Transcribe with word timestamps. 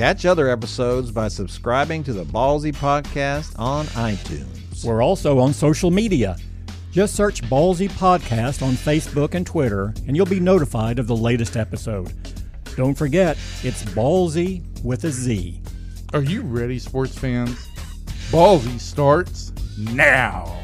Catch 0.00 0.24
other 0.24 0.48
episodes 0.48 1.10
by 1.10 1.28
subscribing 1.28 2.02
to 2.04 2.14
the 2.14 2.24
Ballzy 2.24 2.74
Podcast 2.74 3.54
on 3.58 3.84
iTunes. 3.88 4.82
We're 4.82 5.02
also 5.02 5.38
on 5.38 5.52
social 5.52 5.90
media. 5.90 6.38
Just 6.90 7.14
search 7.14 7.42
Ballzy 7.42 7.90
Podcast 7.90 8.66
on 8.66 8.72
Facebook 8.72 9.34
and 9.34 9.46
Twitter, 9.46 9.92
and 10.06 10.16
you'll 10.16 10.24
be 10.24 10.40
notified 10.40 10.98
of 10.98 11.06
the 11.06 11.14
latest 11.14 11.54
episode. 11.54 12.14
Don't 12.76 12.94
forget, 12.94 13.36
it's 13.62 13.82
Ballzy 13.82 14.62
with 14.82 15.04
a 15.04 15.10
Z. 15.10 15.60
Are 16.14 16.22
you 16.22 16.40
ready, 16.40 16.78
sports 16.78 17.18
fans? 17.18 17.68
Ballzy 18.30 18.80
starts 18.80 19.52
now. 19.76 20.60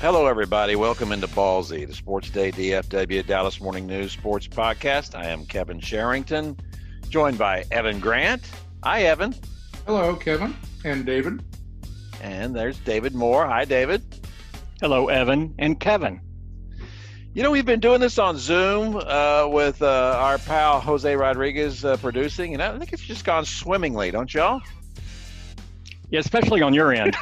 Hello, 0.00 0.26
everybody. 0.26 0.74
Welcome 0.74 1.12
into 1.12 1.28
Ballzy, 1.28 1.86
the 1.86 1.94
Sports 1.94 2.30
Day 2.30 2.50
DFW 2.50 3.24
Dallas 3.24 3.60
Morning 3.60 3.86
News 3.86 4.10
Sports 4.10 4.48
Podcast. 4.48 5.14
I 5.14 5.26
am 5.26 5.46
Kevin 5.46 5.78
Sherrington 5.78 6.58
joined 7.08 7.38
by 7.38 7.64
Evan 7.70 8.00
Grant. 8.00 8.42
Hi, 8.82 9.02
Evan. 9.02 9.34
Hello, 9.86 10.16
Kevin 10.16 10.54
and 10.84 11.06
David. 11.06 11.42
And 12.20 12.54
there's 12.54 12.78
David 12.78 13.14
Moore. 13.14 13.46
Hi, 13.46 13.64
David. 13.64 14.02
Hello, 14.80 15.08
Evan 15.08 15.54
and 15.58 15.78
Kevin. 15.78 16.20
You 17.34 17.42
know, 17.42 17.50
we've 17.50 17.66
been 17.66 17.80
doing 17.80 18.00
this 18.00 18.18
on 18.18 18.38
Zoom 18.38 18.96
uh, 18.96 19.46
with 19.46 19.82
uh, 19.82 20.16
our 20.18 20.38
pal 20.38 20.80
Jose 20.80 21.14
Rodriguez 21.14 21.84
uh, 21.84 21.96
producing, 21.98 22.54
and 22.54 22.62
I 22.62 22.78
think 22.78 22.92
it's 22.92 23.02
just 23.02 23.24
gone 23.24 23.44
swimmingly, 23.44 24.10
don't 24.10 24.32
y'all? 24.32 24.60
Yeah, 26.08 26.20
especially 26.20 26.62
on 26.62 26.72
your 26.72 26.92
end. 26.92 27.14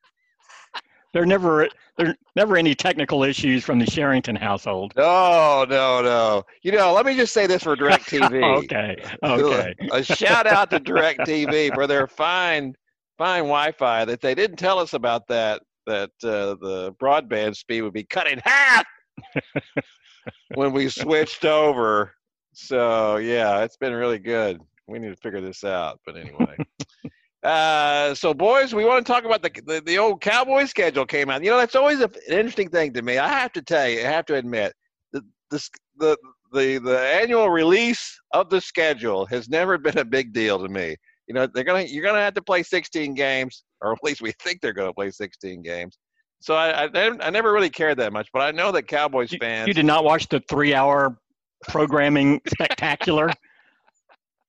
They're 1.12 1.24
never 1.24 1.68
there 1.96 2.16
never 2.34 2.56
any 2.56 2.74
technical 2.74 3.22
issues 3.24 3.64
from 3.64 3.78
the 3.78 3.86
Sherrington 3.86 4.36
household. 4.36 4.92
No, 4.96 5.64
no, 5.68 6.02
no. 6.02 6.42
You 6.62 6.72
know, 6.72 6.92
let 6.92 7.06
me 7.06 7.16
just 7.16 7.32
say 7.32 7.46
this 7.46 7.62
for 7.62 7.76
DirecTV. 7.76 8.64
okay, 8.64 8.96
okay. 9.22 9.74
A, 9.92 9.96
a 9.96 10.02
shout 10.02 10.46
out 10.46 10.70
to 10.70 10.80
DirecTV 10.80 11.74
for 11.74 11.86
their 11.86 12.06
fine, 12.06 12.74
fine 13.16 13.44
Wi-Fi. 13.44 14.04
That 14.04 14.20
they 14.20 14.34
didn't 14.34 14.56
tell 14.56 14.78
us 14.78 14.92
about 14.92 15.26
that. 15.28 15.62
That 15.86 16.10
uh, 16.22 16.56
the 16.60 16.94
broadband 17.00 17.56
speed 17.56 17.82
would 17.82 17.92
be 17.92 18.04
cut 18.04 18.26
in 18.26 18.40
half 18.44 18.84
when 20.54 20.72
we 20.72 20.88
switched 20.88 21.44
over. 21.44 22.12
So 22.52 23.16
yeah, 23.16 23.62
it's 23.62 23.76
been 23.76 23.94
really 23.94 24.18
good. 24.18 24.60
We 24.88 24.98
need 24.98 25.10
to 25.10 25.16
figure 25.16 25.40
this 25.40 25.64
out. 25.64 26.00
But 26.04 26.16
anyway. 26.16 26.56
Uh, 27.46 28.12
so, 28.12 28.34
boys, 28.34 28.74
we 28.74 28.84
want 28.84 29.06
to 29.06 29.12
talk 29.12 29.24
about 29.24 29.40
the, 29.40 29.50
the, 29.66 29.80
the 29.86 29.96
old 29.96 30.20
Cowboy 30.20 30.64
schedule 30.64 31.06
came 31.06 31.30
out. 31.30 31.44
You 31.44 31.50
know, 31.50 31.58
that's 31.58 31.76
always 31.76 32.00
a, 32.00 32.10
an 32.28 32.32
interesting 32.32 32.68
thing 32.68 32.92
to 32.94 33.02
me. 33.02 33.18
I 33.18 33.28
have 33.28 33.52
to 33.52 33.62
tell 33.62 33.88
you, 33.88 34.00
I 34.00 34.10
have 34.10 34.26
to 34.26 34.34
admit, 34.34 34.72
the 35.12 35.22
the 35.50 35.64
the 35.96 36.16
the, 36.52 36.78
the 36.78 36.98
annual 36.98 37.48
release 37.48 38.18
of 38.32 38.50
the 38.50 38.60
schedule 38.60 39.26
has 39.26 39.48
never 39.48 39.78
been 39.86 39.96
a 39.96 40.04
big 40.04 40.32
deal 40.32 40.60
to 40.60 40.68
me. 40.68 40.96
You 41.28 41.34
know, 41.34 41.46
they're 41.46 41.62
gonna 41.62 41.82
you're 41.82 42.02
gonna 42.02 42.18
have 42.18 42.34
to 42.34 42.42
play 42.42 42.64
16 42.64 43.14
games, 43.14 43.62
or 43.80 43.92
at 43.92 43.98
least 44.02 44.22
we 44.22 44.32
think 44.42 44.60
they're 44.60 44.72
gonna 44.72 44.92
play 44.92 45.12
16 45.12 45.62
games. 45.62 45.96
So 46.40 46.54
I, 46.54 46.86
I, 46.86 47.10
I 47.20 47.30
never 47.30 47.52
really 47.52 47.70
cared 47.70 47.98
that 47.98 48.12
much, 48.12 48.28
but 48.32 48.42
I 48.42 48.50
know 48.50 48.72
that 48.72 48.88
Cowboys 48.88 49.32
fans. 49.38 49.68
You 49.68 49.74
did 49.74 49.86
not 49.86 50.02
watch 50.02 50.28
the 50.28 50.42
three-hour 50.48 51.16
programming 51.68 52.40
spectacular 52.48 53.30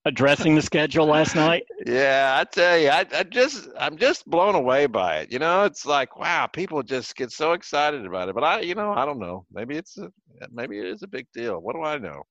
addressing 0.08 0.56
the 0.56 0.62
schedule 0.62 1.06
last 1.06 1.36
night? 1.36 1.64
Yeah, 1.86 2.38
I 2.40 2.44
tell 2.46 2.78
you, 2.78 2.90
I, 2.90 3.06
I 3.14 3.24
just 3.24 3.68
I'm 3.80 3.98
just 3.98 4.26
blown 4.26 4.56
away 4.56 4.88
by 4.88 5.18
it. 5.20 5.32
You 5.32 5.40
know, 5.40 5.64
it's 5.64 5.86
like 5.86 6.18
wow, 6.18 6.48
people 6.48 6.82
just 6.82 7.16
get 7.16 7.32
so 7.32 7.54
excited 7.54 8.06
about 8.06 8.30
it. 8.30 8.36
But 8.36 8.44
I, 8.44 8.62
you 8.62 8.76
know, 8.76 8.94
I 8.94 9.06
don't 9.06 9.20
know. 9.20 9.46
Maybe 9.52 9.76
it's 9.76 9.98
a, 9.98 10.10
maybe 10.52 10.80
it 10.80 10.86
is 10.86 11.04
a 11.04 11.08
big 11.08 11.28
deal. 11.34 11.60
What 11.60 11.76
do 11.76 11.84
I 11.84 11.98
know? 11.98 12.24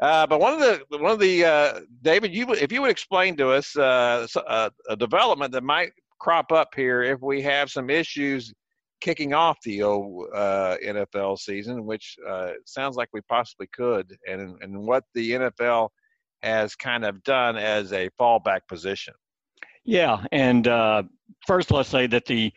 Uh, 0.00 0.26
but 0.26 0.40
one 0.40 0.54
of 0.54 0.60
the 0.60 0.98
one 0.98 1.12
of 1.12 1.18
the 1.18 1.44
uh, 1.44 1.80
David, 2.02 2.32
you 2.32 2.52
if 2.52 2.72
you 2.72 2.80
would 2.80 2.90
explain 2.90 3.36
to 3.36 3.50
us 3.50 3.76
uh, 3.76 4.26
a, 4.46 4.70
a 4.88 4.96
development 4.96 5.52
that 5.52 5.64
might 5.64 5.90
crop 6.20 6.52
up 6.52 6.68
here 6.74 7.02
if 7.02 7.20
we 7.20 7.42
have 7.42 7.70
some 7.70 7.90
issues 7.90 8.52
kicking 9.00 9.32
off 9.32 9.58
the 9.62 9.82
old 9.82 10.26
uh, 10.34 10.76
NFL 10.84 11.38
season, 11.38 11.84
which 11.84 12.16
uh, 12.28 12.50
sounds 12.64 12.96
like 12.96 13.08
we 13.12 13.20
possibly 13.22 13.68
could, 13.72 14.16
and 14.28 14.56
and 14.62 14.86
what 14.86 15.04
the 15.14 15.32
NFL 15.32 15.88
has 16.42 16.74
kind 16.74 17.04
of 17.04 17.22
done 17.22 17.56
as 17.56 17.92
a 17.92 18.10
fallback 18.20 18.60
position. 18.68 19.14
Yeah, 19.84 20.24
and 20.32 20.66
uh, 20.68 21.04
first 21.46 21.70
let's 21.70 21.88
say 21.88 22.06
that 22.08 22.26
the 22.26 22.52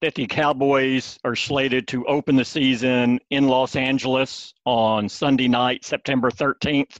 that 0.00 0.14
the 0.14 0.26
Cowboys 0.26 1.18
are 1.24 1.36
slated 1.36 1.88
to 1.88 2.04
open 2.06 2.36
the 2.36 2.44
season 2.44 3.18
in 3.30 3.48
Los 3.48 3.74
Angeles 3.74 4.52
on 4.66 5.08
Sunday 5.08 5.48
night, 5.48 5.84
September 5.84 6.30
13th, 6.30 6.98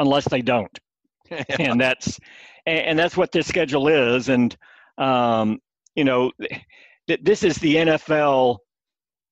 unless 0.00 0.26
they 0.28 0.42
don't. 0.42 0.76
and 1.30 1.80
that's 1.80 2.18
and 2.66 2.98
that's 2.98 3.16
what 3.16 3.30
this 3.30 3.46
schedule 3.46 3.88
is. 3.88 4.28
And 4.28 4.56
um, 4.98 5.60
you 5.94 6.04
know, 6.04 6.32
th- 7.06 7.20
this 7.22 7.42
is 7.42 7.56
the 7.56 7.76
NFL 7.76 8.58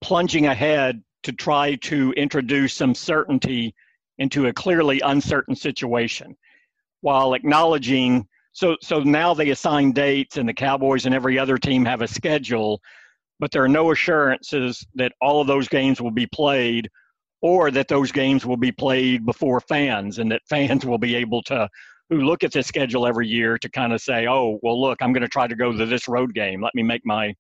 plunging 0.00 0.47
ahead 0.47 1.03
to 1.22 1.33
try 1.33 1.77
to 1.77 2.12
introduce 2.12 2.75
some 2.75 2.94
certainty 2.94 3.75
into 4.18 4.46
a 4.46 4.52
clearly 4.52 5.00
uncertain 5.00 5.54
situation 5.54 6.36
while 7.00 7.34
acknowledging 7.34 8.26
so 8.52 8.76
so 8.82 9.00
now 9.00 9.32
they 9.34 9.50
assign 9.50 9.92
dates 9.92 10.36
and 10.36 10.48
the 10.48 10.54
cowboys 10.54 11.06
and 11.06 11.14
every 11.14 11.38
other 11.38 11.58
team 11.58 11.84
have 11.84 12.02
a 12.02 12.08
schedule 12.08 12.80
but 13.40 13.50
there 13.50 13.62
are 13.64 13.68
no 13.68 13.90
assurances 13.90 14.86
that 14.94 15.12
all 15.20 15.40
of 15.40 15.46
those 15.46 15.68
games 15.68 16.00
will 16.00 16.10
be 16.10 16.26
played 16.26 16.88
or 17.40 17.70
that 17.70 17.88
those 17.88 18.12
games 18.12 18.46
will 18.46 18.56
be 18.56 18.70
played 18.70 19.26
before 19.26 19.60
fans 19.60 20.18
and 20.18 20.30
that 20.30 20.42
fans 20.48 20.84
will 20.84 20.98
be 20.98 21.14
able 21.14 21.42
to 21.42 21.68
who 22.10 22.20
look 22.20 22.44
at 22.44 22.52
this 22.52 22.66
schedule 22.66 23.06
every 23.06 23.26
year 23.26 23.56
to 23.58 23.70
kind 23.70 23.92
of 23.92 24.00
say 24.00 24.26
oh 24.26 24.58
well 24.62 24.80
look 24.80 24.98
i'm 25.00 25.12
going 25.12 25.22
to 25.22 25.28
try 25.28 25.46
to 25.46 25.56
go 25.56 25.72
to 25.72 25.86
this 25.86 26.06
road 26.06 26.34
game. 26.34 26.60
Let 26.62 26.74
me 26.74 26.82
make 26.82 27.02
my 27.04 27.34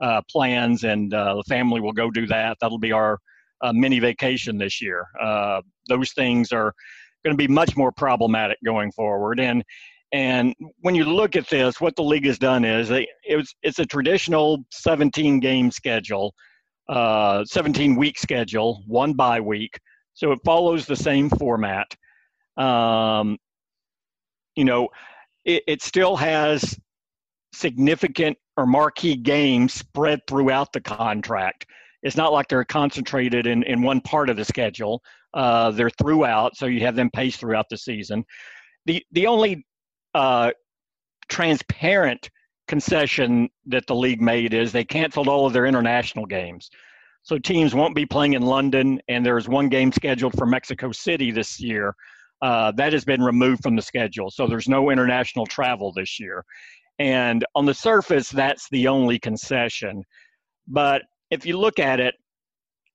uh, 0.00 0.20
plans 0.30 0.84
and 0.84 1.12
uh, 1.12 1.36
the 1.36 1.44
family 1.44 1.80
will 1.80 1.92
go 1.92 2.10
do 2.10 2.26
that. 2.26 2.58
That'll 2.60 2.78
be 2.78 2.92
our 2.92 3.18
uh, 3.62 3.72
mini 3.72 3.98
vacation 3.98 4.58
this 4.58 4.80
year. 4.80 5.06
Uh, 5.20 5.60
those 5.88 6.12
things 6.12 6.52
are 6.52 6.72
going 7.24 7.36
to 7.36 7.38
be 7.38 7.52
much 7.52 7.76
more 7.76 7.92
problematic 7.92 8.58
going 8.64 8.92
forward. 8.92 9.40
And 9.40 9.64
and 10.12 10.54
when 10.80 10.94
you 10.94 11.04
look 11.04 11.34
at 11.34 11.48
this, 11.48 11.80
what 11.80 11.96
the 11.96 12.02
league 12.02 12.26
has 12.26 12.38
done 12.38 12.64
is 12.64 12.88
they, 12.88 13.08
it 13.26 13.36
was, 13.36 13.54
it's 13.62 13.80
a 13.80 13.86
traditional 13.86 14.64
17 14.70 15.40
game 15.40 15.70
schedule, 15.70 16.32
uh, 16.88 17.44
17 17.44 17.96
week 17.96 18.18
schedule, 18.18 18.84
one 18.86 19.14
bye 19.14 19.40
week. 19.40 19.78
So 20.14 20.30
it 20.30 20.38
follows 20.44 20.86
the 20.86 20.96
same 20.96 21.28
format. 21.28 21.88
Um, 22.56 23.36
you 24.54 24.64
know, 24.64 24.88
it, 25.44 25.64
it 25.66 25.82
still 25.82 26.16
has 26.16 26.78
significant 27.52 28.38
or 28.56 28.64
marquee 28.64 29.16
games 29.16 29.74
spread 29.74 30.20
throughout 30.28 30.72
the 30.72 30.80
contract 30.80 31.66
it's 32.06 32.16
not 32.16 32.32
like 32.32 32.46
they're 32.46 32.64
concentrated 32.64 33.48
in, 33.48 33.64
in 33.64 33.82
one 33.82 34.00
part 34.00 34.30
of 34.30 34.36
the 34.36 34.44
schedule. 34.44 35.02
Uh, 35.34 35.72
they're 35.72 35.90
throughout, 35.90 36.56
so 36.56 36.66
you 36.66 36.80
have 36.80 36.94
them 36.94 37.10
paced 37.10 37.40
throughout 37.40 37.66
the 37.68 37.76
season. 37.76 38.24
The 38.86 39.04
the 39.10 39.26
only 39.26 39.66
uh, 40.14 40.52
transparent 41.28 42.30
concession 42.68 43.48
that 43.66 43.88
the 43.88 43.94
league 43.94 44.22
made 44.22 44.54
is 44.54 44.70
they 44.70 44.84
canceled 44.84 45.26
all 45.26 45.46
of 45.46 45.52
their 45.52 45.66
international 45.66 46.26
games. 46.26 46.70
So 47.24 47.38
teams 47.38 47.74
won't 47.74 47.96
be 47.96 48.06
playing 48.06 48.34
in 48.34 48.42
London, 48.42 49.00
and 49.08 49.26
there's 49.26 49.48
one 49.48 49.68
game 49.68 49.90
scheduled 49.90 50.34
for 50.38 50.46
Mexico 50.46 50.92
City 50.92 51.32
this 51.32 51.58
year. 51.58 51.92
Uh, 52.40 52.70
that 52.72 52.92
has 52.92 53.04
been 53.04 53.22
removed 53.22 53.64
from 53.64 53.74
the 53.74 53.82
schedule, 53.82 54.30
so 54.30 54.46
there's 54.46 54.68
no 54.68 54.90
international 54.90 55.44
travel 55.44 55.92
this 55.92 56.20
year. 56.20 56.44
And 57.00 57.44
on 57.56 57.66
the 57.66 57.74
surface, 57.74 58.30
that's 58.30 58.68
the 58.70 58.86
only 58.86 59.18
concession. 59.18 60.04
But 60.68 61.02
if 61.30 61.46
you 61.46 61.58
look 61.58 61.78
at 61.78 62.00
it, 62.00 62.14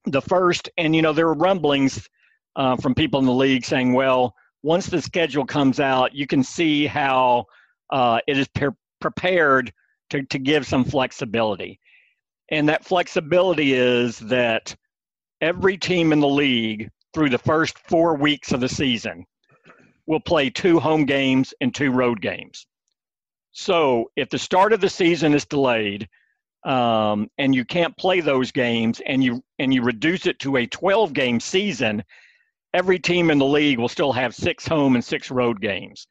the 0.05 0.21
first, 0.21 0.69
and 0.77 0.95
you 0.95 1.01
know, 1.01 1.13
there 1.13 1.27
were 1.27 1.33
rumblings 1.33 2.07
uh, 2.55 2.75
from 2.75 2.95
people 2.95 3.19
in 3.19 3.25
the 3.25 3.33
league 3.33 3.65
saying, 3.65 3.93
well, 3.93 4.33
once 4.63 4.87
the 4.87 5.01
schedule 5.01 5.45
comes 5.45 5.79
out, 5.79 6.13
you 6.13 6.27
can 6.27 6.43
see 6.43 6.85
how 6.85 7.45
uh, 7.91 8.19
it 8.27 8.37
is 8.37 8.47
pre- 8.49 8.69
prepared 8.99 9.71
to, 10.09 10.23
to 10.23 10.39
give 10.39 10.65
some 10.65 10.83
flexibility. 10.83 11.79
And 12.49 12.67
that 12.69 12.85
flexibility 12.85 13.73
is 13.73 14.19
that 14.19 14.75
every 15.39 15.77
team 15.77 16.11
in 16.11 16.19
the 16.19 16.27
league 16.27 16.89
through 17.13 17.29
the 17.29 17.37
first 17.37 17.77
four 17.79 18.15
weeks 18.15 18.51
of 18.51 18.59
the 18.59 18.69
season 18.69 19.25
will 20.05 20.19
play 20.19 20.49
two 20.49 20.79
home 20.79 21.05
games 21.05 21.53
and 21.61 21.73
two 21.73 21.91
road 21.91 22.21
games. 22.21 22.67
So 23.51 24.11
if 24.15 24.29
the 24.29 24.39
start 24.39 24.73
of 24.73 24.81
the 24.81 24.89
season 24.89 25.33
is 25.33 25.45
delayed 25.45 26.07
um, 26.63 27.27
and 27.37 27.55
you 27.55 27.65
can't 27.65 27.95
play 27.97 28.19
those 28.19 28.51
games 28.51 29.01
and 29.05 29.23
you 29.23 29.43
and 29.59 29.73
you 29.73 29.81
reduce 29.81 30.25
it 30.25 30.39
to 30.39 30.57
a 30.57 30.67
12 30.67 31.13
game 31.13 31.39
season, 31.39 32.03
every 32.73 32.99
team 32.99 33.31
in 33.31 33.39
the 33.39 33.45
league 33.45 33.79
will 33.79 33.89
still 33.89 34.13
have 34.13 34.35
six 34.35 34.67
home 34.67 34.95
and 34.95 35.03
six 35.03 35.31
road 35.31 35.59
games. 35.61 36.07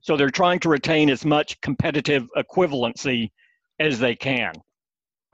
So 0.00 0.16
they're 0.16 0.30
trying 0.30 0.60
to 0.60 0.70
retain 0.70 1.10
as 1.10 1.24
much 1.24 1.60
competitive 1.60 2.26
equivalency 2.36 3.30
as 3.78 3.98
they 3.98 4.16
can. 4.16 4.54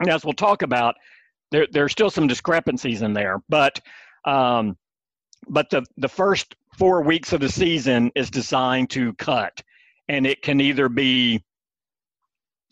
And 0.01 0.09
as 0.09 0.25
we'll 0.25 0.33
talk 0.33 0.61
about, 0.61 0.95
there 1.51 1.67
there's 1.71 1.93
still 1.93 2.09
some 2.09 2.27
discrepancies 2.27 3.01
in 3.01 3.13
there, 3.13 3.41
but 3.47 3.79
um, 4.25 4.77
but 5.47 5.69
the 5.69 5.85
the 5.95 6.09
first 6.09 6.55
four 6.77 7.01
weeks 7.01 7.31
of 7.31 7.39
the 7.39 7.49
season 7.49 8.11
is 8.15 8.29
designed 8.29 8.89
to 8.91 9.13
cut, 9.13 9.61
and 10.09 10.27
it 10.27 10.41
can 10.41 10.59
either 10.59 10.89
be 10.89 11.41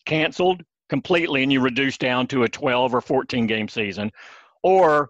canceled 0.05 0.61
completely 0.89 1.43
and 1.43 1.51
you 1.51 1.61
reduce 1.61 1.97
down 1.97 2.27
to 2.27 2.43
a 2.43 2.49
12 2.49 2.93
or 2.93 3.01
14 3.01 3.47
game 3.47 3.67
season, 3.67 4.11
or 4.63 5.09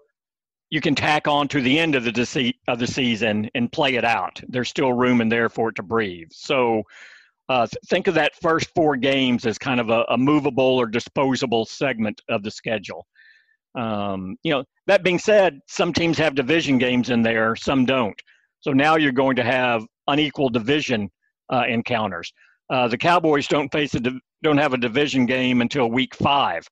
you 0.70 0.80
can 0.80 0.94
tack 0.94 1.28
on 1.28 1.48
to 1.48 1.60
the 1.60 1.78
end 1.78 1.94
of 1.94 2.04
the 2.04 2.54
of 2.68 2.78
the 2.78 2.86
season 2.86 3.48
and 3.54 3.70
play 3.70 3.94
it 3.94 4.04
out. 4.04 4.40
There's 4.48 4.68
still 4.68 4.92
room 4.92 5.20
in 5.20 5.28
there 5.28 5.48
for 5.48 5.68
it 5.68 5.76
to 5.76 5.82
breathe. 5.82 6.28
So 6.32 6.82
uh, 7.48 7.66
think 7.86 8.08
of 8.08 8.14
that 8.14 8.34
first 8.40 8.70
four 8.74 8.96
games 8.96 9.46
as 9.46 9.58
kind 9.58 9.78
of 9.78 9.90
a, 9.90 10.04
a 10.08 10.18
movable 10.18 10.64
or 10.64 10.86
disposable 10.86 11.64
segment 11.64 12.20
of 12.28 12.42
the 12.42 12.50
schedule. 12.50 13.06
Um, 13.76 14.36
you 14.42 14.52
know, 14.52 14.64
that 14.86 15.04
being 15.04 15.18
said, 15.18 15.60
some 15.68 15.92
teams 15.92 16.18
have 16.18 16.34
division 16.34 16.78
games 16.78 17.10
in 17.10 17.22
there, 17.22 17.54
some 17.54 17.84
don't. 17.84 18.20
So 18.60 18.72
now 18.72 18.96
you're 18.96 19.12
going 19.12 19.36
to 19.36 19.44
have 19.44 19.84
unequal 20.08 20.48
division 20.48 21.10
uh, 21.52 21.64
encounters. 21.68 22.32
Uh, 22.68 22.88
the 22.88 22.98
Cowboys 22.98 23.46
don't 23.46 23.70
face 23.70 23.94
a 23.94 24.00
don't 24.42 24.58
have 24.58 24.72
a 24.72 24.78
division 24.78 25.26
game 25.26 25.60
until 25.60 25.90
week 25.90 26.14
five, 26.14 26.66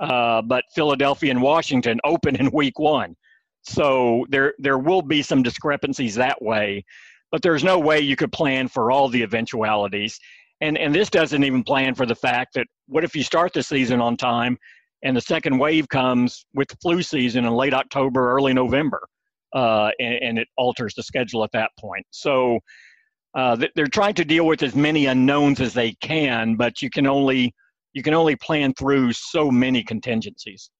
uh, 0.00 0.42
but 0.42 0.64
Philadelphia 0.74 1.30
and 1.30 1.40
Washington 1.40 2.00
open 2.04 2.36
in 2.36 2.50
week 2.50 2.78
one. 2.78 3.14
So 3.62 4.26
there 4.30 4.54
there 4.58 4.78
will 4.78 5.02
be 5.02 5.22
some 5.22 5.42
discrepancies 5.42 6.14
that 6.16 6.40
way, 6.42 6.84
but 7.30 7.42
there's 7.42 7.64
no 7.64 7.78
way 7.78 8.00
you 8.00 8.16
could 8.16 8.32
plan 8.32 8.68
for 8.68 8.90
all 8.90 9.08
the 9.08 9.22
eventualities. 9.22 10.18
And 10.60 10.76
and 10.76 10.94
this 10.94 11.10
doesn't 11.10 11.44
even 11.44 11.62
plan 11.62 11.94
for 11.94 12.06
the 12.06 12.16
fact 12.16 12.54
that 12.54 12.66
what 12.86 13.04
if 13.04 13.14
you 13.14 13.22
start 13.22 13.52
the 13.52 13.62
season 13.62 14.00
on 14.00 14.16
time 14.16 14.58
and 15.02 15.16
the 15.16 15.20
second 15.20 15.58
wave 15.58 15.88
comes 15.88 16.44
with 16.54 16.68
flu 16.82 17.02
season 17.02 17.44
in 17.44 17.52
late 17.52 17.74
October, 17.74 18.32
early 18.32 18.52
November, 18.52 19.06
uh, 19.54 19.90
and, 20.00 20.14
and, 20.22 20.38
it 20.38 20.48
alters 20.56 20.92
the 20.94 21.02
schedule 21.02 21.44
at 21.44 21.52
that 21.52 21.70
point. 21.78 22.04
So 22.10 22.58
uh, 23.34 23.56
they're 23.74 23.86
trying 23.86 24.14
to 24.14 24.24
deal 24.24 24.46
with 24.46 24.62
as 24.62 24.74
many 24.74 25.06
unknowns 25.06 25.60
as 25.60 25.74
they 25.74 25.92
can, 26.00 26.56
but 26.56 26.82
you 26.82 26.90
can 26.90 27.06
only 27.06 27.54
you 27.92 28.02
can 28.02 28.14
only 28.14 28.36
plan 28.36 28.72
through 28.74 29.12
so 29.12 29.50
many 29.50 29.82
contingencies. 29.82 30.70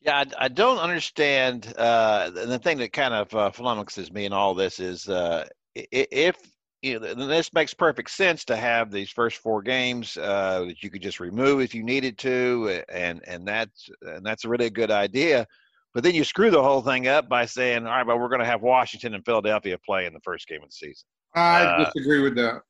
Yeah, 0.00 0.18
I, 0.18 0.44
I 0.44 0.48
don't 0.48 0.78
understand. 0.78 1.72
Uh, 1.76 2.30
the 2.30 2.58
thing 2.58 2.78
that 2.78 2.92
kind 2.92 3.14
of 3.14 3.34
uh, 3.34 3.50
flummoxes 3.50 4.12
me 4.12 4.24
in 4.26 4.32
all 4.32 4.54
this 4.54 4.80
is 4.80 5.08
uh, 5.08 5.46
if 5.74 6.36
you 6.82 7.00
know, 7.00 7.14
this 7.14 7.52
makes 7.52 7.74
perfect 7.74 8.10
sense 8.10 8.44
to 8.44 8.56
have 8.56 8.90
these 8.90 9.10
first 9.10 9.38
four 9.38 9.62
games 9.62 10.16
uh, 10.16 10.64
that 10.66 10.82
you 10.82 10.90
could 10.90 11.02
just 11.02 11.18
remove 11.20 11.60
if 11.60 11.74
you 11.74 11.82
needed 11.82 12.16
to, 12.18 12.82
and 12.88 13.20
and 13.26 13.46
that's 13.46 13.88
and 14.02 14.24
that's 14.24 14.44
really 14.44 14.66
a 14.66 14.68
really 14.68 14.70
good 14.70 14.90
idea. 14.90 15.46
But 15.94 16.04
then 16.04 16.14
you 16.14 16.24
screw 16.24 16.50
the 16.50 16.62
whole 16.62 16.82
thing 16.82 17.08
up 17.08 17.28
by 17.28 17.46
saying, 17.46 17.86
"All 17.86 17.92
right, 17.92 18.06
but 18.06 18.18
we're 18.18 18.28
going 18.28 18.40
to 18.40 18.46
have 18.46 18.62
Washington 18.62 19.14
and 19.14 19.24
Philadelphia 19.24 19.78
play 19.78 20.06
in 20.06 20.12
the 20.12 20.20
first 20.20 20.46
game 20.46 20.62
of 20.62 20.68
the 20.68 20.72
season." 20.72 21.06
I 21.34 21.62
uh, 21.62 21.84
disagree 21.84 22.20
with 22.20 22.36
that. 22.36 22.62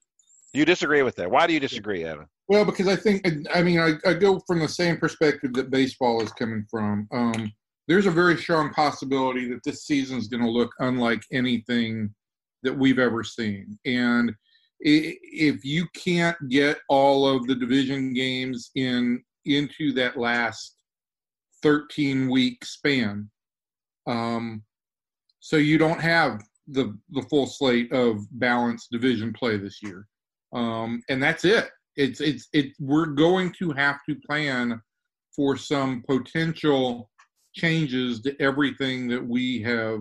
You 0.55 0.65
disagree 0.65 1.03
with 1.03 1.17
that? 1.17 1.31
Why 1.31 1.47
do 1.47 1.53
you 1.53 1.61
disagree, 1.61 2.05
Evan? 2.05 2.27
Well, 2.49 2.65
because 2.65 2.89
I 2.89 2.97
think 2.97 3.27
I 3.55 3.63
mean 3.63 3.79
I, 3.79 3.95
I 4.09 4.15
go 4.15 4.41
from 4.47 4.61
the 4.61 4.69
same 4.69 4.97
perspective 4.97 5.53
that 5.55 5.71
baseball 5.71 6.23
is 6.23 6.33
coming 6.33 6.65
from. 6.71 7.07
Um, 7.13 7.53
there's 7.87 8.07
a 8.07 8.11
very 8.11 8.37
strong 8.37 8.73
possibility 8.73 9.49
that 9.49 9.63
this 9.65 9.87
season 9.87 10.19
is 10.19 10.29
going 10.29 10.43
to 10.43 10.51
look 10.51 10.73
unlike 10.79 11.23
anything 11.33 12.15
that 12.63 12.77
we've 12.77 12.99
ever 12.99 13.23
seen, 13.25 13.79
and 13.85 14.33
if 14.81 15.65
you 15.65 15.87
can't 15.95 16.37
get 16.49 16.79
all 16.89 17.27
of 17.27 17.47
the 17.47 17.55
division 17.55 18.13
games 18.13 18.71
in 18.77 19.23
into 19.45 19.93
that 19.93 20.17
last 20.17 20.78
13 21.63 22.29
week 22.31 22.65
span, 22.65 23.31
um, 24.07 24.63
so 25.41 25.57
you 25.57 25.79
don't 25.79 26.01
have 26.01 26.43
the 26.67 26.97
the 27.11 27.23
full 27.23 27.47
slate 27.47 27.93
of 27.93 28.27
balanced 28.39 28.91
division 28.91 29.33
play 29.33 29.57
this 29.57 29.83
year, 29.83 30.07
um, 30.53 31.03
and 31.09 31.23
that's 31.23 31.45
it. 31.45 31.71
It's 31.97 32.21
it's 32.21 32.49
it 32.53 32.73
we're 32.79 33.07
going 33.07 33.53
to 33.59 33.73
have 33.73 33.99
to 34.09 34.17
plan 34.27 34.81
for 35.35 35.57
some 35.57 36.03
potential 36.09 37.11
changes 37.55 38.21
to 38.23 38.41
everything 38.41 39.09
that 39.09 39.25
we 39.25 39.63
have 39.63 40.01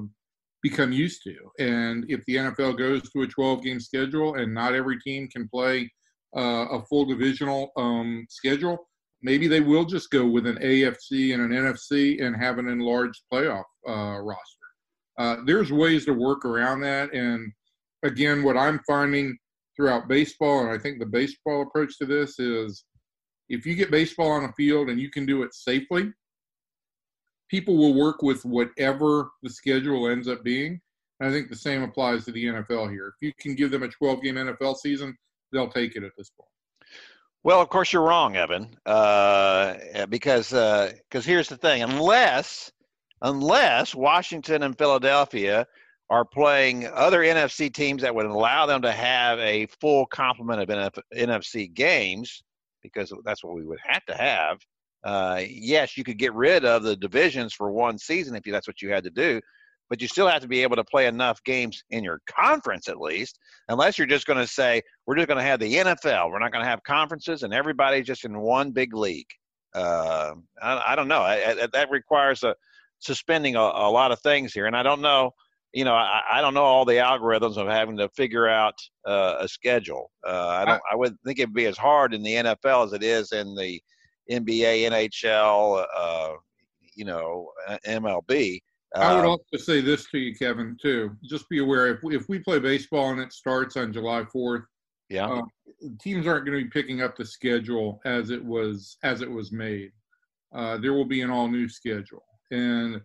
become 0.64 0.92
used 0.92 1.22
to. 1.24 1.36
And 1.60 2.06
if 2.10 2.24
the 2.26 2.36
NFL 2.36 2.78
goes 2.78 3.10
to 3.12 3.22
a 3.22 3.28
12 3.28 3.64
game 3.64 3.80
schedule 3.80 4.36
and 4.36 4.54
not 4.54 4.74
every 4.74 5.00
team 5.00 5.28
can 5.28 5.48
play 5.48 5.92
uh, 6.36 6.66
a 6.72 6.84
full 6.90 7.06
divisional 7.06 7.72
um, 7.78 8.26
schedule, 8.30 8.88
maybe 9.22 9.48
they 9.48 9.62
will 9.62 9.86
just 9.86 10.10
go 10.12 10.26
with 10.26 10.46
an 10.46 10.58
AFC 10.58 11.34
and 11.34 11.42
an 11.42 11.52
NFC 11.52 12.24
and 12.24 12.36
have 12.36 12.58
an 12.58 12.68
enlarged 12.68 13.22
playoff 13.32 13.64
uh, 13.88 14.20
roster. 14.20 14.42
Uh, 15.18 15.38
there's 15.46 15.72
ways 15.72 16.06
to 16.06 16.14
work 16.14 16.46
around 16.46 16.82
that. 16.82 17.14
And 17.14 17.52
again, 18.04 18.44
what 18.44 18.58
I'm 18.58 18.80
finding 18.88 19.38
throughout 19.76 20.08
baseball, 20.08 20.62
and 20.62 20.70
I 20.70 20.78
think 20.78 21.00
the 21.00 21.06
baseball 21.06 21.64
approach 21.64 21.98
to 21.98 22.06
this 22.06 22.40
is 22.40 22.84
if 23.50 23.66
you 23.66 23.76
get 23.76 23.92
baseball 23.92 24.32
on 24.32 24.44
a 24.44 24.54
field 24.54 24.90
and 24.90 25.00
you 25.00 25.10
can 25.10 25.26
do 25.26 25.44
it 25.44 25.54
safely, 25.54 26.12
people 27.50 27.78
will 27.78 27.94
work 27.94 28.22
with 28.22 28.44
whatever 28.46 29.30
the 29.42 29.50
schedule 29.50 30.10
ends 30.10 30.28
up 30.28 30.44
being. 30.44 30.80
And 31.20 31.30
I 31.30 31.32
think 31.32 31.50
the 31.50 31.56
same 31.56 31.82
applies 31.82 32.26
to 32.26 32.32
the 32.32 32.46
NFL 32.46 32.92
here. 32.92 33.08
If 33.08 33.26
you 33.26 33.34
can 33.40 33.56
give 33.56 33.72
them 33.72 33.84
a 33.84 33.88
12 33.88 34.22
game 34.22 34.36
NFL 34.36 34.76
season, 34.78 35.18
they'll 35.52 35.70
take 35.70 35.96
it 35.96 36.04
at 36.04 36.12
this 36.18 36.30
point. 36.30 36.50
Well, 37.48 37.62
of 37.62 37.70
course 37.70 37.94
you're 37.94 38.02
wrong, 38.02 38.36
Evan, 38.36 38.76
uh, 38.86 39.76
because 40.10 40.50
because 40.50 41.26
uh, 41.26 41.30
here's 41.30 41.48
the 41.48 41.56
thing: 41.56 41.82
unless 41.82 42.74
unless 43.22 43.96
Washington 43.96 44.64
and 44.64 44.78
Philadelphia 44.78 45.66
are 46.10 46.26
playing 46.26 46.88
other 46.88 47.22
NFC 47.22 47.74
teams 47.74 48.02
that 48.02 48.14
would 48.14 48.26
allow 48.26 48.66
them 48.66 48.82
to 48.82 48.92
have 48.92 49.40
a 49.40 49.66
full 49.80 50.06
complement 50.08 50.60
of 50.60 50.68
NF- 50.68 51.02
NFC 51.16 51.74
games, 51.74 52.44
because 52.84 53.14
that's 53.24 53.46
what 53.46 53.56
we 53.56 53.64
would 53.64 53.80
have 53.82 54.04
to 54.08 54.16
have. 54.18 54.58
Uh, 55.06 55.42
yes, 55.50 55.96
you 55.96 56.04
could 56.04 56.18
get 56.18 56.34
rid 56.34 56.66
of 56.66 56.84
the 56.84 56.98
divisions 56.98 57.54
for 57.54 57.72
one 57.72 57.98
season 57.98 58.36
if 58.36 58.44
that's 58.44 58.68
what 58.68 58.82
you 58.82 58.92
had 58.92 59.06
to 59.06 59.10
do, 59.10 59.40
but 59.90 60.02
you 60.02 60.08
still 60.08 60.28
have 60.28 60.42
to 60.42 60.48
be 60.48 60.64
able 60.64 60.76
to 60.76 60.84
play 60.84 61.08
enough 61.08 61.44
games 61.44 61.84
in 61.90 62.04
your 62.04 62.22
conference 62.28 62.88
at 62.88 63.00
least, 63.00 63.40
unless 63.70 63.98
you're 63.98 64.08
just 64.08 64.26
going 64.26 64.40
to 64.40 64.48
say, 64.48 64.82
we're 65.06 65.16
just 65.16 65.28
going 65.28 65.38
to 65.38 65.44
have 65.44 65.60
the 65.60 65.76
NFL. 65.76 66.32
We're 66.32 66.40
not 66.40 66.52
going 66.52 66.64
to 66.64 66.70
have 66.70 66.84
conferences 66.84 67.44
and 67.44 67.54
everybody's 67.54 68.06
just 68.06 68.26
in 68.26 68.40
one 68.40 68.72
big 68.72 68.94
league. 68.94 69.30
Uh, 69.74 70.34
I, 70.62 70.84
I, 70.88 70.96
don't 70.96 71.08
know. 71.08 71.22
I, 71.22 71.64
I, 71.64 71.68
that 71.74 71.90
requires 71.92 72.44
a, 72.44 72.56
suspending 73.00 73.56
a, 73.56 73.62
a 73.62 73.92
lot 73.92 74.12
of 74.12 74.20
things 74.22 74.54
here. 74.54 74.66
And 74.66 74.76
I 74.76 74.84
don't 74.84 75.02
know– 75.02 75.32
you 75.74 75.84
know, 75.84 75.94
I, 75.94 76.22
I, 76.32 76.42
don't 76.42 76.54
know 76.54 76.64
all 76.64 76.86
the 76.86 76.94
algorithms 76.94 77.58
of 77.58 77.68
having 77.68 77.98
to 77.98 78.10
figure 78.10 78.48
out 78.48 78.76
uh, 79.06 79.36
a 79.40 79.48
schedule. 79.48 80.12
Uh, 80.26 80.48
I 80.48 80.66
don't. 80.66 80.82
I 80.92 80.96
wouldn't 80.96 81.20
think 81.26 81.40
it'd 81.40 81.54
be 81.54 81.66
as 81.66 81.78
hard 81.78 82.14
in 82.14 82.24
the 82.24 82.34
NFL 82.34 82.86
as 82.86 82.94
it 82.94 83.04
is 83.04 83.32
in 83.32 83.54
the 83.54 83.80
NBA, 84.32 84.90
NHL, 84.90 85.86
uh, 85.96 86.34
you 86.96 87.06
know, 87.06 87.52
MLB. 87.86 88.62
I 88.96 89.14
would 89.14 89.26
um, 89.26 89.32
also 89.32 89.58
say 89.58 89.82
this 89.82 90.10
to 90.12 90.18
you, 90.18 90.36
Kevin. 90.36 90.78
Too, 90.82 91.16
just 91.24 91.50
be 91.50 91.60
aware 91.60 91.88
if 91.88 92.04
we, 92.04 92.16
if 92.16 92.30
we 92.30 92.40
play 92.40 92.60
baseball 92.60 93.12
and 93.12 93.20
it 93.20 93.34
starts 93.34 93.76
on 93.76 93.92
July 93.92 94.24
fourth, 94.32 94.64
yeah, 95.10 95.28
uh, 95.28 95.42
teams 96.02 96.26
aren't 96.26 96.46
going 96.46 96.58
to 96.58 96.64
be 96.64 96.70
picking 96.70 97.02
up 97.02 97.18
the 97.18 97.26
schedule 97.26 98.00
as 98.06 98.30
it 98.30 98.44
was 98.44 98.98
as 99.04 99.22
it 99.22 99.30
was 99.30 99.52
made. 99.52 99.92
Uh, 100.56 100.78
there 100.78 100.94
will 100.94 101.06
be 101.06 101.22
an 101.22 101.30
all 101.30 101.48
new 101.48 101.68
schedule, 101.68 102.24
and 102.52 103.02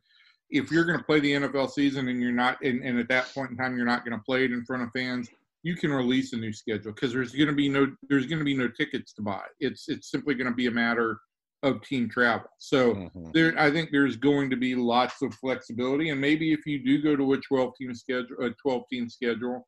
if 0.51 0.71
you're 0.71 0.85
going 0.85 0.99
to 0.99 1.05
play 1.05 1.19
the 1.19 1.33
NFL 1.33 1.71
season 1.71 2.09
and 2.09 2.21
you're 2.21 2.31
not, 2.31 2.62
and, 2.62 2.83
and 2.85 2.99
at 2.99 3.09
that 3.09 3.33
point 3.35 3.51
in 3.51 3.57
time 3.57 3.75
you're 3.75 3.87
not 3.87 4.05
going 4.05 4.17
to 4.17 4.23
play 4.23 4.45
it 4.45 4.53
in 4.53 4.65
front 4.65 4.83
of 4.83 4.91
fans, 4.95 5.29
you 5.62 5.75
can 5.75 5.91
release 5.91 6.35
a 6.35 6.37
new 6.37 6.53
schedule 6.53 6.93
because 6.93 7.12
there's 7.12 7.33
going 7.33 7.49
to 7.49 7.55
be 7.55 7.69
no 7.69 7.91
there's 8.09 8.27
going 8.27 8.39
to 8.39 8.45
be 8.45 8.57
no 8.57 8.69
tickets 8.69 9.12
to 9.15 9.23
buy. 9.23 9.43
It's 9.61 9.89
it's 9.89 10.11
simply 10.11 10.35
going 10.35 10.51
to 10.51 10.55
be 10.55 10.67
a 10.67 10.71
matter 10.71 11.19
of 11.62 11.83
team 11.83 12.09
travel. 12.09 12.49
So 12.59 12.95
mm-hmm. 12.95 13.31
there, 13.33 13.54
I 13.59 13.71
think 13.71 13.90
there's 13.90 14.16
going 14.16 14.50
to 14.50 14.57
be 14.57 14.75
lots 14.75 15.23
of 15.23 15.35
flexibility, 15.35 16.11
and 16.11 16.21
maybe 16.21 16.52
if 16.52 16.66
you 16.66 16.85
do 16.85 17.02
go 17.02 17.16
to 17.16 17.35
a 17.35 17.38
12 17.38 17.75
team 17.76 17.95
schedule, 17.95 18.37
a 18.40 18.50
12 18.50 18.83
team 18.90 19.09
schedule, 19.09 19.66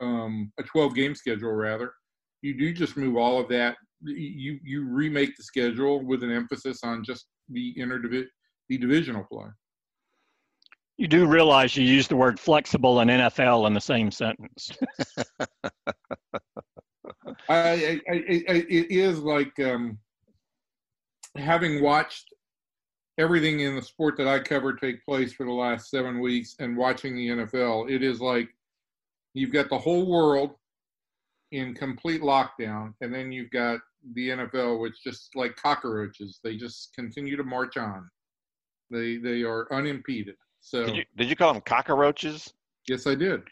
um, 0.00 0.52
a 0.58 0.62
12 0.62 0.94
game 0.94 1.14
schedule 1.14 1.52
rather, 1.52 1.92
you 2.42 2.58
do 2.58 2.72
just 2.72 2.96
move 2.96 3.16
all 3.16 3.40
of 3.40 3.48
that. 3.48 3.76
You 4.04 4.58
you 4.64 4.84
remake 4.88 5.36
the 5.36 5.44
schedule 5.44 6.04
with 6.04 6.24
an 6.24 6.32
emphasis 6.32 6.80
on 6.82 7.04
just 7.04 7.26
the 7.48 7.72
interdivision, 7.78 8.26
the 8.68 8.78
divisional 8.78 9.24
play. 9.30 9.46
You 10.98 11.06
do 11.08 11.26
realize 11.26 11.76
you 11.76 11.84
use 11.84 12.08
the 12.08 12.16
word 12.16 12.38
flexible 12.38 13.00
and 13.00 13.10
NFL 13.10 13.66
in 13.66 13.74
the 13.74 13.80
same 13.80 14.10
sentence. 14.10 14.72
I, 17.48 18.00
I, 18.08 18.10
I, 18.10 18.64
it 18.68 18.90
is 18.90 19.20
like 19.20 19.58
um, 19.60 19.98
having 21.36 21.82
watched 21.82 22.32
everything 23.18 23.60
in 23.60 23.76
the 23.76 23.82
sport 23.82 24.16
that 24.18 24.28
I 24.28 24.38
cover 24.38 24.72
take 24.72 25.04
place 25.04 25.32
for 25.32 25.44
the 25.44 25.52
last 25.52 25.90
seven 25.90 26.20
weeks 26.20 26.54
and 26.58 26.76
watching 26.76 27.14
the 27.14 27.28
NFL. 27.28 27.90
It 27.90 28.02
is 28.02 28.20
like 28.20 28.48
you've 29.34 29.52
got 29.52 29.68
the 29.68 29.78
whole 29.78 30.06
world 30.06 30.52
in 31.52 31.74
complete 31.74 32.22
lockdown, 32.22 32.94
and 33.02 33.12
then 33.14 33.30
you've 33.30 33.50
got 33.50 33.80
the 34.14 34.30
NFL, 34.30 34.80
which 34.80 35.02
just 35.04 35.34
like 35.36 35.54
cockroaches, 35.56 36.40
they 36.42 36.56
just 36.56 36.94
continue 36.94 37.36
to 37.36 37.44
march 37.44 37.76
on. 37.76 38.08
They 38.90 39.16
they 39.18 39.42
are 39.42 39.72
unimpeded. 39.72 40.36
So 40.60 40.86
Did 40.86 40.96
you, 40.96 41.04
did 41.16 41.28
you 41.28 41.36
call 41.36 41.52
them 41.52 41.62
cockroaches? 41.62 42.52
yes, 42.88 43.06
I 43.06 43.14
did. 43.14 43.42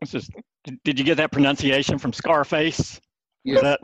This 0.00 0.14
is, 0.14 0.30
did- 0.64 0.82
did 0.82 0.98
you 0.98 1.04
get 1.04 1.16
that 1.18 1.30
pronunciation 1.30 1.98
from 1.98 2.12
Scarface? 2.12 3.00
Was 3.44 3.62
Yes. 3.62 3.76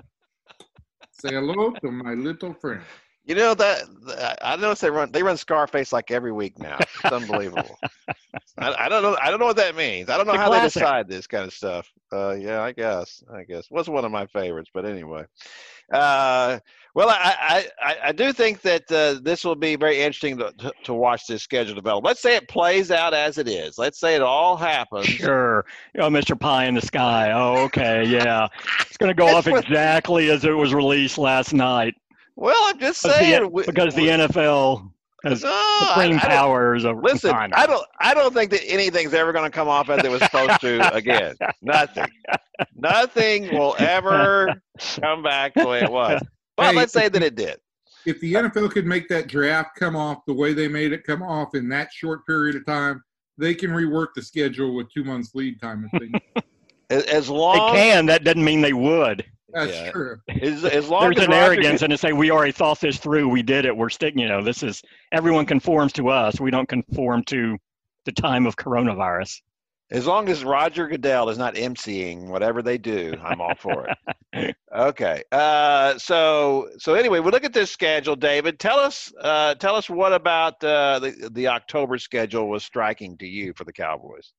That 1.23 1.29
Say 1.29 1.35
hello 1.35 1.71
to 1.83 1.91
my 1.91 2.15
little 2.15 2.55
friend. 2.55 2.83
You 3.25 3.35
know 3.35 3.55
that 3.55 3.83
that- 4.07 4.39
I 4.43 4.57
notice 4.57 4.81
they 4.81 4.91
run 4.91 5.13
they 5.13 5.23
run 5.23 5.37
Scarface 5.37 5.93
like 5.93 6.11
every 6.11 6.33
week 6.33 6.59
now. 6.59 6.79
It's 7.05 7.13
unbelievable. 7.13 7.79
I, 8.59 8.87
I 8.87 8.89
don't 8.89 9.03
know. 9.03 9.17
I 9.21 9.31
don't 9.31 9.39
know 9.39 9.47
what 9.47 9.57
that 9.57 9.77
means. 9.77 10.09
I 10.09 10.17
don't 10.17 10.27
know 10.27 10.33
It's 10.33 10.41
a 10.41 10.43
how 10.43 10.51
they 10.51 10.61
decide 10.61 11.09
this 11.09 11.27
kind 11.27 11.45
of 11.45 11.53
stuff. 11.53 11.93
Uh, 12.13 12.35
yeah, 12.39 12.63
I 12.63 12.73
guess. 12.73 13.23
I 13.33 13.45
guess 13.45 13.71
was 13.71 13.89
one 13.89 14.05
of 14.05 14.11
my 14.13 14.27
favorites, 14.27 14.71
but 14.73 14.85
anyway. 14.87 15.25
Uh, 15.93 16.59
well, 16.99 17.11
I, 17.11 17.65
I, 17.81 17.97
I, 18.07 18.13
do 18.13 18.33
think 18.33 18.61
that 18.63 18.91
uh, 18.91 19.21
this 19.23 19.45
will 19.45 19.55
be 19.55 19.77
very 19.77 20.01
interesting 20.01 20.37
to, 20.39 20.51
to, 20.59 20.73
to 20.83 20.95
watch 20.95 21.29
this 21.29 21.45
schedule 21.45 21.77
develop. 21.77 22.05
Let's 22.05 22.21
say 22.21 22.35
it 22.35 22.49
plays 22.49 22.91
out 22.91 23.15
as 23.15 23.39
it 23.39 23.47
is. 23.47 23.79
Let's 23.79 24.01
say 24.01 24.17
it 24.17 24.21
all 24.21 24.57
happens. 24.57 25.07
Sure. 25.07 25.65
Oh, 25.97 26.09
Mr. 26.09 26.37
Pie 26.37 26.65
in 26.65 26.75
the 26.75 26.81
Sky. 26.81 27.31
Oh, 27.31 27.63
okay. 27.67 28.05
Yeah. 28.05 28.49
It's 28.81 28.97
going 28.97 29.11
to 29.11 29.15
go 29.15 29.29
off 29.37 29.47
exactly 29.47 30.29
as 30.29 30.45
it 30.45 30.51
was 30.51 30.75
released 30.75 31.19
last 31.19 31.55
night 31.55 31.95
Well, 32.35 32.57
I'm 32.65 32.81
just 32.81 33.01
saying 33.01 33.43
the, 33.43 33.49
we- 33.49 33.65
because 33.65 33.95
the 33.95 34.03
we- 34.03 34.09
NFL 34.09 34.91
has 35.23 35.45
No, 35.45 35.77
supreme 35.87 36.19
powers 36.19 36.85
over 36.85 37.01
Listen, 37.01 37.31
time. 37.31 37.53
I 37.55 37.67
don't. 37.67 37.87
I 38.01 38.13
don't 38.13 38.35
think 38.35 38.51
that 38.51 38.65
anything's 38.67 39.15
ever 39.15 39.33
going 39.33 39.45
to 39.45 39.55
come 39.55 39.69
off 39.69 39.89
as 39.89 40.05
it 40.05 40.11
was 40.11 40.21
supposed 40.23 40.61
to 40.63 40.93
again. 40.93 41.37
Nothing. 41.63 42.07
Nothing 42.75 43.55
will 43.57 43.77
ever 43.79 44.61
come 45.01 45.23
back 45.23 45.55
the 45.55 45.67
way 45.69 45.83
it 45.83 45.93
was. 45.93 46.21
But 46.59 46.73
Hey, 46.73 46.77
let's 46.77 46.93
say 46.93 47.09
that 47.09 47.23
it 47.23 47.37
did. 47.37 47.57
If 48.05 48.21
the 48.21 48.35
NFL 48.35 48.71
could 48.73 48.85
make 48.87 49.09
that 49.09 49.29
draft 49.29 49.77
come 49.77 49.95
off 49.97 50.19
the 50.27 50.35
way 50.35 50.53
they 50.53 50.69
made 50.69 50.93
it 50.93 51.05
come 51.05 51.23
off 51.23 51.55
in 51.55 51.69
that 51.71 51.91
short 51.93 52.27
period 52.27 52.57
of 52.57 52.67
time, 52.67 53.03
they 53.39 53.55
can 53.55 53.71
rework 53.71 54.09
the 54.15 54.23
schedule 54.23 54.75
with 54.75 54.93
two 54.93 55.05
months 55.05 55.35
lead 55.35 55.61
time. 55.61 55.89
If 55.93 56.01
they, 56.35 56.43
As, 56.91 57.05
as 57.05 57.29
They 57.29 57.35
can. 57.35 58.07
That 58.07 58.25
doesn't 58.25 58.43
mean 58.45 58.61
they 58.61 58.73
would. 58.73 59.25
that's 59.53 59.71
Yeah. 59.73 59.91
true. 59.93 60.17
as, 60.41 60.65
as 60.65 60.89
long 60.89 61.03
There's 61.03 61.19
as 61.19 61.25
an 61.27 61.31
Roger 61.31 61.45
arrogance 61.45 61.81
Good- 61.81 61.85
and 61.85 61.91
to 61.93 61.99
say 61.99 62.13
we 62.13 62.31
already 62.31 62.53
thought 62.53 62.81
this 62.81 62.99
through. 62.99 63.29
We 63.29 63.43
did 63.43 63.65
it. 63.67 63.77
We're 63.77 63.91
sticking. 63.91 64.21
You 64.21 64.29
know, 64.29 64.43
this 64.43 64.63
is 64.63 64.83
everyone 65.13 65.45
conforms 65.47 65.93
to 65.95 66.09
us. 66.09 66.41
We 66.41 66.51
don't 66.51 66.69
conform 66.69 67.23
to 67.25 67.57
the 68.07 68.13
time 68.13 68.47
of 68.47 68.57
coronavirus. 68.57 69.43
As 69.91 70.07
long 70.07 70.29
as 70.29 70.45
Roger 70.45 70.87
Goodell 70.87 71.31
is 71.31 71.39
not 71.39 71.55
emceeing 71.55 72.27
whatever 72.29 72.63
they 72.63 72.77
do, 72.77 73.15
I'm 73.23 73.41
all 73.41 73.55
for 73.55 73.89
it. 73.89 74.57
Okay. 74.71 75.23
Uh, 75.33 75.97
so 75.97 76.69
so 76.77 76.93
anyway, 76.93 77.21
we 77.21 77.31
look 77.31 77.45
at 77.45 77.55
this 77.55 77.71
schedule. 77.71 78.15
David, 78.15 78.59
tell 78.59 78.79
us 78.79 79.11
uh, 79.23 79.55
tell 79.55 79.75
us 79.75 79.89
what 79.89 80.13
about 80.13 80.63
uh, 80.63 80.99
the 80.99 81.31
the 81.33 81.49
October 81.49 81.97
schedule 81.97 82.49
was 82.49 82.63
striking 82.63 83.17
to 83.19 83.27
you 83.27 83.55
for 83.55 83.65
the 83.65 83.73
Cowboys. 83.73 84.35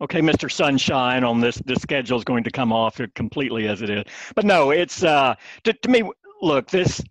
okay, 0.00 0.22
Mr. 0.22 0.50
Sunshine 0.50 1.24
on 1.24 1.40
this 1.40 1.56
this 1.66 1.82
schedule 1.82 2.16
is 2.16 2.24
going 2.24 2.44
to 2.44 2.50
come 2.50 2.72
off 2.72 2.98
completely 3.14 3.68
as 3.68 3.82
it 3.82 3.90
is. 3.90 4.04
But 4.34 4.46
no, 4.46 4.70
it's 4.70 5.04
uh 5.04 5.34
to, 5.64 5.72
to 5.74 5.88
me 5.90 6.10
look, 6.40 6.70
this 6.70 7.02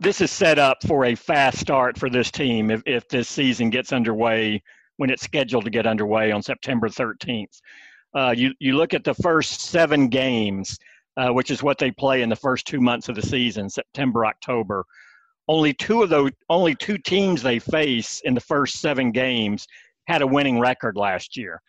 this 0.00 0.22
is 0.22 0.30
set 0.30 0.58
up 0.58 0.78
for 0.86 1.04
a 1.04 1.14
fast 1.14 1.58
start 1.58 1.98
for 1.98 2.08
this 2.08 2.30
team 2.30 2.70
if 2.70 2.82
if 2.86 3.06
this 3.08 3.28
season 3.28 3.68
gets 3.68 3.92
underway 3.92 4.62
when 4.96 5.10
it's 5.10 5.22
scheduled 5.22 5.64
to 5.64 5.70
get 5.70 5.86
underway 5.86 6.32
on 6.32 6.42
September 6.42 6.88
13th. 6.88 7.60
Uh, 8.14 8.34
you 8.36 8.52
you 8.60 8.76
look 8.76 8.94
at 8.94 9.04
the 9.04 9.14
first 9.14 9.60
7 9.62 10.08
games, 10.08 10.78
uh, 11.16 11.28
which 11.28 11.50
is 11.50 11.62
what 11.62 11.78
they 11.78 11.90
play 11.90 12.22
in 12.22 12.28
the 12.28 12.36
first 12.36 12.66
2 12.66 12.80
months 12.80 13.08
of 13.08 13.14
the 13.14 13.22
season, 13.22 13.68
September 13.68 14.24
October. 14.24 14.84
Only 15.48 15.72
two 15.72 16.02
of 16.02 16.08
those 16.08 16.32
only 16.48 16.74
two 16.74 16.98
teams 16.98 17.42
they 17.42 17.58
face 17.58 18.20
in 18.24 18.34
the 18.34 18.40
first 18.40 18.80
7 18.80 19.12
games 19.12 19.66
had 20.06 20.22
a 20.22 20.26
winning 20.26 20.58
record 20.58 20.96
last 20.96 21.36
year. 21.36 21.60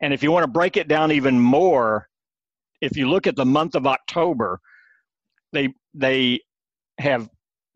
And 0.00 0.12
if 0.12 0.22
you 0.22 0.32
want 0.32 0.44
to 0.44 0.50
break 0.50 0.76
it 0.76 0.88
down 0.88 1.12
even 1.12 1.38
more, 1.38 2.08
if 2.80 2.96
you 2.96 3.08
look 3.08 3.26
at 3.26 3.36
the 3.36 3.44
month 3.44 3.74
of 3.74 3.86
October, 3.86 4.60
they 5.52 5.74
they 5.94 6.40
have 6.98 7.28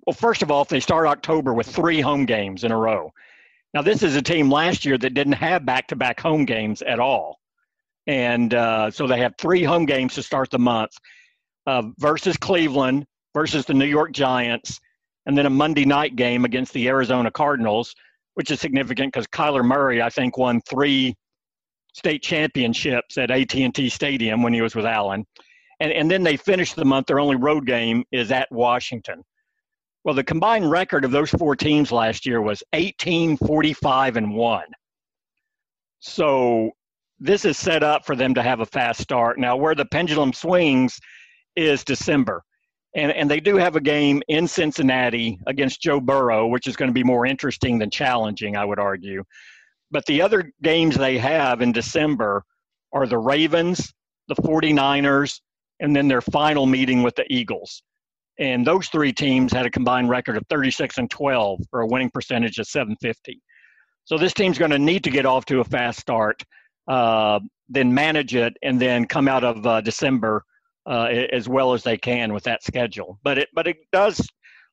well, 0.07 0.15
first 0.15 0.43
of 0.43 0.50
all, 0.50 0.62
if 0.62 0.69
they 0.69 0.81
start 0.81 1.07
October 1.07 1.53
with 1.53 1.67
three 1.67 2.00
home 2.00 2.26
games 2.26 2.65
in 2.65 2.71
a 2.73 2.76
row. 2.76 3.12
Now, 3.76 3.83
this 3.83 4.02
is 4.02 4.16
a 4.16 4.23
team 4.23 4.50
last 4.50 4.87
year 4.87 4.97
that 4.97 5.12
didn't 5.12 5.35
have 5.35 5.66
back-to-back 5.66 6.18
home 6.18 6.47
games 6.47 6.80
at 6.80 6.99
all, 6.99 7.37
and 8.06 8.54
uh, 8.54 8.90
so 8.90 9.06
they 9.06 9.18
have 9.18 9.35
three 9.37 9.62
home 9.62 9.85
games 9.85 10.14
to 10.14 10.23
start 10.23 10.49
the 10.49 10.59
month 10.59 10.92
uh, 11.66 11.83
versus 11.99 12.38
Cleveland, 12.38 13.04
versus 13.35 13.66
the 13.66 13.75
New 13.75 13.85
York 13.85 14.12
Giants, 14.12 14.80
and 15.26 15.37
then 15.37 15.45
a 15.45 15.50
Monday 15.50 15.85
night 15.85 16.16
game 16.16 16.47
against 16.47 16.73
the 16.73 16.88
Arizona 16.88 17.30
Cardinals, 17.30 17.95
which 18.33 18.50
is 18.50 18.61
significant 18.61 19.12
because 19.12 19.26
Kyler 19.26 19.62
Murray, 19.62 20.00
I 20.00 20.09
think, 20.09 20.38
won 20.38 20.62
three 20.62 21.14
state 21.92 22.23
championships 22.23 23.18
at 23.18 23.30
AT&T 23.30 23.90
Stadium 23.90 24.42
when 24.42 24.54
he 24.54 24.62
was 24.62 24.75
with 24.75 24.87
Allen. 24.87 25.26
And, 25.80 25.92
and 25.92 26.11
then 26.11 26.23
they 26.23 26.38
finish 26.38 26.73
the 26.73 26.87
month, 26.87 27.09
their 27.09 27.21
only 27.21 27.37
road 27.37 27.66
game 27.66 28.04
is 28.11 28.33
at 28.33 28.50
Washington. 28.50 29.23
Well, 30.06 30.14
the 30.14 30.22
combined 30.22 30.70
record 30.70 31.04
of 31.04 31.10
those 31.10 31.30
four 31.30 31.56
teams 31.56 31.90
last 31.90 32.26
year 32.26 32.40
was 32.40 32.62
18, 32.72 33.38
45, 33.38 34.16
and 34.16 34.32
1. 34.36 34.64
So 35.98 36.70
this 37.18 37.44
is 37.44 37.58
set 37.58 37.82
up 37.82 38.06
for 38.06 38.14
them 38.14 38.32
to 38.34 38.42
have 38.44 38.60
a 38.60 38.66
fast 38.66 39.00
start. 39.00 39.36
Now, 39.36 39.56
where 39.56 39.75
the 39.75 39.84
pendulum 39.84 40.32
swings 40.32 41.00
is 41.56 41.82
December. 41.82 42.44
And, 42.94 43.10
and 43.10 43.28
they 43.28 43.40
do 43.40 43.56
have 43.56 43.75
a 43.75 43.80
game 43.80 44.22
in 44.28 44.46
Cincinnati 44.46 45.40
against 45.48 45.82
Joe 45.82 45.98
Burrow, 45.98 46.46
which 46.46 46.68
is 46.68 46.76
going 46.76 46.88
to 46.88 46.94
be 46.94 47.02
more 47.02 47.26
interesting 47.26 47.76
than 47.76 47.90
challenging, 47.90 48.56
I 48.56 48.64
would 48.64 48.78
argue. 48.78 49.25
But 49.90 50.06
the 50.06 50.22
other 50.22 50.52
games 50.62 50.96
they 50.96 51.18
have 51.18 51.62
in 51.62 51.72
December 51.72 52.44
are 52.92 53.08
the 53.08 53.18
Ravens, 53.18 53.92
the 54.28 54.36
49ers, 54.36 55.40
and 55.80 55.96
then 55.96 56.06
their 56.06 56.20
final 56.22 56.64
meeting 56.64 57.02
with 57.02 57.16
the 57.16 57.26
Eagles. 57.28 57.82
And 58.38 58.66
those 58.66 58.88
three 58.88 59.12
teams 59.12 59.52
had 59.52 59.66
a 59.66 59.71
combined 59.71 60.11
record 60.11 60.37
of 60.37 60.45
36 60.49 60.99
and 60.99 61.11
12 61.11 61.61
for 61.71 61.81
a 61.81 61.87
winning 61.87 62.11
percentage 62.11 62.59
of 62.59 62.66
750. 62.66 63.40
So 64.05 64.19
this 64.19 64.35
team's 64.35 64.59
going 64.59 64.71
to 64.71 64.78
need 64.78 65.05
to 65.05 65.11
get 65.11 65.26
off 65.26 65.47
to 65.47 65.61
a 65.61 65.64
fast 65.64 65.99
start, 65.99 66.43
uh, 66.87 67.40
then 67.69 67.93
manage 67.93 68.35
it, 68.35 68.57
and 68.62 68.81
then 68.81 69.07
come 69.07 69.26
out 69.26 69.43
of 69.43 69.66
uh, 69.66 69.81
December 69.81 70.45
uh, 70.87 71.09
as 71.33 71.49
well 71.49 71.73
as 71.73 71.83
they 71.83 71.97
can 71.97 72.33
with 72.33 72.45
that 72.45 72.62
schedule. 72.62 73.19
But 73.25 73.38
it 73.38 73.49
but 73.52 73.66
it 73.66 73.78
does 73.93 74.26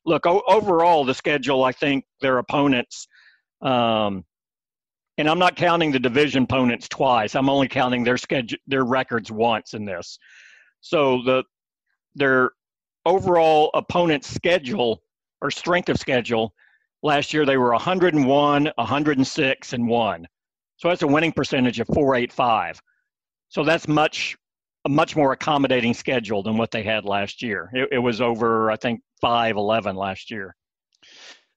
look 0.06 0.26
o- 0.26 0.44
overall 0.46 1.04
the 1.04 1.14
schedule. 1.14 1.64
I 1.64 1.72
think 1.72 2.04
their 2.20 2.38
opponents, 2.38 3.08
um, 3.62 4.24
and 5.18 5.28
I'm 5.28 5.40
not 5.40 5.56
counting 5.56 5.90
the 5.90 5.98
division 5.98 6.44
opponents 6.44 6.88
twice. 6.88 7.34
I'm 7.34 7.48
only 7.48 7.68
counting 7.68 8.04
their 8.04 8.18
schedule 8.18 8.58
their 8.66 8.84
records 8.84 9.32
once 9.32 9.74
in 9.74 9.84
this. 9.84 10.18
So 10.80 11.22
the 11.24 11.42
their 12.14 12.52
overall 13.06 13.70
opponent's 13.74 14.28
schedule 14.28 15.02
or 15.40 15.50
strength 15.50 15.88
of 15.88 15.98
schedule 15.98 16.54
last 17.02 17.32
year 17.34 17.44
they 17.44 17.56
were 17.56 17.70
101 17.70 18.70
106 18.76 19.72
and 19.72 19.88
1 19.88 20.26
so 20.76 20.88
that's 20.88 21.02
a 21.02 21.06
winning 21.06 21.32
percentage 21.32 21.80
of 21.80 21.86
485 21.88 22.80
so 23.48 23.62
that's 23.62 23.88
much 23.88 24.36
a 24.86 24.88
much 24.88 25.16
more 25.16 25.32
accommodating 25.32 25.94
schedule 25.94 26.42
than 26.42 26.56
what 26.56 26.70
they 26.70 26.82
had 26.82 27.04
last 27.04 27.42
year 27.42 27.70
it, 27.74 27.88
it 27.92 27.98
was 27.98 28.20
over 28.20 28.70
i 28.70 28.76
think 28.76 29.00
511 29.20 29.96
last 29.96 30.30
year 30.30 30.54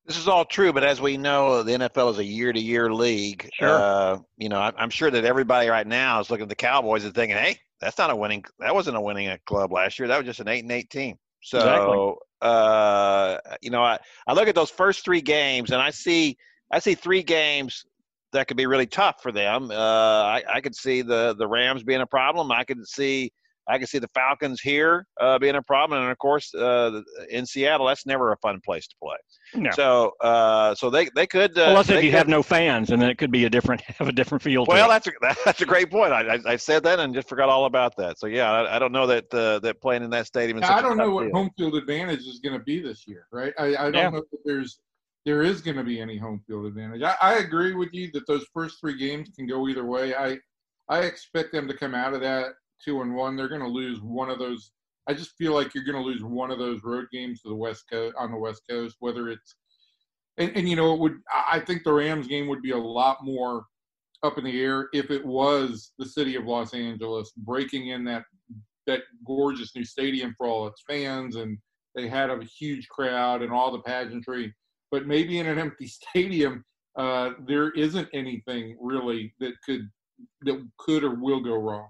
This 0.05 0.17
is 0.17 0.29
all 0.29 0.45
true, 0.45 0.71
but 0.71 0.85
as 0.85 1.01
we 1.01 1.17
know, 1.17 1.63
the 1.63 1.73
NFL 1.73 2.11
is 2.11 2.19
a 2.19 2.23
year-to-year 2.23 2.93
league. 2.93 3.49
Sure. 3.53 3.67
Uh, 3.67 4.19
you 4.37 4.47
know, 4.47 4.61
I'm, 4.61 4.73
I'm 4.77 4.89
sure 4.89 5.11
that 5.11 5.25
everybody 5.25 5.67
right 5.67 5.85
now 5.85 6.21
is 6.21 6.29
looking 6.29 6.43
at 6.43 6.49
the 6.49 6.55
Cowboys 6.55 7.03
and 7.03 7.13
thinking, 7.13 7.35
"Hey, 7.35 7.59
that's 7.81 7.97
not 7.97 8.09
a 8.09 8.15
winning. 8.15 8.45
That 8.59 8.73
wasn't 8.73 8.95
a 8.95 9.01
winning 9.01 9.27
uh, 9.27 9.35
club 9.45 9.73
last 9.73 9.99
year. 9.99 10.07
That 10.07 10.17
was 10.17 10.25
just 10.25 10.39
an 10.39 10.47
eight 10.47 10.63
and 10.63 10.71
eight 10.71 10.89
team." 10.89 11.17
So, 11.41 11.57
Exactly. 11.59 12.17
uh, 12.41 13.37
you 13.61 13.69
know, 13.69 13.83
I, 13.83 13.99
I 14.27 14.33
look 14.33 14.47
at 14.47 14.55
those 14.55 14.69
first 14.69 15.03
three 15.03 15.21
games 15.21 15.71
and 15.71 15.81
I 15.81 15.91
see 15.91 16.37
I 16.71 16.79
see 16.79 16.95
three 16.95 17.23
games 17.23 17.85
that 18.33 18.47
could 18.47 18.57
be 18.57 18.65
really 18.65 18.87
tough 18.87 19.21
for 19.21 19.31
them. 19.31 19.71
Uh, 19.71 19.73
I, 19.73 20.43
I 20.55 20.61
could 20.61 20.75
see 20.75 21.01
the 21.01 21.35
the 21.37 21.47
Rams 21.47 21.83
being 21.83 22.01
a 22.01 22.07
problem. 22.07 22.51
I 22.51 22.63
could 22.63 22.85
see 22.87 23.31
I 23.69 23.77
can 23.77 23.87
see 23.87 23.99
the 23.99 24.07
Falcons 24.13 24.61
here 24.61 25.05
uh, 25.19 25.37
being 25.39 25.55
a 25.55 25.61
problem, 25.61 26.01
and 26.01 26.11
of 26.11 26.17
course, 26.17 26.53
uh, 26.55 27.01
in 27.29 27.45
Seattle, 27.45 27.85
that's 27.87 28.05
never 28.05 28.31
a 28.31 28.37
fun 28.37 28.61
place 28.63 28.87
to 28.87 28.95
play. 29.01 29.17
No. 29.55 29.71
So, 29.71 30.11
uh, 30.21 30.73
so 30.75 30.89
they 30.89 31.09
they 31.15 31.27
could. 31.27 31.57
Uh, 31.57 31.65
Unless 31.69 31.89
if 31.89 32.03
you 32.03 32.09
could- 32.11 32.17
have 32.17 32.27
no 32.27 32.41
fans, 32.43 32.91
and 32.91 33.01
then 33.01 33.09
it 33.09 33.17
could 33.17 33.31
be 33.31 33.45
a 33.45 33.49
different 33.49 33.81
have 33.99 34.07
a 34.07 34.11
different 34.11 34.41
feel. 34.41 34.65
Well, 34.67 34.85
it. 34.85 34.89
that's 34.89 35.07
a 35.07 35.11
that's 35.45 35.61
a 35.61 35.65
great 35.65 35.91
point. 35.91 36.13
I, 36.13 36.35
I, 36.35 36.39
I 36.45 36.55
said 36.55 36.83
that 36.83 36.99
and 36.99 37.13
just 37.13 37.27
forgot 37.27 37.49
all 37.49 37.65
about 37.65 37.95
that. 37.97 38.19
So 38.19 38.27
yeah, 38.27 38.51
I, 38.51 38.75
I 38.75 38.79
don't 38.79 38.91
know 38.91 39.07
that 39.07 39.33
uh, 39.33 39.59
that 39.59 39.81
playing 39.81 40.03
in 40.03 40.09
that 40.11 40.27
stadium. 40.27 40.57
Is 40.57 40.61
Yeah, 40.63 40.67
such 40.69 40.77
I 40.77 40.79
a 40.79 40.83
don't 40.83 40.97
know 40.97 41.11
what 41.11 41.23
deal. 41.25 41.33
home 41.35 41.49
field 41.57 41.75
advantage 41.75 42.21
is 42.21 42.39
going 42.43 42.57
to 42.57 42.63
be 42.63 42.79
this 42.79 43.05
year, 43.07 43.27
right? 43.31 43.53
I, 43.59 43.65
I 43.75 43.91
don't 43.91 43.93
Yeah. 43.95 44.09
know 44.11 44.23
that 44.31 44.39
there's 44.45 44.79
there 45.25 45.43
is 45.43 45.59
going 45.61 45.75
to 45.77 45.83
be 45.83 45.99
any 45.99 46.17
home 46.17 46.41
field 46.47 46.65
advantage. 46.67 47.01
I, 47.01 47.15
I 47.21 47.33
agree 47.39 47.73
with 47.73 47.89
you 47.91 48.09
that 48.13 48.25
those 48.27 48.45
first 48.53 48.79
three 48.79 48.97
games 48.97 49.29
can 49.35 49.45
go 49.45 49.67
either 49.67 49.83
way. 49.85 50.15
I 50.15 50.37
I 50.89 50.99
expect 50.99 51.51
them 51.51 51.67
to 51.67 51.75
come 51.75 51.93
out 51.93 52.13
of 52.13 52.21
that 52.21 52.51
two 52.83 53.01
and 53.01 53.15
one. 53.15 53.35
They're 53.35 53.49
going 53.49 53.61
to 53.61 53.67
lose 53.67 54.01
one 54.01 54.29
of 54.29 54.39
those. 54.39 54.71
I 55.07 55.13
just 55.13 55.31
feel 55.37 55.53
like 55.53 55.73
you're 55.73 55.85
going 55.85 56.01
to 56.01 56.09
lose 56.09 56.23
one 56.23 56.51
of 56.51 56.59
those 56.59 56.83
road 56.83 57.05
games 57.11 57.41
to 57.41 57.49
the 57.49 57.55
West 57.55 57.85
Coast 57.91 58.15
on 58.17 58.31
the 58.31 58.37
West 58.37 58.63
Coast, 58.69 58.97
whether 58.99 59.29
it's 59.29 59.55
and, 60.37 60.51
and 60.55 60.69
you 60.69 60.75
know 60.75 60.93
it 60.93 60.99
would. 60.99 61.19
I 61.31 61.59
think 61.59 61.83
the 61.83 61.93
Rams 61.93 62.27
game 62.27 62.47
would 62.47 62.61
be 62.61 62.71
a 62.71 62.77
lot 62.77 63.23
more 63.23 63.65
up 64.23 64.37
in 64.37 64.43
the 64.43 64.61
air 64.61 64.89
if 64.93 65.11
it 65.11 65.25
was 65.25 65.91
the 65.99 66.05
city 66.05 66.35
of 66.35 66.45
Los 66.45 66.73
Angeles 66.73 67.31
breaking 67.37 67.89
in 67.89 68.03
that 68.05 68.23
that 68.87 69.01
gorgeous 69.25 69.75
new 69.75 69.83
stadium 69.83 70.33
for 70.37 70.47
all 70.47 70.67
its 70.67 70.81
fans 70.87 71.35
and 71.35 71.57
they 71.93 72.07
had 72.07 72.29
a 72.29 72.43
huge 72.43 72.87
crowd 72.87 73.41
and 73.41 73.51
all 73.51 73.71
the 73.71 73.79
pageantry 73.79 74.53
but 74.91 75.05
maybe 75.05 75.39
in 75.39 75.45
an 75.45 75.59
empty 75.65 75.87
stadium 75.87 76.63
uh, 76.97 77.31
there 77.45 77.69
isn't 77.71 78.07
anything 78.13 78.75
really 78.81 79.33
that 79.39 79.53
could 79.63 79.87
that 80.41 80.65
could 80.79 81.03
or 81.03 81.15
will 81.15 81.41
go 81.41 81.55
wrong 81.55 81.89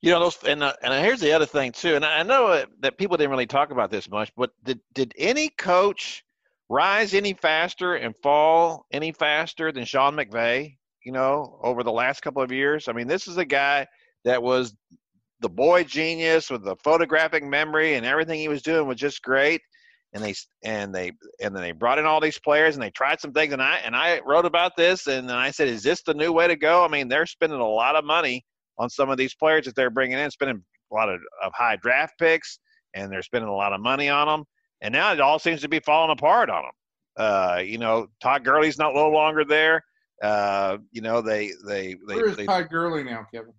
You 0.00 0.10
know 0.10 0.20
those, 0.20 0.42
and 0.44 0.62
uh, 0.62 0.74
and 0.82 1.04
here's 1.04 1.20
the 1.20 1.32
other 1.32 1.46
thing 1.46 1.72
too. 1.72 1.96
And 1.96 2.04
I 2.04 2.22
know 2.22 2.46
uh, 2.48 2.66
that 2.80 2.98
people 2.98 3.16
didn't 3.16 3.30
really 3.30 3.46
talk 3.46 3.70
about 3.70 3.90
this 3.90 4.10
much, 4.10 4.30
but 4.36 4.50
did 4.62 4.80
did 4.92 5.14
any 5.16 5.48
coach 5.48 6.24
rise 6.68 7.14
any 7.14 7.34
faster 7.34 7.94
and 7.94 8.14
fall 8.22 8.86
any 8.92 9.12
faster 9.12 9.72
than 9.72 9.84
Sean 9.84 10.14
McVay? 10.14 10.76
You 11.04 11.12
know, 11.12 11.58
over 11.62 11.82
the 11.82 11.92
last 11.92 12.20
couple 12.22 12.42
of 12.42 12.52
years. 12.52 12.88
I 12.88 12.92
mean, 12.92 13.06
this 13.06 13.28
is 13.28 13.36
a 13.36 13.44
guy 13.44 13.86
that 14.24 14.42
was 14.42 14.74
the 15.40 15.48
boy 15.48 15.84
genius 15.84 16.50
with 16.50 16.64
the 16.64 16.76
photographic 16.76 17.44
memory 17.44 17.94
and 17.94 18.06
everything 18.06 18.38
he 18.40 18.48
was 18.48 18.62
doing 18.62 18.86
was 18.86 18.96
just 18.96 19.22
great. 19.22 19.60
And 20.14 20.22
they 20.22 20.34
and 20.62 20.94
they 20.94 21.12
and 21.40 21.54
then 21.54 21.62
they 21.62 21.72
brought 21.72 21.98
in 21.98 22.06
all 22.06 22.20
these 22.20 22.38
players 22.38 22.76
and 22.76 22.82
they 22.82 22.90
tried 22.90 23.20
some 23.20 23.32
things. 23.32 23.52
And 23.52 23.62
I 23.62 23.76
and 23.84 23.96
I 23.96 24.20
wrote 24.24 24.46
about 24.46 24.76
this 24.76 25.06
and 25.06 25.28
then 25.28 25.36
I 25.36 25.50
said, 25.50 25.68
is 25.68 25.82
this 25.82 26.02
the 26.02 26.14
new 26.14 26.32
way 26.32 26.46
to 26.46 26.56
go? 26.56 26.84
I 26.84 26.88
mean, 26.88 27.08
they're 27.08 27.26
spending 27.26 27.60
a 27.60 27.68
lot 27.68 27.96
of 27.96 28.04
money 28.04 28.44
on 28.78 28.90
some 28.90 29.10
of 29.10 29.16
these 29.16 29.34
players 29.34 29.66
that 29.66 29.74
they're 29.76 29.90
bringing 29.90 30.18
in, 30.18 30.30
spending 30.30 30.62
a 30.90 30.94
lot 30.94 31.08
of, 31.08 31.20
of 31.42 31.52
high 31.54 31.76
draft 31.76 32.18
picks, 32.18 32.58
and 32.94 33.10
they're 33.10 33.22
spending 33.22 33.48
a 33.48 33.54
lot 33.54 33.72
of 33.72 33.80
money 33.80 34.08
on 34.08 34.26
them. 34.26 34.44
And 34.80 34.92
now 34.92 35.12
it 35.12 35.20
all 35.20 35.38
seems 35.38 35.60
to 35.62 35.68
be 35.68 35.80
falling 35.80 36.10
apart 36.10 36.50
on 36.50 36.62
them. 36.64 36.72
Uh, 37.16 37.60
you 37.64 37.78
know, 37.78 38.08
Todd 38.20 38.44
Gurley's 38.44 38.78
not 38.78 38.94
no 38.94 39.08
longer 39.08 39.44
there. 39.44 39.82
Uh, 40.22 40.78
you 40.92 41.00
know, 41.00 41.20
they 41.20 41.52
they 41.66 41.96
they, 42.06 42.14
where 42.14 42.28
is 42.28 42.36
they 42.36 42.46
Todd 42.46 42.68
Gurley 42.70 43.04
now 43.04 43.26
Kevin 43.32 43.52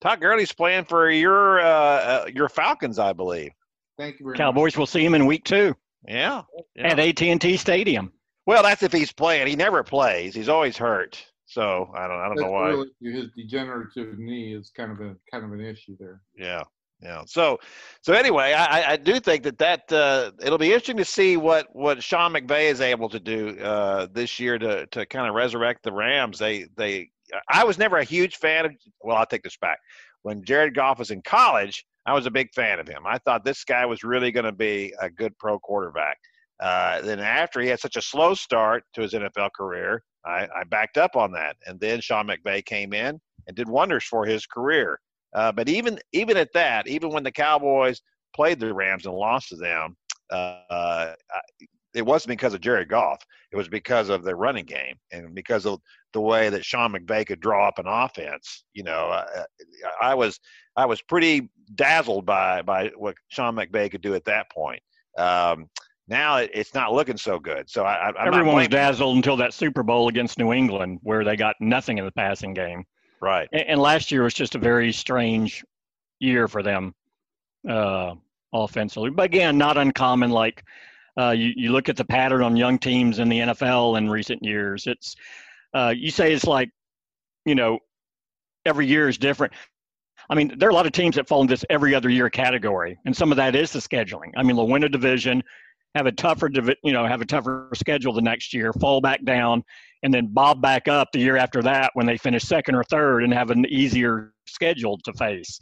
Todd 0.00 0.20
Gurley's 0.20 0.52
playing 0.52 0.84
for 0.84 1.10
your 1.10 1.60
uh, 1.60 1.64
uh, 1.64 2.26
your 2.32 2.48
Falcons, 2.48 2.98
I 2.98 3.12
believe. 3.12 3.50
thank 3.96 4.18
you 4.20 4.26
very 4.26 4.52
much. 4.52 4.76
will 4.76 4.86
see 4.86 5.04
him 5.04 5.14
in 5.14 5.26
week 5.26 5.44
two 5.44 5.74
Yeah. 6.06 6.42
yeah. 6.76 6.88
at 6.88 6.98
AT 6.98 7.20
and 7.22 7.40
T 7.40 7.56
Stadium. 7.56 8.12
Well, 8.46 8.62
that's 8.62 8.82
if 8.82 8.92
he's 8.92 9.12
playing. 9.12 9.46
He 9.46 9.56
never 9.56 9.82
plays. 9.82 10.34
He's 10.34 10.48
always 10.48 10.76
hurt. 10.76 11.22
So 11.48 11.90
I 11.94 12.06
don't 12.06 12.18
I 12.20 12.26
don't 12.28 12.36
That's 12.36 12.46
know 12.46 12.50
why. 12.52 12.68
really 12.68 12.88
his 13.00 13.30
degenerative 13.34 14.18
knee 14.18 14.54
is 14.54 14.70
kind 14.76 14.92
of 14.92 15.00
a 15.00 15.16
kind 15.30 15.44
of 15.44 15.52
an 15.52 15.60
issue 15.60 15.96
there 15.98 16.20
Yeah, 16.36 16.62
yeah. 17.02 17.22
So, 17.26 17.58
so 18.02 18.12
anyway, 18.12 18.52
I, 18.52 18.92
I- 18.92 18.96
do 18.96 19.18
think 19.18 19.44
that 19.44 19.56
that 19.58 19.90
uh, 19.90 20.32
it'll 20.42 20.58
be 20.58 20.66
interesting 20.66 20.98
to 20.98 21.04
see 21.06 21.38
what 21.38 21.66
what 21.72 22.02
Sean 22.02 22.34
McVay 22.34 22.64
is 22.70 22.80
able 22.82 23.08
to 23.08 23.18
do 23.18 23.58
uh, 23.60 24.08
this 24.12 24.38
year 24.38 24.58
to 24.58 24.86
to 24.88 25.06
kind 25.06 25.26
of 25.26 25.34
resurrect 25.34 25.84
the 25.84 25.92
Rams. 25.92 26.38
They 26.38 26.66
they 26.76 27.08
I 27.50 27.64
was 27.64 27.78
never 27.78 27.96
a 27.96 28.04
huge 28.04 28.36
fan 28.36 28.66
of. 28.66 28.72
Well, 29.00 29.16
I'll 29.16 29.26
take 29.26 29.42
this 29.42 29.56
back. 29.56 29.78
When 30.22 30.44
Jared 30.44 30.74
Goff 30.74 30.98
was 30.98 31.10
in 31.10 31.22
college, 31.22 31.84
I 32.04 32.12
was 32.12 32.26
a 32.26 32.30
big 32.30 32.52
fan 32.54 32.78
of 32.78 32.88
him. 32.88 33.06
I 33.06 33.18
thought 33.18 33.44
this 33.44 33.64
guy 33.64 33.86
was 33.86 34.02
really 34.04 34.32
going 34.32 34.44
to 34.46 34.52
be 34.52 34.92
a 35.00 35.08
good 35.08 35.36
pro 35.38 35.58
quarterback. 35.58 36.18
Uh, 36.60 37.00
then 37.02 37.20
after 37.20 37.60
he 37.60 37.68
had 37.68 37.78
such 37.80 37.96
a 37.96 38.02
slow 38.02 38.34
start 38.34 38.82
to 38.94 39.00
his 39.02 39.12
NFL 39.14 39.50
career, 39.56 40.02
I, 40.28 40.48
I 40.54 40.64
backed 40.64 40.98
up 40.98 41.16
on 41.16 41.32
that. 41.32 41.56
And 41.66 41.80
then 41.80 42.00
Sean 42.00 42.28
McVay 42.28 42.64
came 42.64 42.92
in 42.92 43.20
and 43.46 43.56
did 43.56 43.68
wonders 43.68 44.04
for 44.04 44.24
his 44.24 44.46
career. 44.46 45.00
Uh, 45.34 45.52
but 45.52 45.68
even 45.68 45.98
even 46.12 46.36
at 46.36 46.52
that, 46.54 46.86
even 46.86 47.10
when 47.10 47.22
the 47.22 47.32
Cowboys 47.32 48.00
played 48.34 48.60
the 48.60 48.72
Rams 48.72 49.06
and 49.06 49.14
lost 49.14 49.48
to 49.50 49.56
them, 49.56 49.96
uh, 50.30 50.60
uh, 50.70 51.12
it 51.94 52.04
wasn't 52.04 52.30
because 52.30 52.54
of 52.54 52.60
Jerry 52.60 52.84
Goff. 52.84 53.24
It 53.50 53.56
was 53.56 53.68
because 53.68 54.08
of 54.08 54.22
their 54.22 54.36
running 54.36 54.64
game 54.64 54.96
and 55.10 55.34
because 55.34 55.66
of 55.66 55.80
the 56.12 56.20
way 56.20 56.48
that 56.50 56.64
Sean 56.64 56.92
McVay 56.92 57.26
could 57.26 57.40
draw 57.40 57.66
up 57.66 57.78
an 57.78 57.86
offense. 57.86 58.64
You 58.74 58.84
know, 58.84 59.08
uh, 59.08 59.44
I 60.00 60.14
was 60.14 60.38
I 60.76 60.86
was 60.86 61.02
pretty 61.02 61.50
dazzled 61.74 62.24
by 62.24 62.62
by 62.62 62.90
what 62.96 63.16
Sean 63.28 63.56
McVay 63.56 63.90
could 63.90 64.02
do 64.02 64.14
at 64.14 64.24
that 64.26 64.50
point. 64.50 64.82
Um, 65.16 65.68
now 66.08 66.36
it, 66.38 66.50
it's 66.54 66.74
not 66.74 66.92
looking 66.92 67.16
so 67.16 67.38
good. 67.38 67.68
So 67.68 67.84
I, 67.84 68.08
I'm 68.08 68.14
not 68.14 68.28
Everyone 68.28 68.56
was 68.56 68.68
dazzled 68.68 69.16
until 69.16 69.36
that 69.36 69.52
Super 69.52 69.82
Bowl 69.82 70.08
against 70.08 70.38
New 70.38 70.52
England, 70.52 71.00
where 71.02 71.24
they 71.24 71.36
got 71.36 71.56
nothing 71.60 71.98
in 71.98 72.04
the 72.04 72.12
passing 72.12 72.54
game. 72.54 72.84
right. 73.20 73.48
And, 73.52 73.62
and 73.62 73.80
last 73.80 74.10
year 74.10 74.22
was 74.22 74.34
just 74.34 74.54
a 74.54 74.58
very 74.58 74.92
strange 74.92 75.64
year 76.20 76.48
for 76.48 76.62
them 76.62 76.94
uh, 77.68 78.14
offensively. 78.52 79.10
But 79.10 79.24
again, 79.26 79.58
not 79.58 79.76
uncommon. 79.76 80.30
Like 80.30 80.64
uh, 81.18 81.30
you, 81.30 81.52
you 81.56 81.72
look 81.72 81.88
at 81.88 81.96
the 81.96 82.04
pattern 82.04 82.42
on 82.42 82.56
young 82.56 82.78
teams 82.78 83.18
in 83.18 83.28
the 83.28 83.38
NFL 83.40 83.98
in 83.98 84.08
recent 84.08 84.42
years. 84.42 84.86
It's 84.86 85.16
uh, 85.74 85.92
you 85.96 86.10
say 86.10 86.32
it's 86.32 86.46
like 86.46 86.70
you 87.44 87.54
know 87.54 87.78
every 88.64 88.86
year 88.86 89.08
is 89.08 89.18
different. 89.18 89.52
I 90.30 90.34
mean, 90.34 90.52
there 90.58 90.68
are 90.68 90.72
a 90.72 90.74
lot 90.74 90.86
of 90.86 90.92
teams 90.92 91.16
that 91.16 91.26
fall 91.26 91.40
in 91.40 91.46
this 91.46 91.64
every 91.70 91.94
other 91.94 92.10
year 92.10 92.28
category, 92.28 92.98
and 93.06 93.16
some 93.16 93.32
of 93.32 93.36
that 93.36 93.54
is 93.54 93.72
the 93.72 93.78
scheduling. 93.78 94.30
I 94.36 94.42
mean, 94.42 94.56
they'll 94.56 94.68
win 94.68 94.84
a 94.84 94.88
division, 94.88 95.42
have 95.94 96.06
a 96.06 96.12
tougher, 96.12 96.50
you 96.82 96.92
know, 96.92 97.06
have 97.06 97.20
a 97.20 97.26
tougher 97.26 97.70
schedule 97.74 98.12
the 98.12 98.22
next 98.22 98.52
year, 98.52 98.72
fall 98.74 99.00
back 99.00 99.24
down, 99.24 99.62
and 100.02 100.12
then 100.12 100.26
bob 100.26 100.60
back 100.62 100.88
up 100.88 101.08
the 101.12 101.18
year 101.18 101.36
after 101.36 101.62
that 101.62 101.90
when 101.94 102.06
they 102.06 102.16
finish 102.16 102.42
second 102.42 102.74
or 102.74 102.84
third 102.84 103.24
and 103.24 103.32
have 103.32 103.50
an 103.50 103.66
easier 103.66 104.32
schedule 104.46 104.98
to 105.04 105.12
face. 105.14 105.58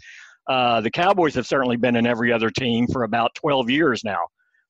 Uh, 0.48 0.80
the 0.80 0.90
Cowboys 0.90 1.34
have 1.34 1.46
certainly 1.46 1.76
been 1.76 1.96
in 1.96 2.06
every 2.06 2.32
other 2.32 2.50
team 2.50 2.86
for 2.92 3.02
about 3.02 3.34
12 3.34 3.70
years 3.70 4.04
now. 4.04 4.20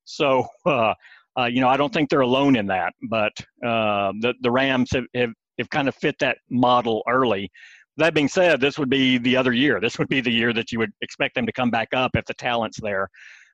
So, 0.05 0.47
uh, 0.67 0.95
uh, 1.39 1.45
you 1.45 1.61
know, 1.61 1.69
I 1.69 1.77
don't 1.77 1.93
think 1.93 2.09
they're 2.09 2.21
alone 2.21 2.57
in 2.57 2.67
that, 2.67 2.95
but 3.11 3.33
uh, 3.65 4.13
the, 4.21 4.35
the 4.41 4.51
Rams 4.51 4.91
have, 4.93 5.05
have, 5.15 5.31
have 5.59 5.71
kind 5.71 5.89
of 5.89 5.95
fit 5.95 6.17
that 6.21 6.39
model 6.51 7.03
early. 7.09 7.51
That 7.99 8.15
being 8.15 8.29
said, 8.29 8.61
this 8.61 8.79
would 8.79 8.91
be 8.91 9.19
the 9.19 9.37
other 9.37 9.53
year. 9.53 9.81
This 9.81 9.99
would 9.99 10.09
be 10.09 10.21
the 10.21 10.31
year 10.31 10.53
that 10.53 10.71
you 10.73 10.79
would 10.79 10.93
expect 11.03 11.35
them 11.35 11.47
to 11.47 11.53
come 11.53 11.71
back 11.71 11.89
up 11.95 12.13
if 12.15 12.25
the 12.27 12.35
talent's 12.35 12.81
there. 12.81 13.09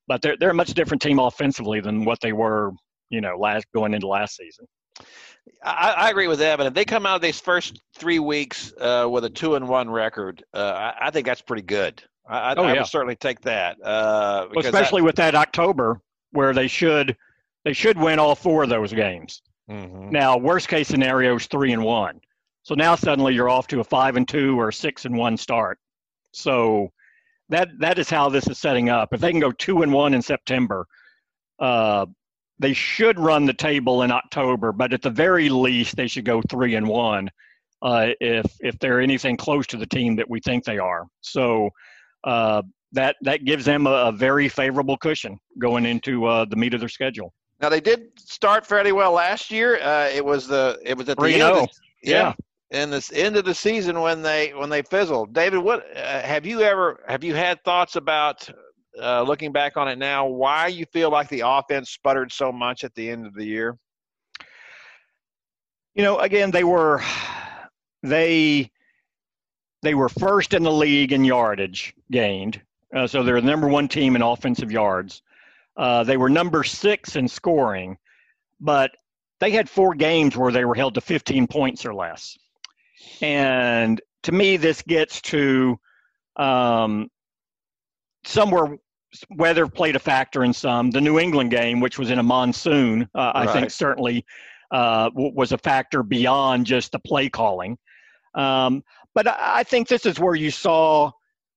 But 0.08 0.22
they're, 0.22 0.36
they're 0.36 0.50
a 0.50 0.54
much 0.54 0.74
different 0.74 1.00
team 1.02 1.18
offensively 1.18 1.80
than 1.80 2.04
what 2.04 2.20
they 2.20 2.32
were, 2.32 2.72
you 3.10 3.20
know, 3.20 3.36
last 3.36 3.66
going 3.74 3.94
into 3.94 4.08
last 4.08 4.36
season. 4.36 4.66
I, 5.64 5.94
I 5.96 6.10
agree 6.10 6.28
with 6.28 6.40
Evan. 6.40 6.66
If 6.66 6.74
they 6.74 6.84
come 6.84 7.06
out 7.06 7.16
of 7.16 7.22
these 7.22 7.40
first 7.40 7.80
three 7.96 8.18
weeks 8.18 8.72
uh, 8.80 9.06
with 9.10 9.24
a 9.24 9.30
two 9.30 9.54
and 9.54 9.68
one 9.68 9.88
record, 9.90 10.44
uh, 10.54 10.92
I, 11.00 11.06
I 11.06 11.10
think 11.10 11.26
that's 11.26 11.40
pretty 11.42 11.62
good. 11.62 12.02
I, 12.28 12.38
I, 12.38 12.54
Oh, 12.56 12.64
I 12.64 12.72
yeah. 12.74 12.80
would 12.80 12.86
certainly 12.88 13.16
take 13.16 13.40
that. 13.42 13.76
Uh, 13.82 14.48
Well, 14.54 14.64
especially 14.64 15.02
with 15.02 15.16
that 15.16 15.34
October 15.34 16.00
where 16.32 16.52
they 16.52 16.68
should 16.68 17.16
they 17.64 17.72
should 17.72 17.96
win 17.98 18.18
all 18.18 18.34
four 18.34 18.64
of 18.64 18.68
those 18.68 18.92
games. 18.92 19.40
Mhm. 19.70 20.10
Now, 20.10 20.36
worst 20.36 20.68
case 20.68 20.88
scenario 20.88 21.36
is 21.36 21.46
three 21.46 21.72
and 21.72 21.82
one. 21.84 22.20
So 22.64 22.74
now 22.74 22.94
suddenly 22.96 23.34
you're 23.34 23.48
off 23.48 23.66
to 23.68 23.80
a 23.80 23.84
five 23.84 24.16
and 24.16 24.26
two 24.26 24.58
or 24.60 24.72
six 24.72 25.04
and 25.04 25.16
one 25.16 25.36
start. 25.36 25.78
So 26.32 26.92
that 27.52 27.68
that 27.78 27.98
is 27.98 28.08
how 28.10 28.28
this 28.28 28.46
is 28.48 28.58
setting 28.58 28.88
up. 28.88 29.12
If 29.12 29.20
they 29.20 29.30
can 29.30 29.40
go 29.40 29.52
two 29.52 29.82
and 29.82 29.92
one 29.92 30.14
in 30.14 30.22
September, 30.22 30.86
uh, 31.58 32.06
they 32.58 32.72
should 32.72 33.18
run 33.18 33.46
the 33.46 33.54
table 33.54 34.02
in 34.02 34.10
October. 34.10 34.72
But 34.72 34.92
at 34.92 35.02
the 35.02 35.10
very 35.10 35.48
least, 35.48 35.96
they 35.96 36.08
should 36.08 36.24
go 36.24 36.42
three 36.48 36.74
and 36.74 36.88
one 36.88 37.30
uh, 37.82 38.08
if 38.20 38.46
if 38.60 38.78
they're 38.78 39.00
anything 39.00 39.36
close 39.36 39.66
to 39.68 39.76
the 39.76 39.86
team 39.86 40.16
that 40.16 40.28
we 40.28 40.40
think 40.40 40.64
they 40.64 40.78
are. 40.78 41.06
So 41.20 41.70
uh, 42.24 42.62
that 42.92 43.16
that 43.22 43.44
gives 43.44 43.64
them 43.64 43.86
a, 43.86 43.90
a 43.90 44.12
very 44.12 44.48
favorable 44.48 44.96
cushion 44.96 45.38
going 45.58 45.84
into 45.86 46.24
uh, 46.26 46.44
the 46.44 46.56
meat 46.56 46.74
of 46.74 46.80
their 46.80 46.88
schedule. 46.88 47.32
Now 47.60 47.68
they 47.68 47.80
did 47.80 48.08
start 48.18 48.66
fairly 48.66 48.92
well 48.92 49.12
last 49.12 49.50
year. 49.50 49.80
Uh, 49.80 50.08
it 50.08 50.24
was 50.24 50.46
the 50.46 50.78
it 50.84 50.96
was 50.96 51.08
at 51.08 51.16
the 51.16 51.22
Three 51.22 51.34
end. 51.34 51.42
Of 51.42 51.56
oh. 51.56 51.60
the, 52.02 52.10
yeah. 52.10 52.34
In 52.72 52.90
this 52.90 53.12
end 53.12 53.36
of 53.36 53.44
the 53.44 53.54
season 53.54 54.00
when 54.00 54.22
they 54.22 54.52
when 54.54 54.70
they 54.70 54.82
fizzled. 54.82 55.32
David, 55.34 55.58
what 55.60 55.86
uh, 55.96 56.22
have 56.22 56.46
you 56.46 56.62
ever 56.62 57.04
have 57.08 57.22
you 57.22 57.34
had 57.34 57.62
thoughts 57.64 57.96
about 57.96 58.48
uh, 59.00 59.22
looking 59.22 59.52
back 59.52 59.76
on 59.76 59.88
it 59.88 59.98
now? 59.98 60.26
Why 60.26 60.66
you 60.68 60.86
feel 60.86 61.10
like 61.10 61.28
the 61.28 61.42
offense 61.46 61.90
sputtered 61.90 62.32
so 62.32 62.50
much 62.50 62.82
at 62.84 62.94
the 62.94 63.10
end 63.10 63.26
of 63.26 63.34
the 63.34 63.44
year? 63.44 63.78
you 65.94 66.02
know 66.02 66.18
again 66.18 66.50
they 66.50 66.64
were 66.64 67.02
they 68.02 68.70
they 69.82 69.94
were 69.94 70.08
first 70.08 70.54
in 70.54 70.62
the 70.62 70.72
league 70.72 71.12
in 71.12 71.24
yardage 71.24 71.94
gained 72.10 72.60
Uh, 72.94 73.06
so 73.06 73.22
they're 73.22 73.40
the 73.40 73.46
number 73.46 73.68
one 73.68 73.88
team 73.88 74.16
in 74.16 74.22
offensive 74.22 74.70
yards. 74.72 75.22
Uh, 75.76 76.04
they 76.04 76.16
were 76.18 76.28
number 76.28 76.62
six 76.62 77.16
in 77.16 77.26
scoring, 77.26 77.96
but 78.60 78.90
they 79.40 79.50
had 79.50 79.68
four 79.70 79.94
games 79.94 80.36
where 80.36 80.52
they 80.52 80.64
were 80.66 80.74
held 80.74 80.94
to 80.94 81.00
15 81.00 81.46
points 81.46 81.86
or 81.86 81.94
less. 81.94 82.36
And 83.20 84.00
to 84.24 84.32
me, 84.32 84.56
this 84.56 84.82
gets 84.82 85.20
to 85.22 85.78
um, 86.36 87.08
somewhere 88.24 88.76
weather 89.30 89.66
played 89.66 89.96
a 89.96 90.00
factor 90.00 90.44
in 90.44 90.52
some. 90.52 90.90
The 90.90 91.00
New 91.00 91.18
England 91.18 91.50
game, 91.50 91.80
which 91.80 91.98
was 91.98 92.10
in 92.10 92.18
a 92.18 92.22
monsoon, 92.22 93.08
uh, 93.14 93.32
I 93.34 93.46
think 93.52 93.70
certainly 93.70 94.24
uh, 94.70 95.10
w- 95.10 95.32
was 95.34 95.52
a 95.52 95.58
factor 95.58 96.02
beyond 96.02 96.66
just 96.66 96.92
the 96.92 96.98
play 96.98 97.28
calling. 97.28 97.78
Um, 98.34 98.82
but 99.14 99.28
I, 99.28 99.36
I 99.40 99.62
think 99.64 99.88
this 99.88 100.06
is 100.06 100.18
where 100.18 100.34
you 100.34 100.50
saw 100.50 101.10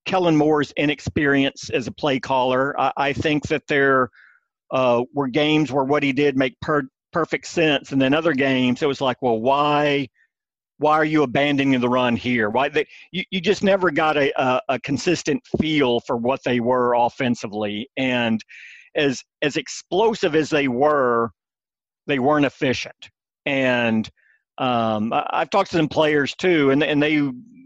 Kellen 0.05 0.35
Moore's 0.35 0.71
inexperience 0.73 1.69
as 1.69 1.87
a 1.87 1.91
play 1.91 2.19
caller. 2.19 2.79
I, 2.79 2.91
I 2.97 3.13
think 3.13 3.47
that 3.47 3.67
there 3.67 4.09
uh, 4.71 5.03
were 5.13 5.27
games 5.27 5.71
where 5.71 5.85
what 5.85 6.03
he 6.03 6.11
did 6.11 6.37
make 6.37 6.59
per- 6.59 6.89
perfect 7.13 7.47
sense, 7.47 7.91
and 7.91 8.01
then 8.01 8.13
other 8.13 8.33
games 8.33 8.81
it 8.81 8.87
was 8.87 9.01
like, 9.01 9.21
well, 9.21 9.39
why? 9.39 10.09
Why 10.77 10.93
are 10.93 11.05
you 11.05 11.23
abandoning 11.23 11.79
the 11.79 11.89
run 11.89 12.15
here? 12.15 12.49
Why 12.49 12.69
they, 12.69 12.85
you, 13.11 13.23
you 13.31 13.39
just 13.39 13.63
never 13.63 13.91
got 13.91 14.17
a, 14.17 14.31
a, 14.41 14.61
a 14.69 14.79
consistent 14.79 15.41
feel 15.59 16.01
for 16.01 16.17
what 16.17 16.41
they 16.43 16.59
were 16.59 16.93
offensively, 16.95 17.87
and 17.97 18.43
as 18.95 19.23
as 19.41 19.57
explosive 19.57 20.35
as 20.35 20.49
they 20.49 20.67
were, 20.67 21.31
they 22.07 22.19
weren't 22.19 22.45
efficient. 22.45 23.09
And 23.45 24.09
um, 24.57 25.13
I've 25.13 25.49
talked 25.49 25.71
to 25.71 25.77
some 25.77 25.87
players 25.87 26.35
too, 26.35 26.71
and 26.71 26.83
and 26.83 27.01
they 27.01 27.15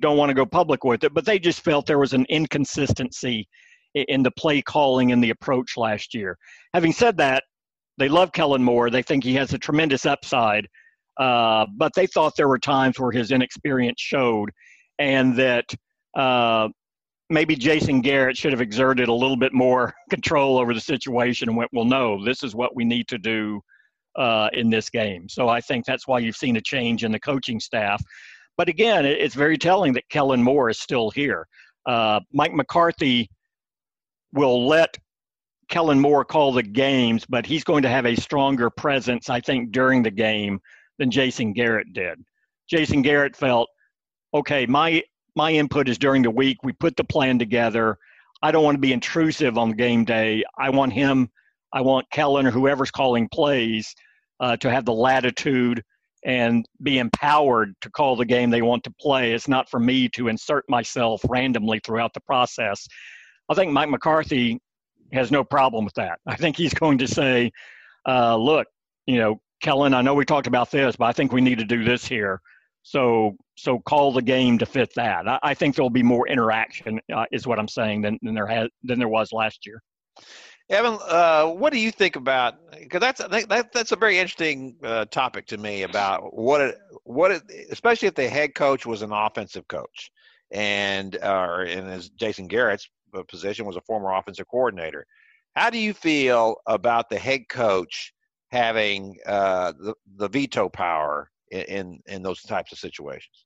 don't 0.01 0.17
want 0.17 0.29
to 0.29 0.35
go 0.35 0.45
public 0.45 0.83
with 0.83 1.03
it, 1.03 1.13
but 1.13 1.25
they 1.25 1.39
just 1.39 1.61
felt 1.61 1.85
there 1.85 1.99
was 1.99 2.13
an 2.13 2.25
inconsistency 2.29 3.47
in 3.95 4.23
the 4.23 4.31
play 4.31 4.61
calling 4.61 5.11
and 5.11 5.23
the 5.23 5.31
approach 5.31 5.77
last 5.77 6.13
year. 6.13 6.37
Having 6.73 6.93
said 6.93 7.17
that, 7.17 7.43
they 7.97 8.07
love 8.07 8.31
Kellen 8.31 8.63
Moore. 8.63 8.89
They 8.89 9.01
think 9.01 9.23
he 9.23 9.33
has 9.33 9.53
a 9.53 9.57
tremendous 9.57 10.05
upside, 10.05 10.67
uh, 11.19 11.65
but 11.75 11.93
they 11.95 12.07
thought 12.07 12.35
there 12.35 12.47
were 12.47 12.59
times 12.59 12.99
where 12.99 13.11
his 13.11 13.31
inexperience 13.31 13.99
showed, 13.99 14.49
and 14.97 15.35
that 15.35 15.65
uh, 16.15 16.69
maybe 17.29 17.55
Jason 17.55 18.01
Garrett 18.01 18.37
should 18.37 18.53
have 18.53 18.61
exerted 18.61 19.09
a 19.09 19.13
little 19.13 19.37
bit 19.37 19.53
more 19.53 19.93
control 20.09 20.57
over 20.57 20.73
the 20.73 20.81
situation 20.81 21.49
and 21.49 21.57
went, 21.57 21.69
"Well, 21.73 21.85
no, 21.85 22.23
this 22.23 22.41
is 22.41 22.55
what 22.55 22.75
we 22.75 22.85
need 22.85 23.07
to 23.09 23.17
do." 23.17 23.61
Uh, 24.17 24.49
in 24.53 24.69
this 24.69 24.89
game. 24.89 25.29
So 25.29 25.47
I 25.47 25.61
think 25.61 25.85
that's 25.85 26.05
why 26.07 26.19
you've 26.19 26.35
seen 26.35 26.57
a 26.57 26.61
change 26.61 27.05
in 27.05 27.11
the 27.11 27.19
coaching 27.19 27.59
staff. 27.59 28.03
But 28.57 28.67
again, 28.67 29.05
it's 29.05 29.35
very 29.35 29.57
telling 29.57 29.93
that 29.93 30.09
Kellen 30.09 30.43
Moore 30.43 30.69
is 30.69 30.79
still 30.79 31.09
here. 31.11 31.47
Uh, 31.85 32.19
Mike 32.33 32.53
McCarthy 32.53 33.29
will 34.33 34.67
let 34.67 34.97
Kellen 35.69 35.99
Moore 35.99 36.25
call 36.25 36.51
the 36.51 36.63
games, 36.63 37.25
but 37.29 37.45
he's 37.45 37.63
going 37.63 37.83
to 37.83 37.89
have 37.89 38.05
a 38.05 38.15
stronger 38.15 38.69
presence, 38.69 39.29
I 39.29 39.39
think, 39.39 39.71
during 39.71 40.03
the 40.03 40.11
game 40.11 40.59
than 40.99 41.09
Jason 41.09 41.53
Garrett 41.53 41.91
did. 41.93 42.19
Jason 42.69 43.01
Garrett 43.01 43.35
felt, 43.35 43.67
okay, 44.33 44.67
my 44.67 45.01
my 45.35 45.51
input 45.51 45.89
is 45.89 45.97
during 45.97 46.21
the 46.21 46.29
week. 46.29 46.57
We 46.63 46.73
put 46.73 46.95
the 46.95 47.03
plan 47.03 47.39
together. 47.39 47.97
I 48.41 48.51
don't 48.51 48.63
want 48.63 48.75
to 48.75 48.81
be 48.81 48.93
intrusive 48.93 49.57
on 49.57 49.71
game 49.71 50.05
day. 50.05 50.43
I 50.57 50.69
want 50.69 50.93
him, 50.93 51.29
I 51.73 51.81
want 51.81 52.09
Kellen 52.11 52.45
or 52.45 52.51
whoever's 52.51 52.91
calling 52.91 53.27
plays 53.29 53.95
uh, 54.39 54.57
to 54.57 54.69
have 54.69 54.85
the 54.85 54.93
latitude 54.93 55.83
and 56.25 56.65
be 56.83 56.99
empowered 56.99 57.73
to 57.81 57.89
call 57.89 58.15
the 58.15 58.25
game 58.25 58.49
they 58.49 58.61
want 58.61 58.83
to 58.83 58.93
play. 58.99 59.33
It's 59.33 59.47
not 59.47 59.69
for 59.69 59.79
me 59.79 60.09
to 60.09 60.27
insert 60.27 60.65
myself 60.69 61.21
randomly 61.29 61.79
throughout 61.85 62.13
the 62.13 62.21
process. 62.21 62.87
I 63.49 63.53
think 63.53 63.71
Mike 63.71 63.89
McCarthy 63.89 64.59
has 65.13 65.31
no 65.31 65.43
problem 65.43 65.85
with 65.85 65.93
that. 65.95 66.19
I 66.27 66.35
think 66.35 66.57
he's 66.57 66.73
going 66.73 66.97
to 66.99 67.07
say, 67.07 67.51
uh, 68.07 68.35
look, 68.35 68.67
you 69.05 69.17
know, 69.17 69.41
Kellen, 69.61 69.93
I 69.93 70.01
know 70.01 70.13
we 70.13 70.25
talked 70.25 70.47
about 70.47 70.71
this, 70.71 70.95
but 70.95 71.05
I 71.05 71.11
think 71.11 71.31
we 71.31 71.41
need 71.41 71.59
to 71.59 71.65
do 71.65 71.83
this 71.83 72.05
here. 72.05 72.41
So, 72.81 73.35
so 73.55 73.79
call 73.79 74.13
the 74.13 74.21
game 74.21 74.57
to 74.59 74.65
fit 74.65 74.93
that. 74.95 75.27
I, 75.27 75.39
I 75.43 75.53
think 75.53 75.75
there'll 75.75 75.89
be 75.89 76.03
more 76.03 76.27
interaction, 76.27 76.99
uh, 77.13 77.25
is 77.31 77.45
what 77.45 77.59
I'm 77.59 77.67
saying, 77.67 78.01
than, 78.01 78.17
than 78.21 78.33
there 78.33 78.47
has 78.47 78.69
than 78.83 78.99
there 78.99 79.09
was 79.09 79.33
last 79.33 79.65
year. 79.65 79.81
Evan, 80.69 80.99
uh, 81.07 81.47
what 81.47 81.73
do 81.73 81.79
you 81.79 81.91
think 81.91 82.15
about? 82.15 82.55
Because 82.71 83.01
that's 83.01 83.19
that, 83.19 83.73
that's 83.73 83.91
a 83.91 83.95
very 83.95 84.19
interesting 84.19 84.75
uh, 84.83 85.05
topic 85.05 85.47
to 85.47 85.57
me 85.57 85.81
about 85.81 86.33
what 86.33 86.61
it, 86.61 86.77
what 87.03 87.31
it, 87.31 87.43
especially 87.71 88.07
if 88.07 88.15
the 88.15 88.29
head 88.29 88.53
coach 88.55 88.85
was 88.85 89.01
an 89.01 89.11
offensive 89.11 89.67
coach, 89.67 90.11
and 90.51 91.17
or 91.23 91.63
and 91.63 91.89
as 91.89 92.09
Jason 92.09 92.47
Garrett's 92.47 92.87
position 93.27 93.65
was 93.65 93.77
a 93.77 93.81
former 93.81 94.13
offensive 94.13 94.47
coordinator. 94.47 95.05
How 95.55 95.69
do 95.69 95.79
you 95.79 95.93
feel 95.93 96.57
about 96.67 97.09
the 97.09 97.17
head 97.17 97.49
coach 97.49 98.13
having 98.51 99.17
uh, 99.25 99.73
the 99.77 99.93
the 100.17 100.27
veto 100.27 100.69
power 100.69 101.31
in, 101.51 101.61
in 101.61 102.03
in 102.07 102.23
those 102.23 102.41
types 102.41 102.71
of 102.71 102.79
situations? 102.79 103.45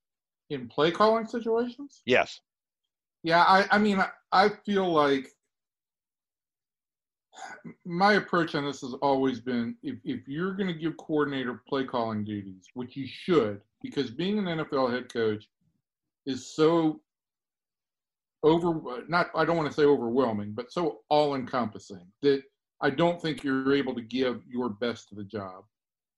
In 0.50 0.68
play 0.68 0.92
calling 0.92 1.26
situations? 1.26 2.02
Yes. 2.06 2.40
Yeah, 3.24 3.44
I, 3.44 3.66
I 3.72 3.78
mean, 3.78 4.04
I, 4.34 4.50
feel 4.66 4.92
like 4.92 5.30
my 7.86 8.14
approach 8.14 8.54
on 8.54 8.66
this 8.66 8.82
has 8.82 8.94
always 8.96 9.40
been 9.40 9.78
if, 9.82 9.96
if 10.04 10.28
you're 10.28 10.54
going 10.54 10.68
to 10.68 10.74
give 10.74 10.98
coordinator 10.98 11.62
play 11.68 11.86
calling 11.86 12.26
duties, 12.26 12.66
which 12.74 12.98
you 12.98 13.08
should, 13.08 13.62
because 13.82 14.12
being 14.12 14.40
an 14.40 14.46
NFL 14.46 14.92
head 14.92 15.12
coach 15.12 15.48
is 16.26 16.54
so 16.54 17.02
over 18.44 19.06
not 19.08 19.30
I 19.36 19.46
don't 19.46 19.56
want 19.56 19.70
to 19.70 19.76
say 19.76 19.86
overwhelming, 19.86 20.52
but 20.52 20.72
so 20.72 21.00
all 21.10 21.36
encompassing 21.36 22.06
that 22.22 22.44
I 22.84 22.90
don't 22.90 23.22
think 23.22 23.44
you're 23.44 23.74
able 23.74 23.96
to 23.96 24.02
give 24.02 24.42
your 24.46 24.70
best 24.70 25.08
to 25.10 25.16
the 25.16 25.24
job. 25.24 25.64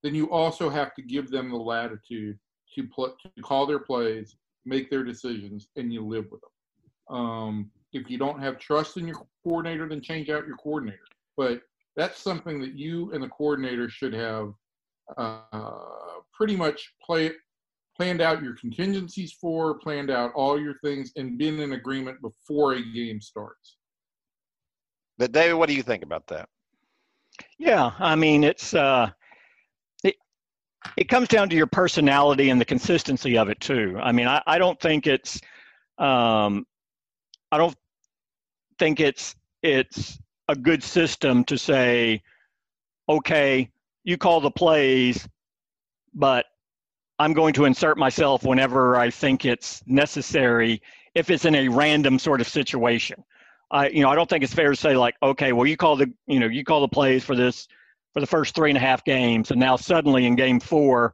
Then 0.01 0.15
you 0.15 0.31
also 0.31 0.67
have 0.67 0.95
to 0.95 1.03
give 1.03 1.29
them 1.29 1.51
the 1.51 1.57
latitude 1.57 2.39
to, 2.73 2.87
pl- 2.87 3.15
to 3.23 3.41
call 3.43 3.67
their 3.67 3.79
plays, 3.79 4.35
make 4.65 4.89
their 4.89 5.03
decisions, 5.03 5.67
and 5.75 5.93
you 5.93 6.05
live 6.05 6.25
with 6.31 6.41
them. 6.41 7.17
Um, 7.17 7.71
if 7.93 8.09
you 8.09 8.17
don't 8.17 8.39
have 8.39 8.57
trust 8.57 8.97
in 8.97 9.07
your 9.07 9.21
coordinator, 9.43 9.87
then 9.87 10.01
change 10.01 10.29
out 10.31 10.47
your 10.47 10.57
coordinator. 10.57 10.97
But 11.37 11.61
that's 11.95 12.19
something 12.19 12.59
that 12.61 12.73
you 12.73 13.11
and 13.13 13.23
the 13.23 13.29
coordinator 13.29 13.87
should 13.87 14.13
have 14.13 14.51
uh, 15.17 15.61
pretty 16.33 16.55
much 16.55 16.93
play, 16.99 17.31
planned 17.95 18.21
out 18.21 18.41
your 18.41 18.55
contingencies 18.55 19.33
for, 19.33 19.75
planned 19.75 20.09
out 20.09 20.31
all 20.33 20.59
your 20.59 20.79
things, 20.83 21.11
and 21.15 21.37
been 21.37 21.59
in 21.59 21.73
agreement 21.73 22.19
before 22.21 22.73
a 22.73 22.81
game 22.81 23.21
starts. 23.21 23.77
But 25.19 25.31
David, 25.31 25.53
what 25.53 25.69
do 25.69 25.75
you 25.75 25.83
think 25.83 26.03
about 26.03 26.25
that? 26.27 26.49
Yeah, 27.57 27.91
I 27.99 28.15
mean 28.15 28.43
it's 28.43 28.73
uh, 28.73 29.09
it 30.03 30.15
it 30.97 31.09
comes 31.09 31.27
down 31.27 31.49
to 31.49 31.55
your 31.55 31.67
personality 31.67 32.49
and 32.49 32.59
the 32.61 32.65
consistency 32.65 33.37
of 33.37 33.49
it 33.49 33.59
too. 33.59 33.99
I 34.01 34.11
mean, 34.11 34.27
I, 34.27 34.41
I 34.47 34.57
don't 34.57 34.79
think 34.79 35.07
it's 35.07 35.39
um, 35.97 36.65
I 37.51 37.57
don't 37.57 37.75
think 38.79 38.99
it's 38.99 39.35
it's 39.63 40.19
a 40.49 40.55
good 40.55 40.83
system 40.83 41.43
to 41.45 41.57
say, 41.57 42.21
okay, 43.09 43.69
you 44.03 44.17
call 44.17 44.41
the 44.41 44.51
plays, 44.51 45.27
but 46.13 46.45
I'm 47.19 47.33
going 47.33 47.53
to 47.55 47.65
insert 47.65 47.97
myself 47.97 48.43
whenever 48.43 48.95
I 48.97 49.09
think 49.09 49.45
it's 49.45 49.81
necessary 49.87 50.81
if 51.15 51.29
it's 51.29 51.45
in 51.45 51.55
a 51.55 51.69
random 51.69 52.19
sort 52.19 52.41
of 52.41 52.47
situation. 52.47 53.23
I, 53.71 53.89
you 53.89 54.01
know, 54.01 54.09
I 54.09 54.15
don't 54.15 54.29
think 54.29 54.43
it's 54.43 54.53
fair 54.53 54.69
to 54.69 54.75
say 54.75 54.95
like, 54.95 55.15
okay, 55.23 55.51
well, 55.51 55.65
you 55.65 55.77
call 55.77 55.95
the, 55.95 56.11
you 56.27 56.39
know, 56.39 56.47
you 56.47 56.63
call 56.63 56.81
the 56.81 56.87
plays 56.87 57.23
for 57.23 57.35
this 57.35 57.67
for 58.13 58.19
the 58.19 58.27
first 58.27 58.55
three 58.55 58.69
and 58.69 58.77
a 58.77 58.81
half 58.81 59.03
games, 59.03 59.51
and 59.51 59.59
now 59.59 59.75
suddenly 59.75 60.25
in 60.25 60.35
game 60.35 60.59
four, 60.59 61.13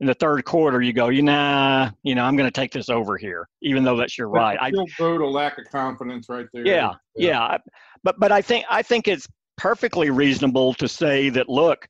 in 0.00 0.06
the 0.06 0.14
third 0.14 0.44
quarter, 0.44 0.82
you 0.82 0.92
go, 0.92 1.08
you 1.10 1.22
nah, 1.22 1.90
you 2.02 2.16
know, 2.16 2.24
I'm 2.24 2.36
going 2.36 2.48
to 2.48 2.60
take 2.60 2.72
this 2.72 2.88
over 2.88 3.16
here, 3.16 3.48
even 3.62 3.84
though 3.84 3.96
that's 3.96 4.18
your 4.18 4.28
right. 4.28 4.58
I 4.60 4.70
still 4.70 4.86
vote 4.98 5.20
a 5.20 5.28
lack 5.28 5.58
of 5.58 5.70
confidence 5.70 6.28
right 6.28 6.46
there. 6.52 6.66
Yeah, 6.66 6.94
yeah, 7.14 7.28
yeah, 7.28 7.58
but 8.02 8.18
but 8.18 8.32
I 8.32 8.42
think 8.42 8.64
I 8.68 8.82
think 8.82 9.06
it's 9.06 9.28
perfectly 9.56 10.10
reasonable 10.10 10.74
to 10.74 10.88
say 10.88 11.28
that. 11.28 11.48
Look, 11.48 11.86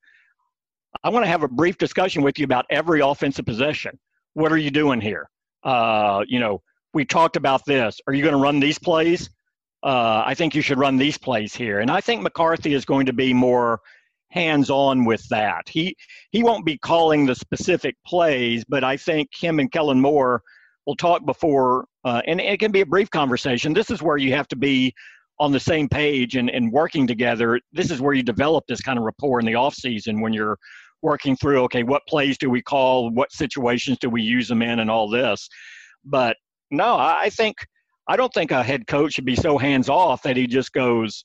I 1.03 1.09
want 1.09 1.25
to 1.25 1.29
have 1.29 1.43
a 1.43 1.49
brief 1.49 1.79
discussion 1.79 2.23
with 2.23 2.39
you 2.39 2.45
about 2.45 2.67
every 2.69 3.01
offensive 3.01 3.47
possession. 3.47 3.99
What 4.35 4.53
are 4.53 4.59
you 4.59 4.71
doing 4.71 5.01
here? 5.01 5.31
Uh, 5.65 6.25
you 6.27 6.39
know, 6.39 6.61
we 6.93 7.07
talked 7.07 7.37
about 7.37 7.65
this. 7.65 7.99
Are 8.07 8.13
you 8.13 8.23
going 8.23 8.35
to 8.35 8.41
run 8.41 8.61
these 8.61 8.79
plays? 8.79 9.31
Uh, 9.83 10.23
I 10.25 10.35
think 10.35 10.55
you 10.55 10.63
should 10.63 10.79
run 10.79 10.97
these 10.97 11.19
plays 11.19 11.55
here. 11.55 11.81
And 11.81 11.91
I 11.91 12.01
think 12.01 12.23
McCarthy 12.23 12.75
is 12.75 12.85
going 12.85 13.07
to 13.07 13.13
be 13.13 13.35
more 13.35 13.81
hands 14.31 14.71
on 14.71 15.05
with 15.05 15.27
that. 15.29 15.69
He 15.69 15.95
he 16.31 16.43
won't 16.43 16.65
be 16.65 16.79
calling 16.79 17.27
the 17.27 17.35
specific 17.35 17.97
plays, 18.07 18.65
but 18.69 18.83
I 18.85 18.97
think 18.97 19.29
him 19.35 19.61
and 19.61 19.71
Kellen 19.71 20.01
Moore 20.01 20.43
will 20.87 20.97
talk 20.97 21.25
before, 21.25 21.87
uh, 22.05 22.23
and 22.27 22.41
it 22.41 22.59
can 22.59 22.73
be 22.73 22.81
a 22.81 22.87
brief 22.87 23.11
conversation. 23.11 23.73
This 23.73 23.91
is 23.91 24.03
where 24.03 24.17
you 24.17 24.33
have 24.33 24.49
to 24.49 24.57
be 24.57 24.93
on 25.39 25.53
the 25.53 25.61
same 25.61 25.89
page 25.89 26.37
and, 26.37 26.51
and 26.51 26.73
working 26.73 27.07
together. 27.07 27.61
This 27.73 27.91
is 27.91 28.01
where 28.01 28.15
you 28.15 28.23
develop 28.23 28.65
this 28.67 28.81
kind 28.81 28.99
of 28.99 29.05
rapport 29.05 29.41
in 29.41 29.47
the 29.47 29.55
off 29.55 29.75
season 29.75 30.21
when 30.21 30.33
you're 30.33 30.59
working 31.03 31.37
through 31.37 31.61
okay, 31.63 31.83
what 31.83 32.03
plays 32.09 32.39
do 32.39 32.49
we 32.49 32.63
call, 32.63 33.11
what 33.11 33.33
situations 33.33 33.99
do 34.01 34.09
we 34.09 34.23
use 34.23 34.49
them 34.49 34.63
in, 34.63 34.79
and 34.79 34.91
all 34.91 35.09
this. 35.11 35.49
But 36.05 36.37
no, 36.71 36.97
I 36.97 37.29
think 37.31 37.57
I 38.09 38.17
don't 38.17 38.33
think 38.33 38.51
a 38.51 38.63
head 38.63 38.87
coach 38.87 39.15
should 39.15 39.25
be 39.25 39.37
so 39.37 39.59
hands 39.59 39.89
off 39.89 40.23
that 40.23 40.37
he 40.37 40.47
just 40.47 40.73
goes, 40.73 41.25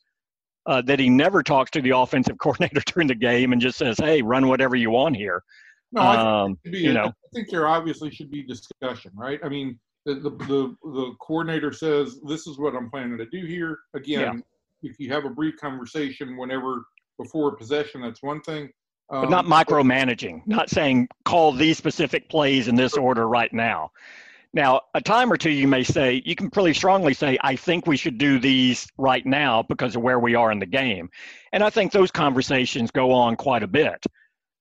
uh, 0.65 0.81
that 0.83 0.99
he 0.99 1.09
never 1.09 1.41
talks 1.43 1.71
to 1.71 1.81
the 1.81 1.91
offensive 1.91 2.37
coordinator 2.41 2.81
during 2.85 3.07
the 3.07 3.15
game 3.15 3.51
and 3.51 3.61
just 3.61 3.77
says, 3.77 3.97
"Hey, 3.97 4.21
run 4.21 4.47
whatever 4.47 4.75
you 4.75 4.91
want 4.91 5.15
here." 5.15 5.43
No, 5.91 6.01
I 6.01 6.15
think, 6.15 6.27
Um, 6.27 6.59
be- 6.71 6.79
you 6.79 6.93
know. 6.93 7.07
I 7.07 7.29
think 7.33 7.49
there 7.49 7.67
obviously 7.67 8.11
should 8.11 8.29
be 8.29 8.43
discussion, 8.43 9.11
right? 9.15 9.39
I 9.43 9.49
mean, 9.49 9.79
the, 10.05 10.15
the, 10.15 10.29
the, 10.31 10.75
the 10.83 11.13
coordinator 11.21 11.71
says, 11.71 12.19
this 12.27 12.47
is 12.47 12.57
what 12.57 12.75
I'm 12.75 12.89
planning 12.89 13.17
to 13.17 13.25
do 13.25 13.45
here. 13.45 13.77
Again, 13.93 14.43
if 14.83 14.99
you 14.99 15.11
have 15.11 15.25
a 15.25 15.29
brief 15.29 15.55
conversation 15.57 16.37
whenever 16.37 16.85
before 17.17 17.49
a 17.49 17.57
possession, 17.57 18.01
that's 18.01 18.21
one 18.21 18.41
thing. 18.41 18.69
but 19.09 19.29
not 19.29 19.45
Um, 19.45 19.51
micromanaging, 19.51 20.45
not 20.45 20.69
saying 20.69 21.07
call 21.25 21.51
these 21.51 21.77
specific 21.77 22.29
plays 22.29 22.67
in 22.67 22.75
this 22.75 22.95
order 22.95 23.27
right 23.27 23.51
now. 23.53 23.91
Now, 24.53 24.81
a 24.93 25.01
time 25.01 25.31
or 25.31 25.38
two, 25.38 25.51
you 25.51 25.67
may 25.67 25.83
say, 25.83 26.21
you 26.25 26.36
can 26.36 26.49
pretty 26.49 26.73
strongly 26.73 27.13
say, 27.13 27.38
I 27.41 27.55
think 27.55 27.86
we 27.86 27.97
should 27.97 28.17
do 28.17 28.39
these 28.39 28.88
right 28.97 29.25
now 29.25 29.63
because 29.63 29.95
of 29.95 30.01
where 30.01 30.19
we 30.19 30.36
are 30.36 30.51
in 30.51 30.60
the 30.60 30.65
game. 30.65 31.10
And 31.51 31.63
I 31.63 31.69
think 31.69 31.91
those 31.91 32.12
conversations 32.12 32.89
go 32.91 33.12
on 33.12 33.36
quite 33.36 33.63
a 33.63 33.67
bit. 33.67 34.03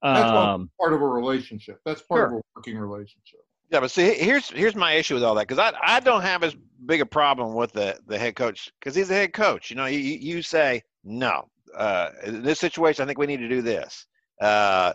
That's 0.02 0.30
Um, 0.30 0.70
part 0.78 0.92
of 0.92 1.00
a 1.00 1.06
relationship. 1.06 1.80
That's 1.84 2.02
part 2.02 2.32
of 2.32 2.38
a 2.38 2.42
working 2.54 2.78
relationship. 2.78 3.40
Yeah, 3.70 3.80
but 3.80 3.90
see, 3.90 4.14
here's 4.14 4.48
here's 4.50 4.76
my 4.76 4.92
issue 4.92 5.14
with 5.14 5.24
all 5.24 5.34
that 5.34 5.48
because 5.48 5.58
I 5.58 5.76
I 5.82 5.98
don't 5.98 6.22
have 6.22 6.44
as 6.44 6.54
big 6.84 7.00
a 7.00 7.06
problem 7.06 7.54
with 7.54 7.72
the 7.72 7.98
the 8.06 8.16
head 8.16 8.36
coach 8.36 8.70
because 8.78 8.94
he's 8.94 9.08
the 9.08 9.14
head 9.14 9.32
coach. 9.32 9.70
You 9.70 9.76
know, 9.76 9.86
you 9.86 9.98
you 9.98 10.42
say 10.42 10.82
no. 11.02 11.48
Uh, 11.76 12.10
in 12.24 12.42
this 12.42 12.60
situation, 12.60 13.02
I 13.02 13.06
think 13.06 13.18
we 13.18 13.26
need 13.26 13.38
to 13.38 13.48
do 13.48 13.62
this. 13.62 14.06
Uh, 14.40 14.92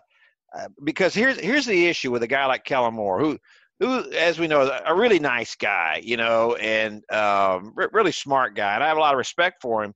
uh, 0.58 0.68
because 0.86 1.14
here's 1.14 1.38
here's 1.40 1.66
the 1.66 1.88
issue 1.88 2.12
with 2.12 2.24
a 2.24 2.28
guy 2.28 2.46
like 2.46 2.64
Kellen 2.64 2.94
Moore, 2.94 3.20
who 3.20 3.38
who, 3.82 4.10
as 4.14 4.38
we 4.40 4.48
know, 4.48 4.62
a 4.86 4.96
really 4.96 5.20
nice 5.20 5.56
guy, 5.56 6.00
you 6.04 6.16
know, 6.16 6.56
and 6.56 7.04
um, 7.12 7.74
re- 7.76 7.88
really 7.92 8.12
smart 8.12 8.56
guy, 8.56 8.76
and 8.76 8.84
I 8.84 8.88
have 8.88 8.98
a 8.98 9.00
lot 9.00 9.14
of 9.14 9.18
respect 9.18 9.62
for 9.62 9.84
him. 9.84 9.94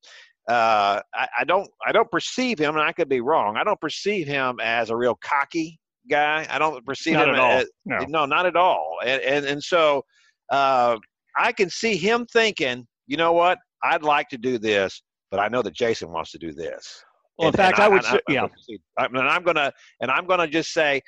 Uh, 0.50 1.02
I, 1.14 1.28
I 1.40 1.44
don't 1.46 1.70
I 1.86 1.92
don't 1.92 2.10
perceive 2.12 2.60
him, 2.60 2.76
and 2.76 2.84
I 2.84 2.92
could 2.92 3.08
be 3.10 3.22
wrong. 3.22 3.58
I 3.58 3.64
don't 3.64 3.80
perceive 3.80 4.28
him 4.28 4.60
as 4.62 4.90
a 4.90 4.96
real 4.96 5.16
cocky 5.24 5.80
guy. 6.10 6.46
I 6.50 6.58
don't 6.60 6.84
perceive 6.86 7.14
not 7.14 7.30
him 7.30 7.36
at 7.36 7.40
all. 7.42 7.52
as 7.52 7.68
No. 7.86 8.00
no, 8.10 8.26
not 8.26 8.46
at 8.48 8.56
all. 8.56 8.98
And 9.06 9.22
and, 9.22 9.46
and 9.46 9.64
so 9.64 10.04
uh, 10.52 10.98
I 11.38 11.52
can 11.52 11.70
see 11.70 11.96
him 11.96 12.26
thinking, 12.34 12.86
you 13.08 13.18
know 13.18 13.34
what? 13.34 13.60
I'd 13.84 14.04
like 14.04 14.30
to 14.30 14.38
do 14.38 14.58
this, 14.58 15.02
but 15.30 15.40
I 15.40 15.48
know 15.48 15.62
that 15.62 15.74
Jason 15.76 16.12
wants 16.12 16.32
to 16.32 16.40
do 16.40 16.52
this. 16.54 17.04
Well, 17.38 17.50
in 17.50 17.54
fact, 17.54 17.78
and 17.78 17.86
I 17.86 17.88
would 17.90 17.98
and 17.98 18.06
say, 18.06 18.20
yeah. 18.30 18.48
I'm- 18.98 19.16
And 19.16 19.28
I'm 19.28 19.44
gonna 19.44 19.72
and 20.02 20.10
I'm 20.10 20.26
gonna 20.26 20.48
just 20.48 20.72
say, 20.74 21.02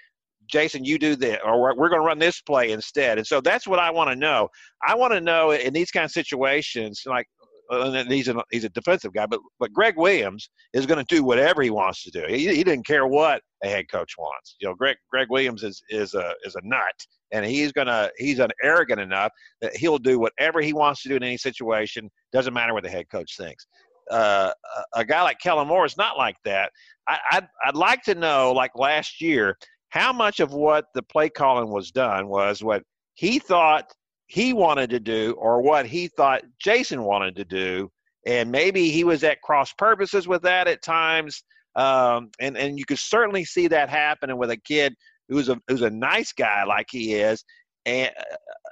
Jason, 0.49 0.83
you 0.85 0.97
do 0.99 1.15
this, 1.15 1.37
or 1.45 1.61
we're, 1.61 1.75
we're 1.75 1.89
gonna 1.89 2.03
run 2.03 2.19
this 2.19 2.41
play 2.41 2.71
instead. 2.71 3.17
And 3.17 3.27
so 3.27 3.41
that's 3.41 3.67
what 3.67 3.79
I 3.79 3.91
want 3.91 4.09
to 4.09 4.15
know. 4.15 4.49
I 4.87 4.95
want 4.95 5.13
to 5.13 5.21
know 5.21 5.51
in 5.51 5.73
these 5.73 5.91
kind 5.91 6.05
of 6.05 6.11
situations, 6.11 7.03
like. 7.05 7.27
uh, 7.71 7.91
And 7.91 8.11
he's 8.11 8.29
a 8.29 8.35
he's 8.51 8.63
a 8.63 8.69
defensive 8.69 9.13
guy, 9.13 9.25
but 9.25 9.41
but 9.59 9.73
Gregg 9.73 9.95
Williams 9.97 10.49
is 10.73 10.85
going 10.85 11.03
to 11.05 11.15
do 11.15 11.23
whatever 11.23 11.61
he 11.61 11.69
wants 11.69 12.03
to 12.03 12.11
do. 12.11 12.23
He, 12.27 12.47
he 12.55 12.63
didn't 12.63 12.85
care 12.85 13.05
what 13.07 13.41
a 13.63 13.67
head 13.67 13.85
coach 13.91 14.13
wants. 14.17 14.55
You 14.59 14.67
know, 14.69 14.75
Gregg 14.75 14.97
Gregg 15.11 15.27
Williams 15.29 15.63
is 15.63 15.81
is 15.89 16.13
a 16.13 16.33
is 16.45 16.55
a 16.55 16.61
nut, 16.63 16.97
and 17.33 17.45
he's 17.45 17.71
gonna 17.73 18.09
he's 18.17 18.39
an 18.39 18.51
arrogant 18.63 19.01
enough 19.01 19.31
that 19.61 19.75
he'll 19.75 19.97
do 19.97 20.17
whatever 20.19 20.61
he 20.61 20.73
wants 20.73 21.01
to 21.03 21.09
do 21.09 21.15
in 21.17 21.23
any 21.23 21.37
situation. 21.37 22.09
Doesn't 22.31 22.53
matter 22.53 22.73
what 22.73 22.83
the 22.83 22.89
head 22.89 23.07
coach 23.11 23.35
thinks. 23.37 23.67
Uh, 24.09 24.51
a, 24.95 25.01
a 25.01 25.05
guy 25.05 25.21
like 25.23 25.39
Kellen 25.39 25.67
Moore 25.67 25.85
is 25.85 25.97
not 25.97 26.17
like 26.17 26.37
that. 26.45 26.71
I, 27.09 27.17
I'd 27.33 27.47
I'd 27.65 27.75
like 27.75 28.01
to 28.03 28.15
know, 28.15 28.53
like 28.53 28.71
last 28.75 29.19
year, 29.19 29.57
how 29.89 30.11
much 30.13 30.39
of 30.39 30.53
what 30.53 30.85
the 30.93 31.03
play 31.03 31.29
calling 31.29 31.69
was 31.69 31.91
done 31.91 32.27
was 32.27 32.63
what 32.63 32.83
he 33.13 33.39
thought 33.39 33.91
he 34.27 34.53
wanted 34.53 34.89
to 34.89 34.99
do, 34.99 35.35
or 35.39 35.61
what 35.61 35.85
he 35.85 36.07
thought 36.09 36.43
Jason 36.59 37.03
wanted 37.03 37.35
to 37.37 37.45
do, 37.45 37.89
and 38.25 38.51
maybe 38.51 38.89
he 38.89 39.03
was 39.03 39.23
at 39.23 39.41
cross 39.41 39.71
purposes 39.73 40.27
with 40.27 40.41
that 40.41 40.67
at 40.67 40.81
times. 40.81 41.43
Um, 41.75 42.31
and 42.39 42.57
and 42.57 42.77
you 42.77 42.85
could 42.85 42.99
certainly 42.99 43.45
see 43.45 43.67
that 43.67 43.89
happening 43.89 44.37
with 44.37 44.51
a 44.51 44.57
kid 44.57 44.95
who's 45.29 45.47
a 45.49 45.57
who's 45.67 45.81
a 45.81 45.89
nice 45.89 46.33
guy 46.33 46.63
like 46.65 46.87
he 46.89 47.13
is, 47.15 47.43
and 47.85 48.11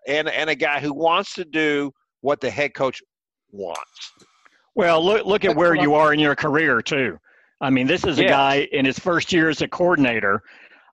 and 0.08 0.28
and 0.28 0.50
a 0.50 0.56
guy 0.56 0.80
who 0.80 0.94
wants 0.94 1.34
to 1.36 1.46
do 1.46 1.92
what 2.22 2.42
the 2.42 2.50
head 2.50 2.74
coach 2.74 3.02
wants. 3.52 4.12
Well, 4.76 5.04
look 5.04 5.26
look 5.26 5.46
at 5.46 5.56
where 5.56 5.76
you 5.76 5.94
are 5.94 6.14
in 6.14 6.20
your 6.20 6.36
career 6.36 6.82
too. 6.82 7.18
I 7.62 7.70
mean, 7.70 7.88
this 7.88 8.04
is 8.04 8.20
a 8.20 8.24
Yes. 8.24 8.32
guy 8.32 8.68
in 8.74 8.86
his 8.86 9.00
first 9.00 9.32
year 9.32 9.50
as 9.50 9.62
a 9.62 9.68
coordinator, 9.68 10.42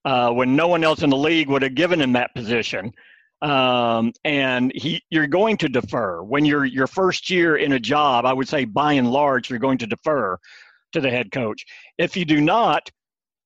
uh, 0.05 0.31
when 0.31 0.57
no 0.57 0.69
one 0.69 0.85
else 0.85 1.03
in 1.03 1.11
the 1.11 1.17
league 1.17 1.49
would 1.49 1.63
have 1.63 1.75
given 1.75 2.01
him 2.01 2.13
that 2.13 2.35
position. 2.35 2.93
Um, 3.41 4.13
and 4.25 4.73
he, 4.75 5.03
you're 5.11 5.27
going 5.27 5.57
to 5.59 5.69
defer 5.69 6.23
when 6.23 6.45
you're 6.45 6.65
your 6.65 6.87
first 6.87 7.29
year 7.29 7.57
in 7.57 7.73
a 7.73 7.81
job. 7.81 8.25
I 8.25 8.33
would 8.33 8.49
say, 8.49 8.65
by 8.65 8.93
and 8.93 9.11
large, 9.11 9.51
you're 9.51 9.59
going 9.59 9.79
to 9.79 9.87
defer 9.87 10.39
to 10.93 11.01
the 11.01 11.11
head 11.11 11.33
coach. 11.33 11.65
If 11.99 12.17
you 12.17 12.25
do 12.25 12.41
not, 12.41 12.89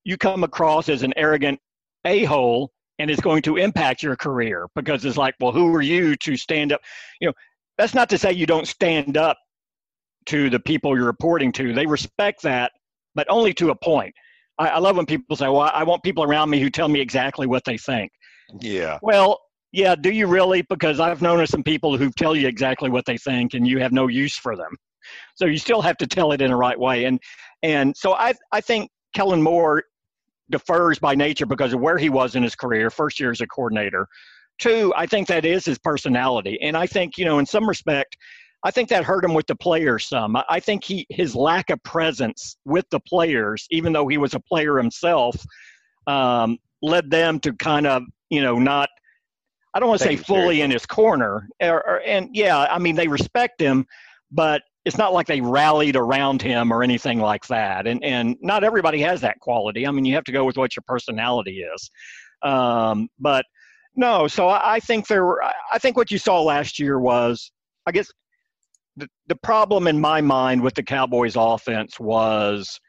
you 0.05 0.17
come 0.17 0.45
across 0.45 0.89
as 0.89 1.03
an 1.03 1.15
arrogant 1.17 1.59
a 2.05 2.25
hole, 2.25 2.73
and 2.99 3.11
it's 3.11 3.21
going 3.21 3.43
to 3.43 3.57
impact 3.57 4.03
your 4.03 4.17
career 4.17 4.69
because 4.75 5.05
it's 5.05 5.17
like, 5.17 5.35
well, 5.41 5.53
who 5.53 5.75
are 5.75 5.83
you 5.83 6.15
to 6.17 6.37
stand 6.37 6.73
up? 6.73 6.81
You 7.21 7.29
know, 7.29 7.35
that's 7.79 7.95
not 7.95 8.09
to 8.11 8.19
say 8.19 8.33
you 8.33 8.47
don't 8.47 8.69
stand 8.69 9.17
up 9.17 9.39
to 10.27 10.51
the 10.51 10.61
people 10.61 10.97
you're 10.97 11.07
reporting 11.07 11.53
to. 11.53 11.73
They 11.73 11.87
respect 11.87 12.43
that, 12.43 12.73
but 13.15 13.27
only 13.31 13.55
to 13.55 13.71
a 13.71 13.75
point. 13.75 14.15
I, 14.59 14.69
I 14.69 14.79
love 14.79 14.97
when 14.97 15.07
people 15.07 15.37
say, 15.37 15.49
"Well, 15.49 15.71
I 15.73 15.85
want 15.85 16.03
people 16.03 16.25
around 16.25 16.51
me 16.51 16.61
who 16.61 16.71
tell 16.71 16.89
me 16.89 17.01
exactly 17.01 17.47
what 17.47 17.65
they 17.65 17.77
think." 17.79 18.13
Yeah. 18.61 18.99
Well, 19.03 19.41
yeah, 19.73 19.95
do 19.95 20.11
you 20.11 20.27
really? 20.27 20.63
Because 20.63 21.01
I've 21.01 21.23
known 21.23 21.47
some 21.47 21.63
people 21.63 21.97
who 21.97 22.11
tell 22.11 22.35
you 22.35 22.49
exactly 22.49 22.91
what 22.91 23.05
they 23.05 23.19
think, 23.19 23.55
and 23.55 23.67
you 23.67 23.79
have 23.79 23.93
no 23.93 24.07
use 24.07 24.37
for 24.37 24.57
them. 24.57 24.77
So 25.35 25.47
you 25.47 25.59
still 25.59 25.83
have 25.83 25.97
to 25.99 26.07
tell 26.07 26.33
it 26.33 26.41
in 26.41 26.51
the 26.51 26.57
right 26.57 26.79
way. 26.79 27.05
And 27.05 27.21
and 27.63 27.97
so 27.97 28.15
I 28.15 28.35
I 28.53 28.61
think 28.61 28.91
Kellen 29.15 29.43
Moore 29.43 29.85
defers 30.51 30.99
by 30.99 31.15
nature 31.15 31.47
because 31.47 31.73
of 31.73 31.81
where 31.81 31.99
he 31.99 32.09
was 32.09 32.37
in 32.37 32.43
his 32.43 32.55
career, 32.55 32.91
first 32.91 33.19
year 33.19 33.31
as 33.31 33.41
a 33.41 33.47
coordinator. 33.47 34.07
Two, 34.59 34.93
I 34.97 35.07
think 35.07 35.29
that 35.29 35.45
is 35.45 35.65
his 35.65 35.79
personality, 35.79 36.59
and 36.63 36.77
I 36.77 36.87
think 36.87 37.19
you 37.19 37.25
know 37.25 37.39
in 37.39 37.47
some 37.47 37.69
respect. 37.69 38.17
I 38.65 38.71
think 38.71 38.89
that 38.89 39.05
hurt 39.05 39.25
him 39.25 39.35
with 39.35 39.47
the 39.47 39.55
players 39.55 40.09
some. 40.09 40.37
I- 40.37 40.61
think 40.61 40.85
he 40.85 41.07
his 41.11 41.35
lack 41.35 41.71
of 41.71 41.83
presence 41.83 42.57
with 42.65 42.89
the 42.91 43.01
players, 43.01 43.67
even 43.71 43.93
though 43.93 44.09
he 44.09 44.19
was 44.19 44.35
a 44.35 44.41
player 44.41 44.77
himself, 44.79 45.37
um, 46.07 46.59
led 46.83 47.11
them 47.11 47.39
to 47.41 47.53
kind 47.55 47.87
of 47.87 48.03
you 48.31 48.43
know 48.43 48.59
not. 48.59 48.89
I 49.75 49.81
don't 49.81 49.91
want 49.91 50.01
to 50.01 50.09
say 50.09 50.17
fully 50.17 50.63
in 50.63 50.71
his 50.71 50.87
corner, 50.87 51.49
or, 51.61 51.87
or, 51.87 52.01
and 52.01 52.31
yeah, 52.33 52.59
I 52.59 52.79
mean 52.79 52.97
they 52.97 53.09
respect 53.09 53.61
him, 53.61 53.87
but 54.31 54.63
it's 54.87 54.97
not 54.97 55.13
like 55.13 55.27
they 55.27 55.41
rallied 55.41 55.97
around 55.97 56.41
him 56.41 56.73
or 56.73 56.83
anything 56.83 57.19
like 57.19 57.47
that. 57.49 57.87
And 57.87 58.03
and 58.03 58.37
not 58.41 58.65
everybody 58.65 59.01
has 59.03 59.21
that 59.21 59.39
quality. 59.41 59.87
I 59.87 59.91
mean, 59.91 60.05
you 60.05 60.15
have 60.15 60.25
to 60.25 60.33
go 60.33 60.45
with 60.45 60.57
what 60.57 60.75
your 60.77 60.85
personality 60.87 61.63
is. 61.63 61.91
Um, 62.43 63.09
but 63.19 63.45
no, 63.97 64.29
so 64.29 64.49
I, 64.49 64.77
I 64.77 64.81
think 64.81 65.09
there 65.09 65.25
were. 65.25 65.43
I 65.43 65.79
think 65.79 65.97
what 65.97 66.11
you 66.11 66.19
saw 66.19 66.41
last 66.43 66.79
year 66.79 67.01
was, 67.01 67.51
I 67.87 67.93
guess, 67.93 68.11
the 68.97 69.09
the 69.27 69.37
problem 69.37 69.87
in 69.87 70.01
my 70.01 70.21
mind 70.21 70.63
with 70.63 70.75
the 70.75 70.83
Cowboys' 70.83 71.37
offense 71.37 72.01
was 72.01 72.81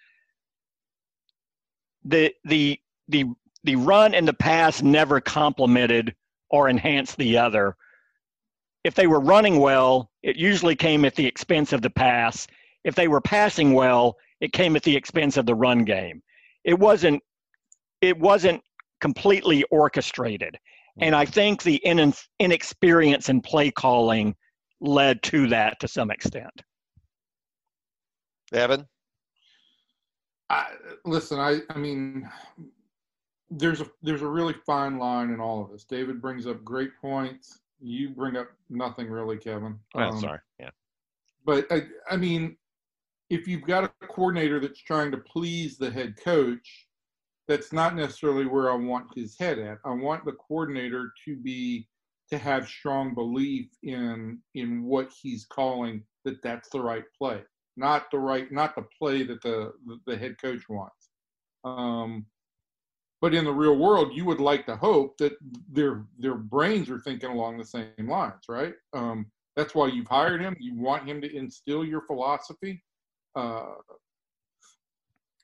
the 2.06 2.34
the 2.46 2.80
the 3.08 3.26
the 3.64 3.76
run 3.76 4.14
and 4.14 4.28
the 4.28 4.34
pass 4.34 4.82
never 4.82 5.20
complemented 5.20 6.16
or 6.50 6.70
enhanced 6.70 7.18
the 7.18 7.38
other. 7.38 7.76
If 8.84 8.96
they 8.96 9.08
were 9.08 9.20
running 9.20 9.60
well, 9.60 10.10
it 10.24 10.38
usually 10.38 10.76
came 10.76 11.04
at 11.04 11.16
the 11.16 11.26
expense 11.26 11.74
of 11.74 11.82
the 11.82 11.90
pass. 11.90 12.48
If 12.86 12.96
they 12.96 13.10
were 13.10 13.20
passing 13.20 13.74
well, 13.74 14.16
it 14.40 14.54
came 14.54 14.76
at 14.78 14.84
the 14.84 14.96
expense 14.96 15.36
of 15.36 15.46
the 15.46 15.56
run 15.56 15.84
game. 15.84 16.22
It 16.64 16.80
wasn't 16.80 17.22
it 18.02 18.18
wasn't 18.18 18.62
completely 19.02 19.64
orchestrated. 19.66 20.58
And 21.00 21.16
I 21.16 21.26
think 21.26 21.62
the 21.62 21.76
in, 21.86 22.14
inexperience 22.40 23.30
in 23.30 23.42
play 23.42 23.70
calling 23.70 24.36
led 24.80 25.22
to 25.24 25.48
that 25.48 25.80
to 25.80 25.88
some 25.88 26.12
extent. 26.12 26.62
Evan. 28.54 28.88
I, 30.50 30.68
listen, 31.04 31.40
I, 31.40 31.60
I 31.70 31.78
mean, 31.78 32.30
there's 33.50 33.82
a 33.82 33.88
there's 34.02 34.22
a 34.22 34.28
really 34.28 34.56
fine 34.66 34.98
line 34.98 35.30
in 35.32 35.40
all 35.40 35.64
of 35.64 35.72
this. 35.72 35.84
David 35.84 36.22
brings 36.22 36.48
up 36.48 36.64
great 36.64 36.92
points. 37.02 37.60
You 37.82 38.10
bring 38.10 38.38
up 38.38 38.48
nothing 38.70 39.10
really, 39.10 39.38
Kevin. 39.38 39.78
Oh, 39.96 40.00
Um, 40.00 40.20
sorry. 40.20 40.40
Yeah. 40.60 40.70
But 41.46 41.66
I, 41.72 41.84
I 42.10 42.18
mean, 42.18 42.58
if 43.30 43.48
you've 43.48 43.66
got 43.66 43.84
a 43.84 44.08
coordinator 44.08 44.60
that's 44.60 44.82
trying 44.82 45.12
to 45.12 45.18
please 45.18 45.78
the 45.78 45.92
head 45.92 46.16
coach, 46.24 46.88
that's 47.48 47.72
not 47.72 47.96
necessarily 47.96 48.46
where 48.46 48.72
I 48.72 48.76
want 48.76 49.08
his 49.16 49.38
head 49.38 49.60
at. 49.60 49.78
I 49.86 49.92
want 49.92 50.26
the 50.26 50.34
coordinator 50.34 51.14
to 51.26 51.36
be 51.36 51.88
to 52.30 52.38
have 52.38 52.68
strong 52.68 53.14
belief 53.14 53.70
in 53.84 54.40
in 54.56 54.84
what 54.84 55.12
he's 55.22 55.46
calling 55.46 56.04
that 56.26 56.42
that's 56.44 56.70
the 56.70 56.82
right 56.82 57.06
play, 57.18 57.42
not 57.76 58.12
the 58.12 58.20
right 58.20 58.52
not 58.52 58.76
the 58.76 58.86
play 59.00 59.24
that 59.24 59.42
the 59.42 59.72
the 60.06 60.18
head 60.18 60.36
coach 60.42 60.68
wants. 60.70 61.10
Um, 61.64 62.26
but 63.22 63.34
in 63.34 63.46
the 63.46 63.54
real 63.54 63.78
world, 63.78 64.16
you 64.16 64.26
would 64.26 64.40
like 64.40 64.66
to 64.68 64.76
hope 64.76 65.18
that 65.18 65.34
their 65.72 66.06
their 66.20 66.36
brains 66.36 66.90
are 66.90 67.00
thinking 67.00 67.30
along 67.30 67.58
the 67.58 67.66
same 67.66 68.08
lines, 68.08 68.44
right? 68.48 68.74
Um, 68.94 69.32
That's 69.56 69.74
why 69.74 69.88
you've 69.88 70.08
hired 70.08 70.42
him. 70.42 70.56
You 70.60 70.80
want 70.80 71.08
him 71.08 71.20
to 71.22 71.36
instill 71.36 71.84
your 71.84 72.02
philosophy. 72.02 72.84
Uh, 73.36 73.74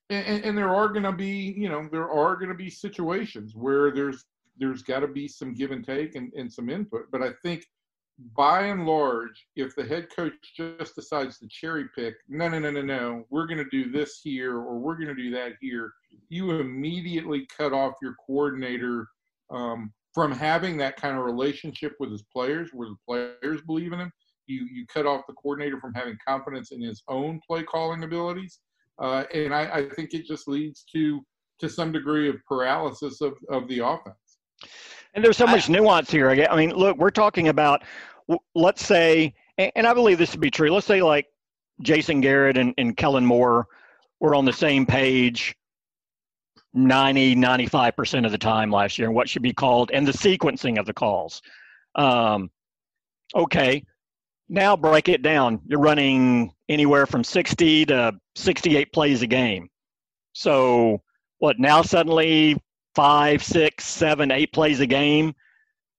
and, 0.10 0.44
and 0.46 0.58
there 0.58 0.74
are 0.74 0.90
going 0.90 1.04
to 1.04 1.12
be, 1.12 1.56
you 1.58 1.68
know, 1.68 1.90
there 1.92 2.12
are 2.12 2.36
going 2.36 2.50
to 2.50 2.56
be 2.56 2.70
situations 2.70 3.56
where 3.56 3.92
there's 3.92 4.24
there's 4.58 4.84
got 4.84 5.00
to 5.00 5.08
be 5.08 5.28
some 5.28 5.54
give 5.54 5.72
and 5.72 5.86
take 5.86 6.16
and, 6.16 6.32
and 6.34 6.52
some 6.52 6.70
input. 6.70 7.06
But 7.12 7.22
I 7.22 7.32
think 7.42 7.66
by 8.36 8.68
and 8.68 8.86
large, 8.86 9.48
if 9.56 9.76
the 9.76 9.84
head 9.84 10.08
coach 10.16 10.34
just 10.56 10.96
decides 10.96 11.40
to 11.40 11.48
cherry 11.50 11.86
pick, 11.96 12.16
no, 12.30 12.48
no, 12.48 12.60
no, 12.60 12.72
no, 12.72 12.82
no, 12.82 13.24
we're 13.30 13.48
going 13.48 13.58
to 13.58 13.70
do 13.70 13.92
this 13.92 14.20
here 14.24 14.58
or 14.58 14.78
we're 14.80 14.96
going 14.96 15.08
to 15.08 15.16
do 15.16 15.32
that 15.32 15.54
here, 15.62 15.92
you 16.30 16.52
immediately 16.52 17.48
cut 17.56 17.74
off 17.74 17.94
your 18.02 18.16
coordinator 18.26 19.08
um, 19.52 19.92
from 20.14 20.32
having 20.32 20.78
that 20.78 20.96
kind 20.96 21.18
of 21.18 21.26
relationship 21.26 21.94
with 22.00 22.12
his 22.12 22.24
players, 22.24 22.70
where 22.72 22.90
the 22.90 22.96
players 23.08 23.62
believe 23.66 23.94
in 23.94 24.00
him. 24.00 24.12
You 24.46 24.68
you 24.72 24.86
cut 24.94 25.06
off 25.06 25.22
the 25.28 25.34
coordinator 25.34 25.80
from 25.80 25.94
having 25.94 26.18
confidence 26.26 26.72
in 26.72 26.82
his 26.82 27.02
own 27.08 27.40
play 27.48 27.64
calling 27.64 28.04
abilities, 28.04 28.60
uh, 29.02 29.24
and 29.34 29.54
I, 29.54 29.78
I 29.78 29.90
think 29.90 30.14
it 30.14 30.26
just 30.26 30.48
leads 30.48 30.84
to 30.94 31.24
to 31.60 31.70
some 31.70 31.92
degree 31.92 32.28
of 32.30 32.36
paralysis 32.46 33.22
of, 33.22 33.34
of 33.50 33.68
the 33.70 33.80
offense. 33.80 34.18
And 35.14 35.24
there's 35.24 35.38
so 35.38 35.46
much 35.46 35.70
nuance 35.70 36.10
here. 36.10 36.30
I 36.30 36.56
mean, 36.56 36.72
look, 36.72 36.98
we're 36.98 37.12
talking 37.12 37.48
about, 37.48 37.84
let's 38.56 38.86
say, 38.86 39.34
and 39.58 39.86
I 39.86 39.94
believe 39.94 40.18
this 40.18 40.32
to 40.32 40.40
be 40.40 40.50
true. 40.50 40.72
Let's 40.72 40.88
say 40.88 41.04
like 41.04 41.28
Jason 41.82 42.22
Garrett 42.22 42.58
and, 42.58 42.74
and 42.78 42.98
Kellen 42.98 43.26
Moore 43.26 43.68
were 44.20 44.34
on 44.34 44.46
the 44.46 44.54
same 44.54 44.86
page 44.86 45.56
90, 46.74 47.36
95% 47.36 48.26
of 48.26 48.32
the 48.32 48.38
time 48.38 48.72
last 48.72 48.98
year 48.98 49.08
and 49.08 49.16
what 49.16 49.30
should 49.30 49.44
be 49.44 49.54
called 49.54 49.92
and 49.94 50.08
the 50.08 50.12
sequencing 50.12 50.80
of 50.80 50.86
the 50.86 50.94
calls. 50.94 51.42
Um, 51.96 52.50
okay, 53.36 53.84
now 54.50 54.76
break 54.76 55.10
it 55.10 55.22
down. 55.22 55.62
You're 55.68 55.80
running 55.80 56.52
anywhere 56.70 57.06
from 57.06 57.24
60 57.24 57.86
to 57.88 58.14
68 58.36 58.92
plays 58.92 59.22
a 59.22 59.28
game. 59.28 59.70
So, 60.34 61.02
what 61.38 61.60
now 61.60 61.82
suddenly 61.82 62.58
five, 62.96 63.44
six, 63.44 63.86
seven, 63.86 64.32
eight 64.32 64.54
plays 64.54 64.80
a 64.80 64.86
game, 64.86 65.34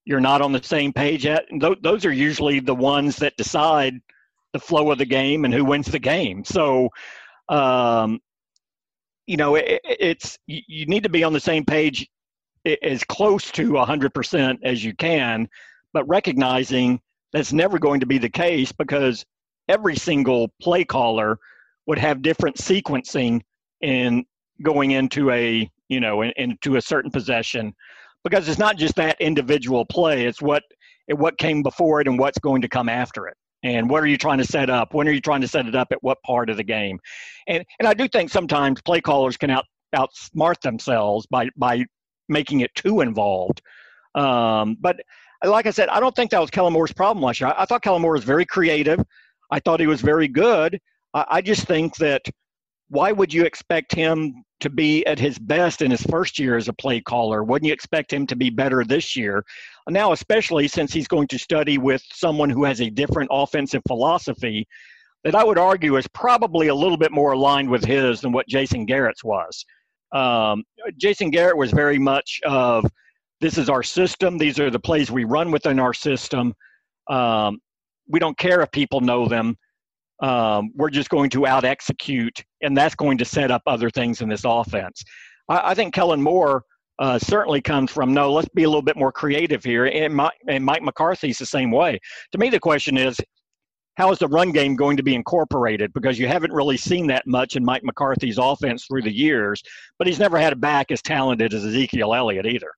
you're 0.04 0.20
not 0.20 0.42
on 0.42 0.52
the 0.52 0.62
same 0.62 0.92
page 0.92 1.24
yet. 1.24 1.46
And 1.50 1.60
th- 1.60 1.78
those 1.82 2.04
are 2.04 2.12
usually 2.12 2.60
the 2.60 2.74
ones 2.74 3.16
that 3.16 3.36
decide 3.36 3.94
the 4.52 4.60
flow 4.60 4.90
of 4.90 4.98
the 4.98 5.06
game 5.06 5.44
and 5.44 5.52
who 5.52 5.64
wins 5.64 5.86
the 5.86 5.98
game. 5.98 6.44
So, 6.44 6.90
um, 7.48 8.20
you 9.26 9.36
know, 9.36 9.56
it, 9.56 9.80
it's 9.84 10.38
you 10.46 10.86
need 10.86 11.02
to 11.02 11.08
be 11.08 11.24
on 11.24 11.32
the 11.32 11.40
same 11.40 11.64
page 11.64 12.08
as 12.82 13.04
close 13.04 13.50
to 13.52 13.72
100% 13.72 14.58
as 14.62 14.84
you 14.84 14.94
can, 14.94 15.48
but 15.92 16.08
recognizing 16.08 17.00
that's 17.32 17.52
never 17.52 17.78
going 17.78 18.00
to 18.00 18.06
be 18.06 18.18
the 18.18 18.28
case 18.28 18.72
because 18.72 19.24
every 19.68 19.96
single 19.96 20.48
play 20.60 20.84
caller 20.84 21.38
would 21.86 21.98
have 21.98 22.22
different 22.22 22.56
sequencing 22.56 23.40
in 23.80 24.24
going 24.62 24.92
into 24.92 25.30
a 25.30 25.70
you 25.94 26.00
know, 26.00 26.22
in, 26.22 26.32
into 26.36 26.76
a 26.76 26.82
certain 26.82 27.10
possession, 27.10 27.72
because 28.24 28.48
it's 28.48 28.58
not 28.58 28.76
just 28.76 28.96
that 28.96 29.20
individual 29.20 29.86
play; 29.86 30.26
it's 30.26 30.42
what 30.42 30.62
it, 31.08 31.14
what 31.14 31.38
came 31.38 31.62
before 31.62 32.00
it 32.00 32.08
and 32.08 32.18
what's 32.18 32.38
going 32.38 32.62
to 32.62 32.68
come 32.68 32.88
after 32.88 33.28
it. 33.28 33.36
And 33.62 33.88
what 33.88 34.02
are 34.02 34.06
you 34.06 34.18
trying 34.18 34.38
to 34.38 34.44
set 34.44 34.68
up? 34.68 34.92
When 34.92 35.08
are 35.08 35.12
you 35.12 35.20
trying 35.20 35.40
to 35.40 35.48
set 35.48 35.66
it 35.66 35.74
up? 35.74 35.88
At 35.90 36.02
what 36.02 36.22
part 36.22 36.50
of 36.50 36.56
the 36.56 36.64
game? 36.64 36.98
And 37.46 37.64
and 37.78 37.88
I 37.88 37.94
do 37.94 38.08
think 38.08 38.30
sometimes 38.30 38.82
play 38.82 39.00
callers 39.00 39.36
can 39.36 39.50
out 39.50 39.64
outsmart 39.94 40.60
themselves 40.60 41.26
by 41.30 41.48
by 41.56 41.84
making 42.28 42.60
it 42.60 42.74
too 42.74 43.00
involved. 43.00 43.62
Um, 44.14 44.76
but 44.80 44.96
like 45.44 45.66
I 45.66 45.70
said, 45.70 45.88
I 45.88 46.00
don't 46.00 46.14
think 46.14 46.30
that 46.30 46.40
was 46.40 46.50
Kellen 46.50 46.72
Moore's 46.72 46.92
problem 46.92 47.22
last 47.22 47.40
year. 47.40 47.48
I, 47.50 47.62
I 47.62 47.64
thought 47.64 47.82
Kellen 47.82 48.02
Moore 48.02 48.12
was 48.12 48.24
very 48.24 48.44
creative. 48.44 49.00
I 49.50 49.60
thought 49.60 49.80
he 49.80 49.86
was 49.86 50.00
very 50.00 50.28
good. 50.28 50.80
I, 51.12 51.24
I 51.28 51.40
just 51.42 51.66
think 51.66 51.96
that 51.96 52.22
why 52.88 53.12
would 53.12 53.32
you 53.32 53.44
expect 53.44 53.94
him 53.94 54.44
to 54.64 54.70
be 54.70 55.06
at 55.06 55.18
his 55.18 55.38
best 55.38 55.82
in 55.82 55.90
his 55.90 56.02
first 56.02 56.38
year 56.38 56.56
as 56.56 56.68
a 56.68 56.72
play 56.72 57.00
caller? 57.00 57.44
Wouldn't 57.44 57.66
you 57.66 57.72
expect 57.72 58.12
him 58.12 58.26
to 58.26 58.34
be 58.34 58.48
better 58.48 58.82
this 58.82 59.14
year? 59.14 59.44
Now, 59.88 60.12
especially 60.12 60.68
since 60.68 60.92
he's 60.92 61.06
going 61.06 61.28
to 61.28 61.38
study 61.38 61.76
with 61.76 62.02
someone 62.10 62.48
who 62.48 62.64
has 62.64 62.80
a 62.80 62.88
different 62.88 63.28
offensive 63.30 63.82
philosophy 63.86 64.66
that 65.22 65.34
I 65.34 65.44
would 65.44 65.58
argue 65.58 65.96
is 65.96 66.08
probably 66.08 66.68
a 66.68 66.74
little 66.74 66.96
bit 66.96 67.12
more 67.12 67.32
aligned 67.32 67.68
with 67.68 67.84
his 67.84 68.22
than 68.22 68.32
what 68.32 68.48
Jason 68.48 68.86
Garrett's 68.86 69.22
was. 69.22 69.64
Um, 70.12 70.64
Jason 70.96 71.30
Garrett 71.30 71.58
was 71.58 71.70
very 71.70 71.98
much 71.98 72.40
of 72.46 72.86
this 73.42 73.58
is 73.58 73.68
our 73.68 73.82
system, 73.82 74.38
these 74.38 74.58
are 74.58 74.70
the 74.70 74.80
plays 74.80 75.10
we 75.10 75.24
run 75.24 75.50
within 75.50 75.78
our 75.78 75.92
system. 75.92 76.54
Um, 77.10 77.58
we 78.08 78.18
don't 78.18 78.38
care 78.38 78.62
if 78.62 78.70
people 78.70 79.02
know 79.02 79.28
them 79.28 79.58
um, 80.24 80.70
we're 80.74 80.88
just 80.88 81.10
going 81.10 81.28
to 81.28 81.46
out 81.46 81.66
execute, 81.66 82.42
and 82.62 82.74
that's 82.74 82.94
going 82.94 83.18
to 83.18 83.26
set 83.26 83.50
up 83.50 83.60
other 83.66 83.90
things 83.90 84.22
in 84.22 84.28
this 84.30 84.44
offense. 84.46 85.04
I, 85.50 85.72
I 85.72 85.74
think 85.74 85.92
Kellen 85.92 86.22
Moore 86.22 86.64
uh, 86.98 87.18
certainly 87.18 87.60
comes 87.60 87.90
from 87.90 88.14
no, 88.14 88.32
let's 88.32 88.48
be 88.54 88.62
a 88.62 88.68
little 88.68 88.80
bit 88.80 88.96
more 88.96 89.12
creative 89.12 89.62
here, 89.62 89.84
and, 89.84 90.14
Mike, 90.14 90.32
and 90.48 90.64
Mike 90.64 90.82
McCarthy's 90.82 91.36
the 91.36 91.44
same 91.44 91.70
way. 91.70 92.00
To 92.32 92.38
me, 92.38 92.48
the 92.48 92.58
question 92.58 92.96
is, 92.96 93.18
how 93.96 94.10
is 94.12 94.18
the 94.18 94.28
run 94.28 94.50
game 94.50 94.76
going 94.76 94.96
to 94.96 95.02
be 95.02 95.14
incorporated? 95.14 95.92
Because 95.92 96.18
you 96.18 96.26
haven't 96.26 96.52
really 96.52 96.78
seen 96.78 97.06
that 97.08 97.26
much 97.26 97.54
in 97.54 97.62
Mike 97.62 97.84
McCarthy's 97.84 98.38
offense 98.38 98.86
through 98.86 99.02
the 99.02 99.14
years, 99.14 99.62
but 99.98 100.06
he's 100.06 100.18
never 100.18 100.38
had 100.38 100.54
a 100.54 100.56
back 100.56 100.90
as 100.90 101.02
talented 101.02 101.52
as 101.52 101.66
Ezekiel 101.66 102.14
Elliott 102.14 102.46
either. 102.46 102.72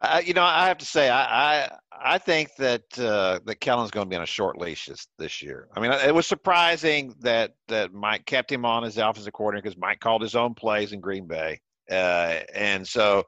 Uh, 0.00 0.22
you 0.24 0.32
know, 0.32 0.44
I 0.44 0.68
have 0.68 0.78
to 0.78 0.86
say, 0.86 1.08
I 1.08 1.64
I, 1.64 1.70
I 2.00 2.18
think 2.18 2.54
that 2.58 2.82
uh, 2.98 3.40
that 3.44 3.60
Kellen's 3.60 3.90
going 3.90 4.06
to 4.06 4.10
be 4.10 4.16
on 4.16 4.22
a 4.22 4.26
short 4.26 4.58
leash 4.58 4.86
this, 4.86 5.08
this 5.18 5.42
year. 5.42 5.68
I 5.74 5.80
mean, 5.80 5.90
it 5.90 6.14
was 6.14 6.26
surprising 6.26 7.14
that 7.20 7.54
that 7.66 7.92
Mike 7.92 8.24
kept 8.24 8.52
him 8.52 8.64
on 8.64 8.84
as 8.84 8.94
the 8.94 9.08
offensive 9.08 9.32
coordinator 9.32 9.62
because 9.62 9.78
Mike 9.78 9.98
called 9.98 10.22
his 10.22 10.36
own 10.36 10.54
plays 10.54 10.92
in 10.92 11.00
Green 11.00 11.26
Bay, 11.26 11.60
uh, 11.90 12.40
and 12.54 12.86
so 12.86 13.24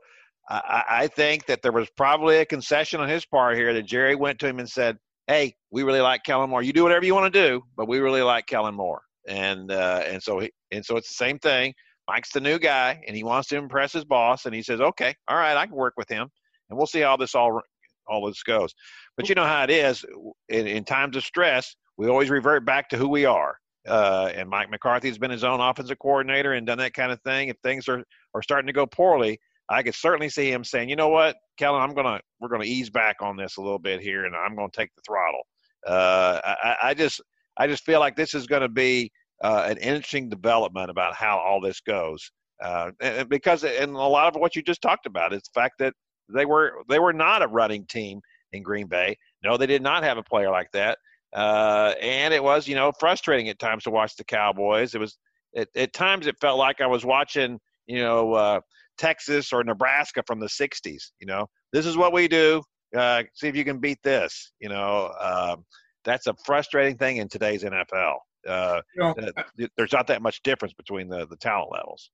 I, 0.49 0.85
I 0.89 1.07
think 1.09 1.47
that 1.47 1.63
there 1.63 1.73
was 1.73 1.89
probably 1.97 2.39
a 2.39 2.45
concession 2.45 3.01
on 3.01 3.09
his 3.09 3.25
part 3.27 3.57
here 3.57 3.73
that 3.75 3.83
Jerry 3.87 4.15
went 4.15 4.39
to 4.41 4.47
him 4.47 4.61
and 4.61 4.69
said, 4.69 4.97
"Hey, 5.27 5.55
we 5.73 5.83
really 5.83 6.01
like 6.01 6.23
Kellen 6.23 6.51
Moore. 6.51 6.63
You 6.63 6.73
do 6.73 6.85
whatever 6.85 7.05
you 7.05 7.15
want 7.15 7.33
to 7.33 7.49
do, 7.49 7.63
but 7.77 7.89
we 7.89 7.99
really 7.99 8.23
like 8.23 8.47
Kellen 8.47 8.77
Moore." 8.77 9.03
And 9.27 9.73
uh, 9.73 10.05
and 10.07 10.23
so 10.23 10.39
he, 10.39 10.53
and 10.71 10.85
so 10.85 10.97
it's 10.97 11.09
the 11.09 11.15
same 11.15 11.41
thing. 11.41 11.75
Mike's 12.07 12.33
the 12.33 12.41
new 12.41 12.61
guy, 12.61 13.03
and 13.07 13.17
he 13.17 13.25
wants 13.25 13.49
to 13.49 13.57
impress 13.57 13.93
his 13.93 14.05
boss, 14.05 14.47
and 14.47 14.55
he 14.55 14.63
says, 14.63 14.81
"Okay, 14.81 15.15
all 15.27 15.37
right, 15.37 15.57
I 15.57 15.67
can 15.67 15.75
work 15.75 15.95
with 15.97 16.09
him." 16.09 16.31
And 16.71 16.77
we'll 16.77 16.87
see 16.87 17.01
how 17.01 17.17
this 17.17 17.35
all 17.35 17.61
all 18.07 18.27
this 18.27 18.43
goes. 18.43 18.75
But 19.17 19.29
you 19.29 19.35
know 19.35 19.45
how 19.45 19.65
it 19.65 19.71
is 19.71 20.05
in, 20.49 20.67
in 20.67 20.85
times 20.85 21.17
of 21.17 21.25
stress, 21.25 21.77
we 21.97 22.09
always 22.09 22.31
revert 22.31 22.65
back 22.65 22.89
to 22.91 22.97
who 22.97 23.09
we 23.09 23.25
are. 23.25 23.57
Uh, 23.89 24.31
and 24.35 24.49
Mike 24.49 24.71
McCarthy's 24.71 25.19
been 25.19 25.31
his 25.31 25.45
own 25.45 25.61
offensive 25.61 25.99
coordinator 25.99 26.53
and 26.53 26.67
done 26.67 26.79
that 26.79 26.95
kind 26.95 27.13
of 27.13 27.21
thing. 27.23 27.49
If 27.49 27.57
things 27.63 27.89
are 27.89 28.03
are 28.35 28.43
starting 28.43 28.67
to 28.67 28.73
go 28.73 28.87
poorly, 28.87 29.39
I 29.69 29.83
could 29.83 29.95
certainly 29.95 30.29
see 30.29 30.51
him 30.51 30.65
saying, 30.65 30.89
"You 30.89 30.97
know 30.97 31.09
what, 31.09 31.37
Kellen, 31.59 31.83
I'm 31.83 31.95
gonna 31.95 32.21
we're 32.41 32.49
gonna 32.49 32.65
ease 32.65 32.91
back 32.91 33.17
on 33.21 33.37
this 33.37 33.57
a 33.57 33.63
little 33.63 33.79
bit 33.79 34.01
here, 34.01 34.25
and 34.25 34.35
I'm 34.35 34.55
gonna 34.57 34.69
take 34.73 34.91
the 34.95 35.03
throttle." 35.07 35.43
Uh, 35.87 36.41
I, 36.45 36.77
I 36.83 36.95
just 36.95 37.21
I 37.57 37.67
just 37.67 37.85
feel 37.85 38.01
like 38.01 38.17
this 38.17 38.35
is 38.35 38.47
going 38.47 38.63
to 38.63 38.69
be 38.69 39.13
uh, 39.43 39.67
an 39.69 39.79
interesting 39.79 40.29
development 40.29 40.91
about 40.91 41.15
how 41.15 41.39
all 41.39 41.61
this 41.61 41.81
goes. 41.81 42.31
Uh, 42.63 42.91
because 43.29 43.65
and 43.65 43.93
a 43.93 43.99
lot 43.99 44.35
of 44.35 44.41
what 44.41 44.55
you 44.55 44.63
just 44.63 44.83
talked 44.83 45.07
about 45.07 45.33
is 45.33 45.43
the 45.43 45.61
fact 45.61 45.75
that 45.79 45.95
they 46.35 46.47
were 46.47 46.83
they 46.89 46.99
were 46.99 47.13
not 47.13 47.43
a 47.43 47.49
running 47.49 47.87
team 47.87 48.21
in 48.53 48.63
Green 48.63 48.87
Bay. 48.87 49.17
No, 49.43 49.57
they 49.57 49.67
did 49.67 49.83
not 49.83 50.03
have 50.03 50.19
a 50.19 50.23
player 50.23 50.51
like 50.51 50.71
that. 50.73 50.99
Uh, 51.33 51.95
and 52.01 52.35
it 52.35 52.43
was, 52.43 52.67
you 52.67 52.75
know, 52.75 52.93
frustrating 52.99 53.49
at 53.49 53.59
times 53.59 53.85
to 53.85 53.91
watch 53.91 54.17
the 54.17 54.25
Cowboys. 54.25 54.95
It 54.95 54.99
was 54.99 55.17
at, 55.57 55.69
at 55.77 55.93
times 55.93 56.27
it 56.27 56.37
felt 56.41 56.59
like 56.59 56.81
I 56.81 56.87
was 56.87 57.05
watching, 57.05 57.59
you 57.87 58.01
know, 58.01 58.33
uh, 58.35 58.61
Texas 58.99 59.53
or 59.53 59.63
Nebraska 59.63 60.23
from 60.27 60.41
the 60.41 60.47
'60s. 60.47 61.13
You 61.21 61.27
know, 61.27 61.47
this 61.73 61.87
is 61.87 61.97
what 61.97 62.13
we 62.13 62.29
do. 62.29 62.63
Uh, 62.97 63.23
see 63.35 63.49
if 63.49 63.57
you 63.57 63.65
can 63.65 63.79
beat 63.79 63.99
this. 64.03 64.53
You 64.61 64.69
know, 64.69 65.13
um, 65.21 65.65
that's 66.05 66.27
a 66.27 66.35
frustrating 66.45 66.97
thing 66.97 67.19
in 67.19 67.29
today's 67.29 67.63
NFL. 67.63 68.17
Uh, 68.47 68.81
you 68.97 69.03
know, 69.03 69.69
there's 69.77 69.93
not 69.93 70.07
that 70.09 70.23
much 70.23 70.43
difference 70.43 70.75
between 70.75 71.09
the 71.09 71.27
the 71.29 71.37
talent 71.37 71.71
levels. 71.73 72.11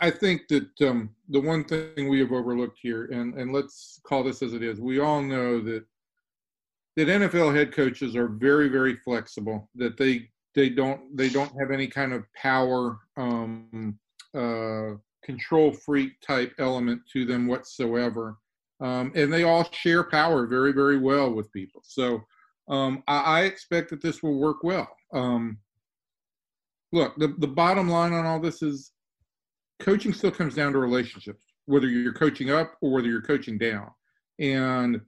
I 0.00 0.10
think 0.10 0.48
that 0.48 0.68
um, 0.82 1.10
the 1.28 1.40
one 1.40 1.64
thing 1.64 2.08
we 2.08 2.20
have 2.20 2.32
overlooked 2.32 2.78
here, 2.80 3.06
and, 3.06 3.34
and 3.34 3.52
let's 3.52 4.00
call 4.04 4.22
this 4.22 4.42
as 4.42 4.52
it 4.52 4.62
is, 4.62 4.80
we 4.80 5.00
all 5.00 5.22
know 5.22 5.60
that 5.60 5.84
that 6.96 7.08
NFL 7.08 7.54
head 7.54 7.72
coaches 7.72 8.16
are 8.16 8.28
very, 8.28 8.68
very 8.68 8.96
flexible. 8.96 9.68
That 9.74 9.96
they 9.96 10.28
they 10.54 10.68
don't 10.68 11.16
they 11.16 11.28
don't 11.28 11.52
have 11.58 11.70
any 11.70 11.86
kind 11.86 12.12
of 12.12 12.24
power 12.34 12.98
um, 13.16 13.98
uh, 14.34 14.96
control 15.24 15.72
freak 15.72 16.20
type 16.20 16.52
element 16.58 17.00
to 17.12 17.24
them 17.24 17.46
whatsoever, 17.46 18.36
um, 18.80 19.12
and 19.14 19.32
they 19.32 19.44
all 19.44 19.64
share 19.72 20.04
power 20.04 20.46
very, 20.46 20.72
very 20.72 20.98
well 20.98 21.32
with 21.32 21.52
people. 21.52 21.80
So 21.84 22.22
um, 22.68 23.02
I, 23.08 23.20
I, 23.20 23.40
expect 23.42 23.90
that 23.90 24.02
this 24.02 24.22
will 24.22 24.38
work 24.38 24.62
well. 24.62 24.88
Um, 25.12 25.58
look, 26.92 27.16
the 27.16 27.28
the 27.38 27.48
bottom 27.48 27.88
line 27.88 28.12
on 28.12 28.26
all 28.26 28.40
this 28.40 28.62
is 28.62 28.92
coaching 29.80 30.12
still 30.12 30.30
comes 30.30 30.54
down 30.54 30.72
to 30.72 30.78
relationships, 30.78 31.42
whether 31.66 31.86
you're 31.88 32.12
coaching 32.12 32.50
up 32.50 32.74
or 32.80 32.92
whether 32.92 33.08
you're 33.08 33.22
coaching 33.22 33.58
down. 33.58 33.90
And 34.38 35.00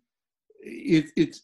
it, 0.61 1.07
it's 1.17 1.43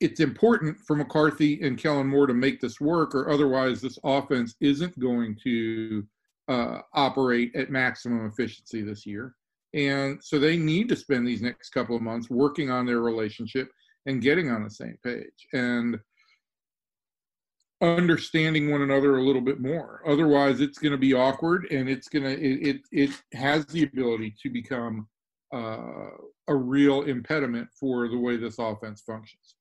it's 0.00 0.20
important 0.20 0.78
for 0.80 0.94
McCarthy 0.94 1.62
and 1.62 1.78
Kellen 1.78 2.06
Moore 2.06 2.26
to 2.26 2.34
make 2.34 2.60
this 2.60 2.80
work, 2.80 3.14
or 3.14 3.30
otherwise 3.30 3.80
this 3.80 3.98
offense 4.04 4.54
isn't 4.60 4.98
going 4.98 5.38
to 5.42 6.06
uh, 6.48 6.80
operate 6.92 7.54
at 7.56 7.70
maximum 7.70 8.26
efficiency 8.26 8.82
this 8.82 9.06
year. 9.06 9.34
And 9.72 10.22
so 10.22 10.38
they 10.38 10.56
need 10.56 10.88
to 10.90 10.96
spend 10.96 11.26
these 11.26 11.42
next 11.42 11.70
couple 11.70 11.96
of 11.96 12.02
months 12.02 12.28
working 12.30 12.70
on 12.70 12.86
their 12.86 13.00
relationship 13.00 13.70
and 14.04 14.22
getting 14.22 14.50
on 14.50 14.62
the 14.62 14.70
same 14.70 14.98
page 15.02 15.48
and 15.52 15.98
understanding 17.80 18.70
one 18.70 18.82
another 18.82 19.16
a 19.16 19.22
little 19.22 19.42
bit 19.42 19.60
more. 19.60 20.02
Otherwise, 20.06 20.60
it's 20.60 20.78
going 20.78 20.92
to 20.92 20.98
be 20.98 21.12
awkward, 21.12 21.66
and 21.70 21.88
it's 21.88 22.08
going 22.08 22.24
to 22.24 22.32
it, 22.32 22.68
it 22.68 22.80
it 22.92 23.10
has 23.34 23.66
the 23.66 23.84
ability 23.84 24.34
to 24.42 24.50
become 24.50 25.06
uh, 25.52 26.08
a 26.48 26.54
real 26.54 27.02
impediment 27.02 27.68
for 27.78 28.08
the 28.08 28.18
way 28.18 28.36
this 28.36 28.58
offense 28.58 29.02
functions. 29.02 29.56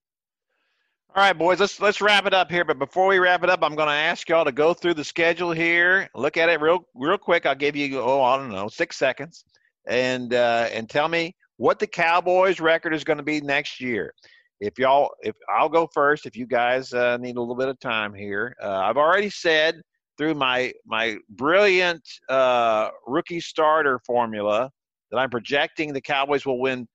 All 1.16 1.24
right, 1.24 1.38
boys, 1.38 1.60
let's 1.60 1.80
let's 1.80 2.02
wrap 2.02 2.26
it 2.26 2.34
up 2.34 2.50
here. 2.50 2.66
But 2.66 2.80
before 2.80 3.08
we 3.08 3.20
wrap 3.20 3.44
it 3.44 3.50
up, 3.50 3.64
I'm 3.64 3.76
going 3.76 3.88
to 3.88 3.94
ask 3.94 4.28
y'all 4.30 4.46
to 4.46 4.52
go 4.52 4.74
through 4.74 4.96
the 4.96 5.04
schedule 5.04 5.52
here, 5.52 6.10
look 6.16 6.38
at 6.38 6.50
it 6.50 6.62
real 6.62 6.88
real 6.94 7.18
quick. 7.18 7.46
I'll 7.46 7.56
give 7.56 7.76
you 7.76 8.00
oh 8.00 8.22
I 8.22 8.38
don't 8.38 8.52
know 8.52 8.68
six 8.68 8.98
seconds, 8.98 9.46
and 9.88 10.34
uh, 10.34 10.70
and 10.72 10.90
tell 10.90 11.08
me 11.08 11.36
what 11.58 11.80
the 11.80 11.88
Cowboys' 11.88 12.60
record 12.60 12.94
is 12.94 13.04
going 13.04 13.18
to 13.18 13.24
be 13.24 13.40
next 13.40 13.80
year 13.80 14.14
if 14.60 14.80
y'all 14.80 15.12
if 15.22 15.36
i'll 15.50 15.70
go 15.70 15.88
first 15.94 16.26
if 16.26 16.36
you 16.36 16.46
guys 16.46 16.94
uh, 16.94 17.18
need 17.18 17.38
a 17.38 17.40
little 17.40 17.56
bit 17.56 17.68
of 17.68 17.80
time 17.80 18.14
here. 18.14 18.56
Uh, 18.62 18.78
i've 18.78 18.98
already 18.98 19.30
said 19.30 19.82
through 20.18 20.34
my 20.34 20.72
my 20.86 21.18
brilliant 21.30 22.02
uh, 22.30 22.90
rookie 23.08 23.40
starter 23.40 24.00
formula 24.06 24.70
that 25.12 25.18
i'm 25.18 25.30
projecting 25.30 25.94
the 25.94 26.02
cowboys 26.02 26.46
will 26.46 26.60
win 26.60 26.88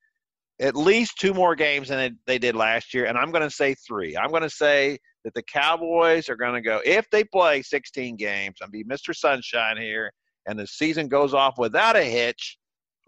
at 0.60 0.76
least 0.76 1.18
two 1.18 1.32
more 1.32 1.54
games 1.54 1.88
than 1.88 2.18
they 2.26 2.38
did 2.38 2.54
last 2.54 2.94
year 2.94 3.06
and 3.06 3.18
i'm 3.18 3.30
going 3.30 3.42
to 3.42 3.54
say 3.54 3.74
three. 3.86 4.16
I'm 4.16 4.30
going 4.30 4.42
to 4.42 4.50
say 4.50 4.98
that 5.24 5.34
the 5.34 5.42
cowboys 5.42 6.28
are 6.28 6.36
going 6.36 6.54
to 6.54 6.62
go 6.62 6.80
if 6.84 7.08
they 7.10 7.24
play 7.24 7.62
16 7.62 8.16
games 8.16 8.56
i'm 8.62 8.70
be 8.70 8.84
mr 8.84 9.14
sunshine 9.14 9.76
here 9.76 10.10
and 10.46 10.58
the 10.58 10.66
season 10.66 11.08
goes 11.08 11.34
off 11.34 11.58
without 11.58 11.96
a 11.96 12.04
hitch 12.04 12.56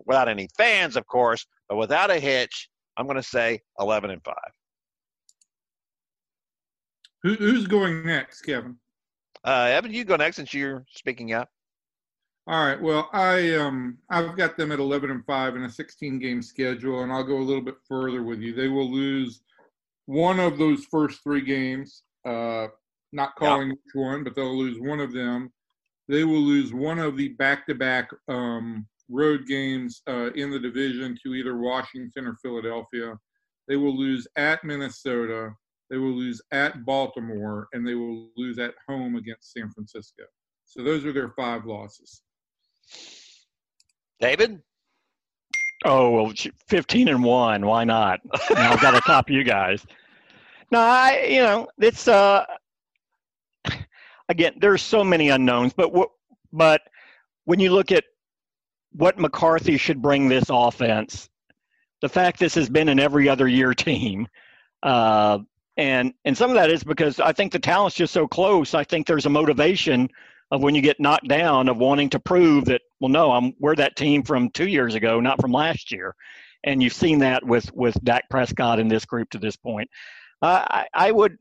without 0.05 0.29
any 0.29 0.49
fans 0.59 0.97
of 0.97 1.07
course 1.07 1.47
but 1.69 1.77
without 1.77 2.11
a 2.11 2.21
hitch 2.21 2.69
I'm 2.97 3.07
going 3.07 3.17
to 3.17 3.23
say 3.23 3.61
11 3.79 4.11
and 4.11 4.23
5. 4.25 4.35
Who, 7.23 7.35
who's 7.35 7.67
going 7.67 8.05
next, 8.05 8.43
Kevin? 8.43 8.77
Uh, 9.45 9.69
Evan, 9.71 9.93
you 9.93 10.05
go 10.05 10.17
next 10.17 10.37
since 10.37 10.53
you're 10.55 10.85
speaking 10.95 11.33
up. 11.33 11.49
All 12.49 12.65
right. 12.65 12.81
Well, 12.81 13.09
I 13.13 13.55
um 13.55 13.99
I've 14.11 14.37
got 14.37 14.57
them 14.57 14.73
at 14.73 14.81
11 14.81 15.11
and 15.13 15.25
5 15.25 15.57
in 15.57 15.63
a 15.63 15.71
16 15.71 16.19
game 16.19 16.43
schedule 16.43 17.03
and 17.03 17.13
I'll 17.13 17.23
go 17.23 17.37
a 17.37 17.39
little 17.39 17.63
bit 17.63 17.77
further 17.89 18.25
with 18.25 18.41
you. 18.41 18.53
They 18.53 18.67
will 18.67 18.91
lose 18.91 19.43
one 20.07 20.41
of 20.41 20.59
those 20.59 20.85
first 20.87 21.23
3 21.23 21.41
games. 21.43 22.03
Uh 22.27 22.67
not 23.13 23.37
calling 23.37 23.69
yeah. 23.69 23.75
which 23.75 23.95
one, 23.95 24.25
but 24.25 24.35
they'll 24.35 24.59
lose 24.59 24.81
one 24.81 24.99
of 24.99 25.13
them. 25.13 25.53
They 26.09 26.25
will 26.25 26.41
lose 26.41 26.73
one 26.73 26.99
of 26.99 27.17
the 27.17 27.29
back-to-back 27.29 28.11
um 28.27 28.89
road 29.13 29.47
games 29.47 30.03
uh, 30.09 30.33
in 30.33 30.51
the 30.51 30.59
division 30.59 31.17
to 31.23 31.35
either 31.35 31.59
Washington 31.59 32.27
or 32.27 32.37
Philadelphia. 32.43 33.15
They 33.69 33.77
will 33.77 33.97
lose 33.97 34.27
at 34.37 34.65
Minnesota. 34.65 35.51
They 35.91 35.99
will 35.99 36.15
lose 36.15 36.41
at 36.53 36.85
Baltimore, 36.85 37.69
and 37.73 37.87
they 37.87 37.95
will 37.95 38.31
lose 38.37 38.59
at 38.59 38.75
home 38.89 39.17
against 39.17 39.53
San 39.53 39.71
Francisco. 39.71 40.25
So 40.65 40.83
those 40.83 41.05
are 41.05 41.13
their 41.13 41.33
five 41.37 41.67
losses. 41.67 42.23
David? 44.21 44.63
Oh, 45.85 46.11
well, 46.11 46.33
15 46.69 47.09
and 47.09 47.23
1. 47.23 47.67
Why 47.67 47.85
not? 47.85 48.21
I've 48.57 48.81
got 48.81 48.93
to 48.93 49.01
top 49.01 49.29
you 49.29 49.45
guys. 49.45 49.85
No, 50.71 50.79
I, 50.79 51.27
you 51.29 51.43
know, 51.43 51.69
it's, 51.79 52.09
uh, 52.09 52.47
again, 54.29 54.55
there's 54.61 54.81
so 54.81 55.05
many 55.05 55.29
unknowns, 55.29 55.75
but 55.75 55.93
what, 55.93 56.09
but 56.53 56.81
when 57.45 57.61
you 57.61 57.71
look 57.71 57.93
at 57.93 58.05
what 58.93 59.19
McCarthy 59.19 59.77
should 59.77 60.03
bring 60.03 60.29
this 60.29 60.45
offense. 60.49 61.29
The 62.01 62.09
fact 62.09 62.39
this 62.39 62.55
has 62.57 62.69
been 62.69 62.89
an 62.89 62.99
every 62.99 63.29
other 63.29 63.49
year 63.49 63.75
team, 63.75 64.29
uh, 64.83 65.39
and 65.77 66.13
and 66.25 66.37
some 66.37 66.51
of 66.51 66.57
that 66.57 66.71
is 66.71 66.85
because 66.85 67.21
I 67.21 67.33
think 67.33 67.53
the 67.53 67.59
talent's 67.59 67.97
just 67.97 68.13
so 68.13 68.27
close. 68.27 68.75
I 68.75 68.85
think 68.85 69.07
there's 69.07 69.27
a 69.27 69.31
motivation 69.31 70.09
of 70.51 70.63
when 70.63 70.75
you 70.75 70.83
get 70.83 71.01
knocked 71.01 71.29
down 71.29 71.69
of 71.69 71.79
wanting 71.79 72.11
to 72.11 72.21
prove 72.21 72.67
that 72.67 72.83
well, 73.01 73.09
no, 73.09 73.33
I'm 73.33 73.55
we're 73.59 73.77
that 73.77 73.97
team 73.97 74.23
from 74.23 74.51
two 74.51 74.69
years 74.69 74.95
ago, 74.95 75.21
not 75.21 75.41
from 75.41 75.53
last 75.53 75.91
year, 75.91 76.15
and 76.65 76.83
you've 76.83 76.93
seen 76.93 77.21
that 77.21 77.45
with 77.45 77.73
with 77.73 77.97
Dak 78.05 78.29
Prescott 78.29 78.79
in 78.79 78.89
this 78.89 79.05
group 79.05 79.31
to 79.31 79.39
this 79.39 79.57
point. 79.57 79.89
Uh, 80.43 80.65
I, 80.69 80.87
I 80.93 81.11
would 81.11 81.39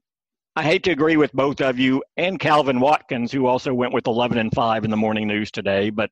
I 0.56 0.64
hate 0.64 0.84
to 0.84 0.91
agree 0.91 1.16
with 1.16 1.32
both 1.32 1.62
of 1.62 1.80
you 1.80 2.04
and 2.18 2.39
Calvin 2.39 2.80
Watkins, 2.82 3.32
who 3.32 3.47
also 3.47 3.74
went 3.74 3.93
with 3.93 4.08
11 4.08 4.38
and 4.38 4.52
5 4.54 4.84
in 4.84 4.91
the 4.91 4.97
morning 4.97 5.28
news 5.28 5.49
today. 5.49 5.89
But 5.89 6.10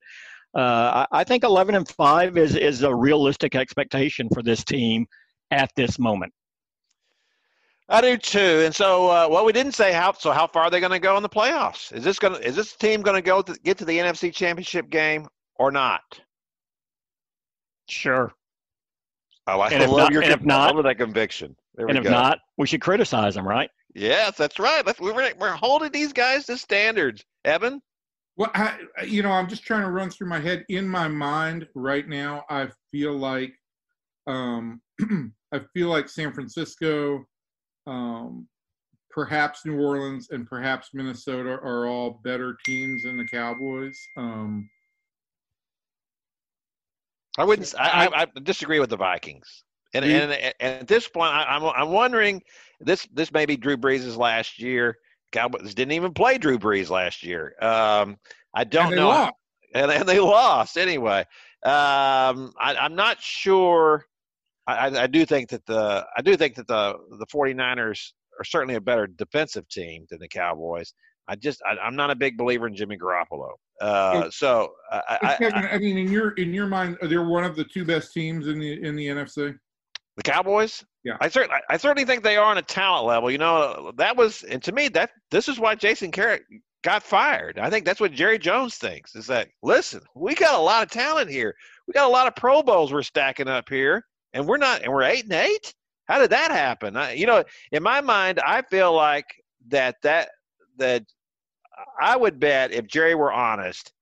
uh, 0.56 1.06
I, 1.12 1.20
I 1.20 1.24
think 1.24 1.44
11 1.44 1.76
and 1.76 1.88
5 1.88 2.38
is, 2.38 2.56
is 2.56 2.84
a 2.84 2.94
realistic 2.94 3.56
expectation 3.56 4.30
for 4.34 4.42
this 4.42 4.64
team 4.64 5.08
at 5.52 5.72
this 5.76 6.00
moment. 6.00 6.34
I 7.90 8.02
do 8.02 8.18
too. 8.18 8.62
And 8.66 8.74
so, 8.74 9.08
uh, 9.08 9.28
well, 9.30 9.46
we 9.46 9.52
didn't 9.52 9.72
say 9.72 9.92
how. 9.92 10.14
So, 10.14 10.32
how 10.32 10.46
far 10.46 10.66
are 10.66 10.70
they 10.70 10.80
going 10.80 10.92
to 10.92 11.00
go 11.00 11.18
in 11.18 11.24
the 11.24 11.30
playoffs? 11.30 11.92
Is 11.92 12.04
this 12.04 12.20
going 12.20 12.36
to 12.36 12.48
is 12.48 12.56
this 12.56 12.76
team 12.76 13.02
going 13.02 13.16
to 13.16 13.22
go 13.22 13.42
to 13.42 13.58
get 13.64 13.80
to 13.80 13.86
the 13.86 13.98
NFC 13.98 14.32
Championship 14.32 14.92
game 14.92 15.28
or 15.56 15.72
not? 15.72 16.02
Sure. 17.90 18.32
Oh, 19.48 19.60
I 19.60 19.70
and 19.70 19.92
love 19.92 19.98
not, 19.98 20.12
your 20.12 20.22
and 20.22 20.32
if 20.32 20.44
not, 20.44 20.76
love 20.76 20.84
that 20.84 21.00
conviction. 21.00 21.56
There 21.74 21.88
and 21.88 21.98
if 21.98 22.04
go. 22.04 22.12
not, 22.12 22.38
we 22.58 22.68
should 22.68 22.82
criticize 22.82 23.34
them, 23.34 23.48
right? 23.48 23.72
Yes, 23.96 24.38
that's 24.38 24.60
right. 24.60 24.86
That's, 24.86 25.00
we're 25.00 25.34
we're 25.40 25.52
holding 25.52 25.92
these 25.92 26.14
guys 26.14 26.46
to 26.46 26.58
standards. 26.60 27.26
Evan. 27.44 27.82
Well, 28.40 28.52
I, 28.56 28.78
you 29.06 29.22
know, 29.22 29.32
I'm 29.32 29.50
just 29.50 29.66
trying 29.66 29.82
to 29.82 29.92
run 29.92 30.10
through 30.10 30.30
my 30.30 30.40
head. 30.40 30.64
In 30.70 30.88
my 30.88 31.10
mind 31.10 31.68
right 31.76 32.08
now, 32.08 32.46
I 32.50 32.70
feel 32.90 33.14
like, 33.14 33.54
um, 34.28 34.82
I 35.52 35.60
feel 35.74 35.90
like 35.90 36.08
San 36.08 36.32
Francisco, 36.32 37.26
um, 37.86 38.48
perhaps 39.12 39.66
New 39.66 39.78
Orleans, 39.82 40.30
and 40.32 40.48
perhaps 40.48 40.92
Minnesota 40.94 41.50
are 41.50 41.86
all 41.86 42.22
better 42.24 42.56
teams 42.66 43.04
than 43.04 43.18
the 43.18 43.26
Cowboys. 43.26 44.00
Um, 44.16 44.70
I 47.38 47.44
wouldn't. 47.44 47.76
I, 47.78 48.06
I, 48.06 48.22
I, 48.22 48.28
disagree 48.42 48.80
with 48.80 48.90
the 48.90 48.98
Vikings. 48.98 49.66
And, 49.94 50.06
and, 50.06 50.32
and 50.32 50.54
at 50.62 50.88
this 50.88 51.10
point, 51.10 51.34
I, 51.34 51.44
I'm 51.44 51.64
I'm 51.64 51.90
wondering 51.90 52.42
this 52.80 53.06
this 53.12 53.34
may 53.34 53.46
be 53.46 53.58
Drew 53.58 53.76
Brees' 53.76 54.16
last 54.16 54.62
year. 54.62 54.98
Cowboys 55.32 55.74
didn't 55.74 55.94
even 55.94 56.14
play 56.14 56.38
Drew 56.38 56.58
Brees 56.58 56.90
last 56.90 57.24
year. 57.24 57.56
Um, 57.62 58.18
I 58.54 58.64
don't 58.64 58.88
and 58.88 58.96
know. 58.96 59.08
Lost. 59.10 59.34
And, 59.74 59.92
and 59.92 60.08
they 60.08 60.20
lost 60.20 60.78
anyway. 60.78 61.22
Um, 61.64 62.54
I, 62.60 62.76
am 62.80 62.96
not 62.96 63.22
sure. 63.22 64.06
I, 64.66 64.88
I, 64.88 65.08
do 65.08 65.26
think 65.26 65.50
that 65.50 65.66
the 65.66 66.06
I 66.16 66.22
do 66.22 66.38
think 66.38 66.56
that 66.56 66.68
the 66.68 66.96
the 67.18 67.26
49ers 67.26 68.12
are 68.40 68.44
certainly 68.46 68.76
a 68.76 68.82
better 68.82 69.08
defensive 69.08 69.68
team 69.68 70.06
than 70.10 70.20
the 70.20 70.28
Cowboys. 70.28 70.94
I 71.28 71.36
just 71.36 71.62
I, 71.66 71.86
am 71.86 71.96
not 71.96 72.12
a 72.12 72.16
big 72.16 72.38
believer 72.38 72.68
in 72.68 72.76
Jimmy 72.76 72.98
Garoppolo. 72.98 73.52
Uh, 73.82 74.30
so 74.30 74.74
I, 74.92 75.36
Kevin, 75.38 75.54
I, 75.56 75.78
mean, 75.78 75.98
in 75.98 76.12
your 76.12 76.32
in 76.32 76.54
your 76.54 76.68
mind, 76.68 76.98
are 77.02 77.08
they 77.08 77.18
one 77.18 77.44
of 77.44 77.56
the 77.56 77.64
two 77.64 77.86
best 77.86 78.14
teams 78.14 78.48
in 78.48 78.60
the 78.60 78.84
in 78.84 78.96
the 78.96 79.08
NFC? 79.08 79.58
The 80.18 80.24
Cowboys? 80.24 80.84
Yeah. 81.04 81.18
I 81.22 81.30
certainly 81.30 81.62
I 81.70 81.78
certainly 81.78 82.06
think 82.06 82.24
they 82.24 82.36
are 82.36 82.50
on 82.50 82.58
a 82.58 82.62
talent 82.62 83.06
level. 83.06 83.32
You 83.32 83.38
know, 83.38 83.94
that 83.98 84.18
was 84.18 84.44
and 84.44 84.62
to 84.64 84.72
me 84.72 84.90
that 84.90 85.12
this 85.32 85.48
is 85.48 85.60
why 85.60 85.76
Jason 85.76 86.12
Garrett 86.12 86.44
got 86.84 87.04
fired. 87.04 87.58
I 87.58 87.70
think 87.70 87.86
that's 87.86 88.02
what 88.02 88.12
Jerry 88.12 88.38
Jones 88.38 88.76
thinks 88.76 89.16
is 89.16 89.28
that 89.28 89.50
listen, 89.64 90.02
we 90.16 90.36
got 90.36 90.60
a 90.60 90.62
lot 90.62 90.84
of 90.84 90.92
talent 90.92 91.30
here. 91.30 91.56
We 91.88 91.94
got 91.94 92.08
a 92.08 92.12
lot 92.12 92.28
of 92.28 92.36
Pro 92.36 92.62
Bowls 92.64 92.92
we're 92.92 93.02
stacking 93.02 93.48
up 93.48 93.70
here, 93.70 94.06
and 94.34 94.46
we're 94.46 94.58
not 94.58 94.84
and 94.84 94.92
we're 94.92 95.04
eight 95.04 95.24
and 95.24 95.34
eight. 95.34 95.74
How 96.08 96.20
did 96.20 96.32
that 96.32 96.52
happen? 96.52 96.98
I, 96.98 97.14
you 97.14 97.28
know, 97.28 97.44
in 97.72 97.84
my 97.84 98.02
mind, 98.02 98.40
I 98.40 98.62
feel 98.64 98.94
like 98.94 99.26
that 99.70 99.96
that 100.04 100.30
that 100.78 101.04
I 102.02 102.18
would 102.18 102.40
bet 102.40 102.74
if 102.74 102.88
Jerry 102.88 103.16
were 103.16 103.32
honest, 103.32 103.94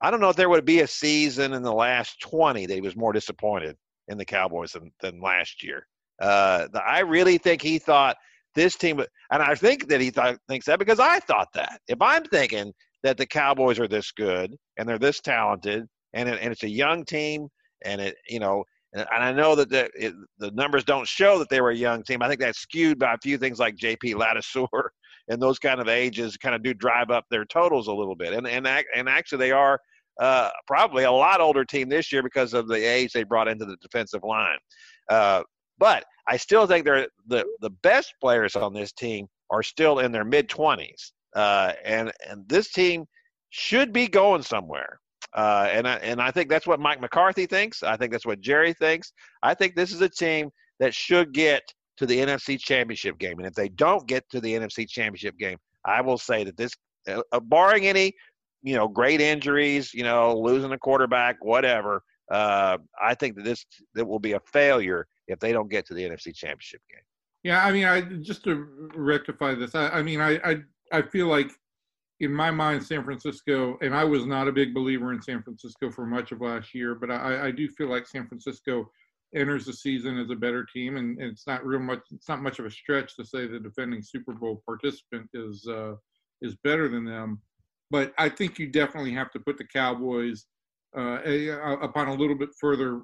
I 0.00 0.10
don't 0.10 0.20
know 0.20 0.28
if 0.28 0.36
there 0.36 0.48
would 0.48 0.64
be 0.64 0.80
a 0.80 0.86
season 0.86 1.52
in 1.52 1.62
the 1.62 1.72
last 1.72 2.20
20 2.20 2.66
that 2.66 2.74
he 2.74 2.80
was 2.80 2.94
more 2.94 3.12
disappointed 3.12 3.76
in 4.08 4.18
the 4.18 4.24
Cowboys 4.24 4.72
than, 4.72 4.92
than 5.00 5.20
last 5.20 5.62
year. 5.62 5.86
Uh, 6.20 6.68
I 6.86 7.00
really 7.00 7.38
think 7.38 7.62
he 7.62 7.78
thought 7.78 8.16
this 8.54 8.76
team, 8.76 9.00
and 9.30 9.42
I 9.42 9.54
think 9.54 9.88
that 9.88 10.00
he 10.00 10.10
thought, 10.10 10.38
thinks 10.48 10.66
that 10.66 10.78
because 10.78 11.00
I 11.00 11.18
thought 11.20 11.48
that. 11.54 11.80
If 11.88 12.00
I'm 12.00 12.24
thinking 12.24 12.72
that 13.02 13.16
the 13.16 13.26
Cowboys 13.26 13.78
are 13.78 13.88
this 13.88 14.12
good 14.12 14.54
and 14.78 14.88
they're 14.88 14.98
this 14.98 15.20
talented, 15.20 15.86
and 16.12 16.28
it, 16.28 16.38
and 16.40 16.52
it's 16.52 16.62
a 16.62 16.68
young 16.68 17.04
team, 17.04 17.48
and 17.84 18.00
it 18.00 18.16
you 18.28 18.38
know, 18.38 18.64
and, 18.94 19.06
I 19.10 19.32
know 19.32 19.56
that 19.56 19.70
the 19.70 19.90
it, 19.94 20.14
the 20.38 20.52
numbers 20.52 20.84
don't 20.84 21.08
show 21.08 21.38
that 21.40 21.48
they 21.48 21.60
were 21.60 21.70
a 21.70 21.76
young 21.76 22.04
team. 22.04 22.22
I 22.22 22.28
think 22.28 22.40
that's 22.40 22.60
skewed 22.60 22.98
by 22.98 23.14
a 23.14 23.18
few 23.18 23.38
things 23.38 23.58
like 23.58 23.74
L.P. 23.82 24.14
Ladouceur 24.14 24.88
and 25.28 25.42
those 25.42 25.58
kind 25.58 25.80
of 25.80 25.88
ages 25.88 26.36
kind 26.36 26.54
of 26.54 26.62
do 26.62 26.74
drive 26.74 27.10
up 27.10 27.24
their 27.30 27.44
totals 27.44 27.88
a 27.88 27.92
little 27.92 28.14
bit, 28.14 28.32
and 28.32 28.46
and 28.46 28.66
and 28.66 29.08
actually 29.08 29.38
they 29.38 29.52
are 29.52 29.80
uh, 30.20 30.50
probably 30.66 31.04
a 31.04 31.12
lot 31.12 31.40
older 31.40 31.64
team 31.64 31.88
this 31.88 32.12
year 32.12 32.22
because 32.22 32.54
of 32.54 32.68
the 32.68 32.76
age 32.76 33.12
they 33.12 33.24
brought 33.24 33.48
into 33.48 33.64
the 33.64 33.76
defensive 33.82 34.22
line. 34.22 34.58
Uh, 35.08 35.42
but 35.78 36.04
I 36.28 36.36
still 36.36 36.66
think 36.66 36.84
they're 36.84 37.08
the 37.26 37.44
the 37.60 37.70
best 37.70 38.14
players 38.20 38.56
on 38.56 38.72
this 38.72 38.92
team 38.92 39.26
are 39.50 39.62
still 39.62 39.98
in 39.98 40.12
their 40.12 40.24
mid 40.24 40.48
twenties, 40.48 41.12
uh, 41.34 41.72
and 41.84 42.12
and 42.28 42.48
this 42.48 42.70
team 42.70 43.06
should 43.50 43.92
be 43.92 44.08
going 44.08 44.42
somewhere. 44.42 44.98
Uh, 45.34 45.68
and 45.70 45.88
I, 45.88 45.94
and 45.96 46.20
I 46.20 46.30
think 46.30 46.48
that's 46.48 46.66
what 46.66 46.78
Mike 46.78 47.00
McCarthy 47.00 47.46
thinks. 47.46 47.82
I 47.82 47.96
think 47.96 48.12
that's 48.12 48.26
what 48.26 48.40
Jerry 48.40 48.72
thinks. 48.72 49.12
I 49.42 49.54
think 49.54 49.74
this 49.74 49.92
is 49.92 50.00
a 50.00 50.08
team 50.08 50.50
that 50.78 50.94
should 50.94 51.32
get 51.32 51.62
to 51.96 52.06
the 52.06 52.18
NFC 52.18 52.58
Championship 52.58 53.18
game. 53.18 53.38
And 53.38 53.46
if 53.46 53.54
they 53.54 53.68
don't 53.68 54.06
get 54.06 54.28
to 54.30 54.40
the 54.40 54.54
NFC 54.54 54.88
Championship 54.88 55.36
game, 55.38 55.58
I 55.84 56.00
will 56.00 56.18
say 56.18 56.44
that 56.44 56.56
this, 56.56 56.72
uh, 57.08 57.22
uh, 57.32 57.40
barring 57.40 57.86
any, 57.86 58.12
you 58.64 58.74
know, 58.74 58.88
great 58.88 59.20
injuries, 59.20 59.94
you 59.94 60.02
know, 60.02 60.36
losing 60.36 60.72
a 60.72 60.78
quarterback, 60.78 61.36
whatever, 61.44 62.02
uh, 62.30 62.78
I 63.00 63.14
think 63.14 63.36
that 63.36 63.44
this 63.44 63.64
that 63.94 64.06
will 64.06 64.18
be 64.18 64.32
a 64.32 64.40
failure 64.40 65.06
if 65.28 65.38
they 65.38 65.52
don't 65.52 65.70
get 65.70 65.86
to 65.86 65.94
the 65.94 66.02
NFC 66.02 66.34
Championship 66.34 66.80
game. 66.90 67.02
Yeah, 67.42 67.64
I 67.64 67.72
mean, 67.72 67.84
I 67.84 68.00
just 68.00 68.42
to 68.44 68.66
rectify 68.94 69.54
this, 69.54 69.74
I, 69.74 69.88
I 69.88 70.02
mean, 70.02 70.20
I, 70.20 70.40
I 70.44 70.56
I 70.90 71.02
feel 71.02 71.26
like 71.26 71.50
in 72.20 72.32
my 72.32 72.50
mind, 72.50 72.82
San 72.82 73.04
Francisco, 73.04 73.76
and 73.82 73.94
I 73.94 74.04
was 74.04 74.24
not 74.24 74.48
a 74.48 74.52
big 74.52 74.72
believer 74.72 75.12
in 75.12 75.20
San 75.20 75.42
Francisco 75.42 75.90
for 75.90 76.06
much 76.06 76.32
of 76.32 76.40
last 76.40 76.74
year, 76.74 76.94
but 76.94 77.10
I, 77.10 77.48
I 77.48 77.50
do 77.50 77.68
feel 77.68 77.88
like 77.88 78.06
San 78.06 78.26
Francisco 78.26 78.90
enters 79.34 79.66
the 79.66 79.72
season 79.72 80.18
as 80.18 80.30
a 80.30 80.36
better 80.36 80.64
team, 80.64 80.96
and, 80.96 81.18
and, 81.18 81.30
it's 81.30 81.46
not 81.46 81.66
real 81.66 81.80
much. 81.80 82.00
It's 82.12 82.28
not 82.28 82.40
much 82.40 82.58
of 82.58 82.66
a 82.66 82.70
stretch 82.70 83.16
to 83.16 83.24
say 83.24 83.46
the 83.46 83.58
defending 83.58 84.00
Super 84.00 84.32
Bowl 84.32 84.62
participant 84.64 85.28
is 85.34 85.66
uh, 85.68 85.94
is 86.40 86.56
better 86.64 86.88
than 86.88 87.04
them. 87.04 87.42
But 87.90 88.12
I 88.18 88.28
think 88.28 88.58
you 88.58 88.66
definitely 88.66 89.12
have 89.12 89.30
to 89.32 89.40
put 89.40 89.58
the 89.58 89.64
Cowboys 89.64 90.46
uh, 90.96 91.18
a, 91.24 91.48
a, 91.48 91.72
upon 91.80 92.08
a 92.08 92.14
little 92.14 92.36
bit 92.36 92.50
further 92.60 93.02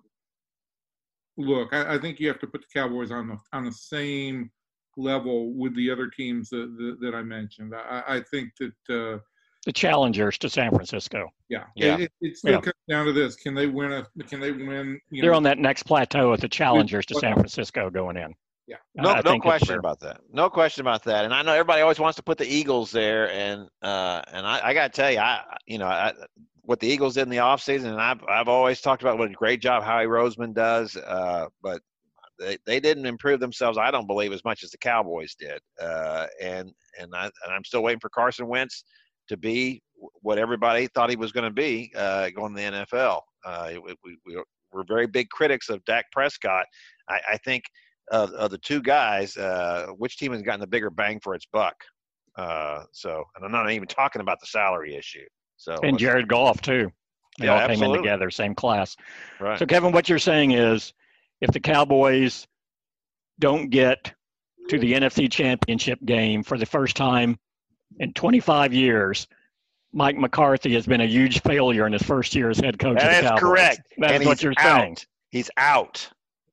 look. 1.37 1.73
I, 1.73 1.95
I, 1.95 1.99
think 1.99 2.21
you 2.21 2.29
have 2.29 2.39
to 2.41 2.47
put 2.47 2.63
the 2.63 2.81
Cowboys 2.81 3.11
on 3.11 3.29
the 3.29 3.37
on 3.53 3.65
the 3.65 3.73
same 3.73 4.51
level 4.97 5.53
with 5.55 5.75
the 5.77 5.91
other 5.91 6.09
teams 6.09 6.49
that 6.51 6.75
that, 6.79 6.97
that 7.01 7.15
I 7.15 7.23
mentioned. 7.23 7.75
I, 7.75 8.03
I 8.07 8.21
think 8.31 8.51
that. 8.59 8.95
Uh, 8.95 9.19
the 9.67 9.73
challengers 9.75 10.39
to 10.39 10.49
San 10.49 10.71
Francisco. 10.71 11.29
Yeah, 11.51 11.65
yeah. 11.77 11.99
It, 11.99 12.13
it 12.23 12.37
still 12.39 12.53
yeah. 12.53 12.61
comes 12.61 12.75
down 12.89 13.05
to 13.05 13.13
this: 13.13 13.37
can 13.37 13.55
they 13.55 13.67
win 13.67 13.93
a? 13.93 14.07
Can 14.25 14.41
they 14.41 14.53
win? 14.53 14.99
They're 15.11 15.31
know, 15.33 15.37
on 15.37 15.43
that 15.43 15.59
next 15.59 15.83
plateau 15.83 16.31
with 16.31 16.41
the 16.41 16.49
challengers 16.49 17.05
to 17.07 17.15
San 17.17 17.35
Francisco 17.35 17.91
going 17.91 18.17
in. 18.17 18.35
Yeah, 18.71 18.77
no, 18.95 19.21
no 19.25 19.41
question 19.41 19.79
about 19.79 19.99
that. 20.01 20.21
No 20.33 20.49
question 20.49 20.83
about 20.83 21.03
that. 21.03 21.25
And 21.25 21.35
I 21.35 21.43
know 21.43 21.53
everybody 21.53 21.83
always 21.83 21.99
wants 21.99 22.15
to 22.19 22.23
put 22.23 22.39
the 22.39 22.47
Eagles 22.47 22.93
there, 22.93 23.29
and 23.29 23.69
uh, 23.83 24.23
and 24.33 24.47
I, 24.47 24.61
I 24.63 24.75
got 24.75 24.93
to 24.93 25.03
tell 25.03 25.11
you, 25.11 25.19
I 25.19 25.43
you 25.67 25.79
know 25.79 25.87
I, 25.87 26.13
what 26.63 26.79
the 26.79 26.87
Eagles 26.87 27.15
did 27.15 27.23
in 27.23 27.31
the 27.31 27.39
offseason, 27.39 27.87
and 27.87 28.01
I've 28.01 28.23
I've 28.29 28.47
always 28.47 28.81
talked 28.81 29.03
about 29.03 29.19
what 29.19 29.29
a 29.29 29.35
great 29.35 29.61
job 29.61 29.83
Howie 29.83 30.07
Roseman 30.07 30.55
does, 30.55 30.97
uh, 30.97 31.47
but 31.61 31.83
they, 32.39 32.59
they 32.65 32.79
didn't 32.79 33.07
improve 33.07 33.41
themselves. 33.41 33.77
I 33.77 33.91
don't 33.91 34.07
believe 34.07 34.33
as 34.33 34.45
much 34.45 34.63
as 34.63 34.71
the 34.71 34.79
Cowboys 34.79 35.35
did, 35.35 35.61
uh, 35.83 36.29
and 36.41 36.71
and 37.01 37.13
I 37.13 37.25
and 37.25 37.53
I'm 37.53 37.65
still 37.65 37.83
waiting 37.83 37.99
for 37.99 38.09
Carson 38.09 38.47
Wentz 38.47 38.85
to 39.31 39.37
be 39.37 39.83
what 40.23 40.39
everybody 40.39 40.87
thought 40.87 41.11
he 41.11 41.17
was 41.17 41.33
going 41.33 41.45
to 41.45 41.51
be 41.51 41.91
uh, 41.97 42.31
going 42.31 42.55
to 42.55 42.63
the 42.63 42.87
NFL. 42.87 43.23
Uh, 43.45 43.73
we, 43.85 44.17
we, 44.25 44.43
we're 44.73 44.85
very 44.87 45.09
big 45.09 45.29
critics 45.31 45.71
of 45.71 45.85
Dak 45.87 46.05
Prescott. 46.13 46.67
I, 47.09 47.21
I 47.33 47.37
think 47.39 47.65
of, 48.11 48.33
of, 48.33 48.51
the 48.51 48.59
two 48.59 48.83
guys, 48.83 49.37
uh, 49.37 49.89
which 49.97 50.17
team 50.17 50.33
has 50.33 50.43
gotten 50.43 50.61
the 50.61 50.67
bigger 50.67 50.91
bang 50.91 51.21
for 51.21 51.35
its 51.35 51.47
buck? 51.47 51.77
Uh, 52.37 52.85
so, 52.93 53.25
and 53.35 53.45
I'm 53.45 53.53
not 53.53 53.71
even 53.71 53.89
talking 53.89 54.21
about 54.21 54.41
the 54.41 54.47
salary 54.47 54.95
issue. 54.95 55.27
So, 55.57 55.77
and 55.83 55.99
Jared 55.99 56.29
Goff 56.29 56.61
too. 56.61 56.91
They 57.39 57.47
yeah, 57.47 57.53
all 57.53 57.59
absolutely. 57.59 57.87
came 57.87 57.95
in 57.95 58.03
together, 58.03 58.31
same 58.31 58.55
class. 58.55 58.97
Right. 59.39 59.59
So, 59.59 59.67
Kevin, 59.67 59.93
what 59.93 60.09
you're 60.09 60.19
saying 60.19 60.53
is, 60.53 60.93
if 61.41 61.51
the 61.53 61.61
Cowboys 61.61 62.47
don't 63.39 63.71
get 63.71 64.13
to 64.69 64.79
the 64.79 64.93
NFC 64.93 65.31
Championship 65.31 65.99
game 66.05 66.43
for 66.43 66.59
the 66.59 66.67
first 66.67 66.97
time 66.97 67.39
in 67.99 68.13
25 68.13 68.73
years, 68.73 69.27
Mike 69.93 70.17
McCarthy 70.17 70.75
has 70.75 70.87
been 70.87 71.01
a 71.01 71.07
huge 71.07 71.41
failure 71.43 71.87
in 71.87 71.93
his 71.93 72.03
first 72.03 72.35
year 72.35 72.51
as 72.51 72.59
head 72.59 72.79
coach. 72.79 72.99
That 72.99 73.25
of 73.25 73.29
the 73.29 73.35
is 73.35 73.41
correct. 73.41 73.81
That 73.99 74.13
and 74.13 74.23
is 74.23 74.29
what 74.29 74.43
you're 74.43 74.55
out. 74.59 74.81
saying. 74.81 74.97
He's 75.31 75.51
out 75.57 76.11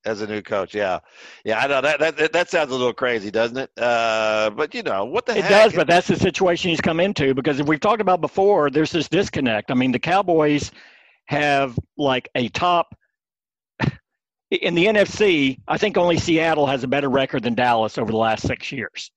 as 0.08 0.22
a 0.22 0.28
new 0.28 0.42
coach. 0.42 0.74
Yeah, 0.74 1.00
yeah. 1.44 1.60
I 1.60 1.68
know 1.68 1.82
that 1.82 2.00
that 2.00 2.34
that 2.34 2.50
sounds 2.50 2.72
a 2.72 2.76
little 2.76 2.94
crazy, 2.94 3.30
doesn't 3.30 3.58
it? 3.58 3.72
Uh, 3.78 4.50
but 4.52 4.74
you 4.74 4.82
know 4.84 5.06
what 5.06 5.26
the 5.26 5.38
it 5.38 5.44
heck? 5.44 5.50
does. 5.50 5.74
But 5.74 5.88
that's 5.88 6.08
the 6.08 6.16
situation 6.16 6.70
he's 6.70 6.82
come 6.82 7.00
into 7.00 7.34
because 7.34 7.62
we've 7.62 7.80
talked 7.80 8.02
about 8.02 8.22
before. 8.22 8.70
There's 8.70 8.92
this 8.92 9.08
disconnect. 9.10 9.70
I 9.70 9.74
mean, 9.74 9.92
the 9.92 10.00
Cowboys 10.00 10.72
have 11.26 11.78
like 11.98 12.30
a 12.36 12.50
top 12.50 12.96
in 14.52 14.74
the 14.74 14.86
NFC. 14.86 15.60
I 15.68 15.78
think 15.78 15.98
only 15.98 16.18
Seattle 16.18 16.66
has 16.66 16.84
a 16.84 16.88
better 16.88 17.10
record 17.10 17.44
than 17.44 17.54
Dallas 17.54 17.98
over 17.98 18.12
the 18.12 18.18
last 18.18 18.48
six 18.48 18.72
years. 18.72 19.12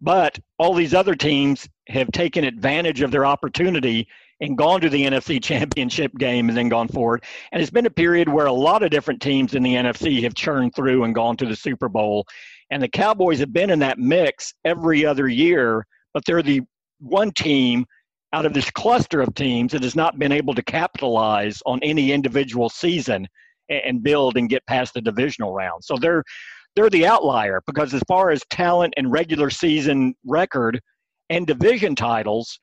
But 0.00 0.38
all 0.58 0.74
these 0.74 0.94
other 0.94 1.16
teams 1.16 1.68
have 1.88 2.10
taken 2.12 2.44
advantage 2.44 3.02
of 3.02 3.10
their 3.10 3.26
opportunity 3.26 4.06
and 4.40 4.56
gone 4.56 4.80
to 4.80 4.88
the 4.88 5.04
NFC 5.04 5.42
championship 5.42 6.12
game 6.16 6.48
and 6.48 6.56
then 6.56 6.68
gone 6.68 6.88
forward. 6.88 7.24
And 7.52 7.60
it's 7.60 7.70
been 7.70 7.86
a 7.86 7.90
period 7.90 8.28
where 8.28 8.46
a 8.46 8.52
lot 8.52 8.82
of 8.82 8.90
different 8.90 9.20
teams 9.20 9.54
in 9.54 9.62
the 9.62 9.74
NFC 9.74 10.22
have 10.22 10.34
churned 10.34 10.74
through 10.74 11.04
and 11.04 11.14
gone 11.14 11.36
to 11.38 11.46
the 11.46 11.56
Super 11.56 11.88
Bowl. 11.88 12.26
And 12.70 12.82
the 12.82 12.88
Cowboys 12.88 13.40
have 13.40 13.52
been 13.52 13.70
in 13.70 13.78
that 13.80 13.98
mix 13.98 14.54
every 14.64 15.04
other 15.04 15.28
year, 15.28 15.86
but 16.14 16.24
they're 16.24 16.42
the 16.42 16.62
one 17.00 17.32
team 17.32 17.86
out 18.32 18.44
of 18.44 18.52
this 18.52 18.70
cluster 18.70 19.20
of 19.20 19.34
teams 19.34 19.72
that 19.72 19.82
has 19.82 19.96
not 19.96 20.18
been 20.18 20.32
able 20.32 20.54
to 20.54 20.62
capitalize 20.62 21.62
on 21.64 21.80
any 21.82 22.12
individual 22.12 22.68
season 22.68 23.26
and 23.70 24.02
build 24.02 24.36
and 24.36 24.48
get 24.48 24.66
past 24.66 24.94
the 24.94 25.00
divisional 25.00 25.52
round. 25.52 25.82
So 25.84 25.96
they're 25.96 26.22
they're 26.76 26.90
the 26.90 27.06
outlier 27.06 27.60
because 27.66 27.92
as 27.92 28.02
far 28.06 28.30
as 28.30 28.42
talent 28.50 28.94
and 28.96 29.10
regular 29.10 29.50
season 29.50 30.14
record 30.24 30.80
and 31.28 31.46
division 31.46 31.96
titles, 31.96 32.60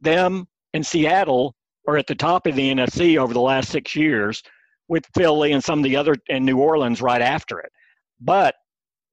them 0.00 0.46
and 0.74 0.86
Seattle 0.86 1.54
are 1.86 1.96
at 1.96 2.06
the 2.06 2.14
top 2.14 2.46
of 2.46 2.54
the 2.54 2.72
NFC 2.72 3.18
over 3.18 3.34
the 3.34 3.40
last 3.40 3.70
six 3.70 3.96
years, 3.96 4.42
with 4.88 5.06
Philly 5.14 5.52
and 5.52 5.62
some 5.62 5.78
of 5.78 5.84
the 5.84 5.96
other 5.96 6.14
and 6.28 6.44
New 6.44 6.58
Orleans 6.58 7.02
right 7.02 7.22
after 7.22 7.58
it. 7.60 7.72
But 8.20 8.54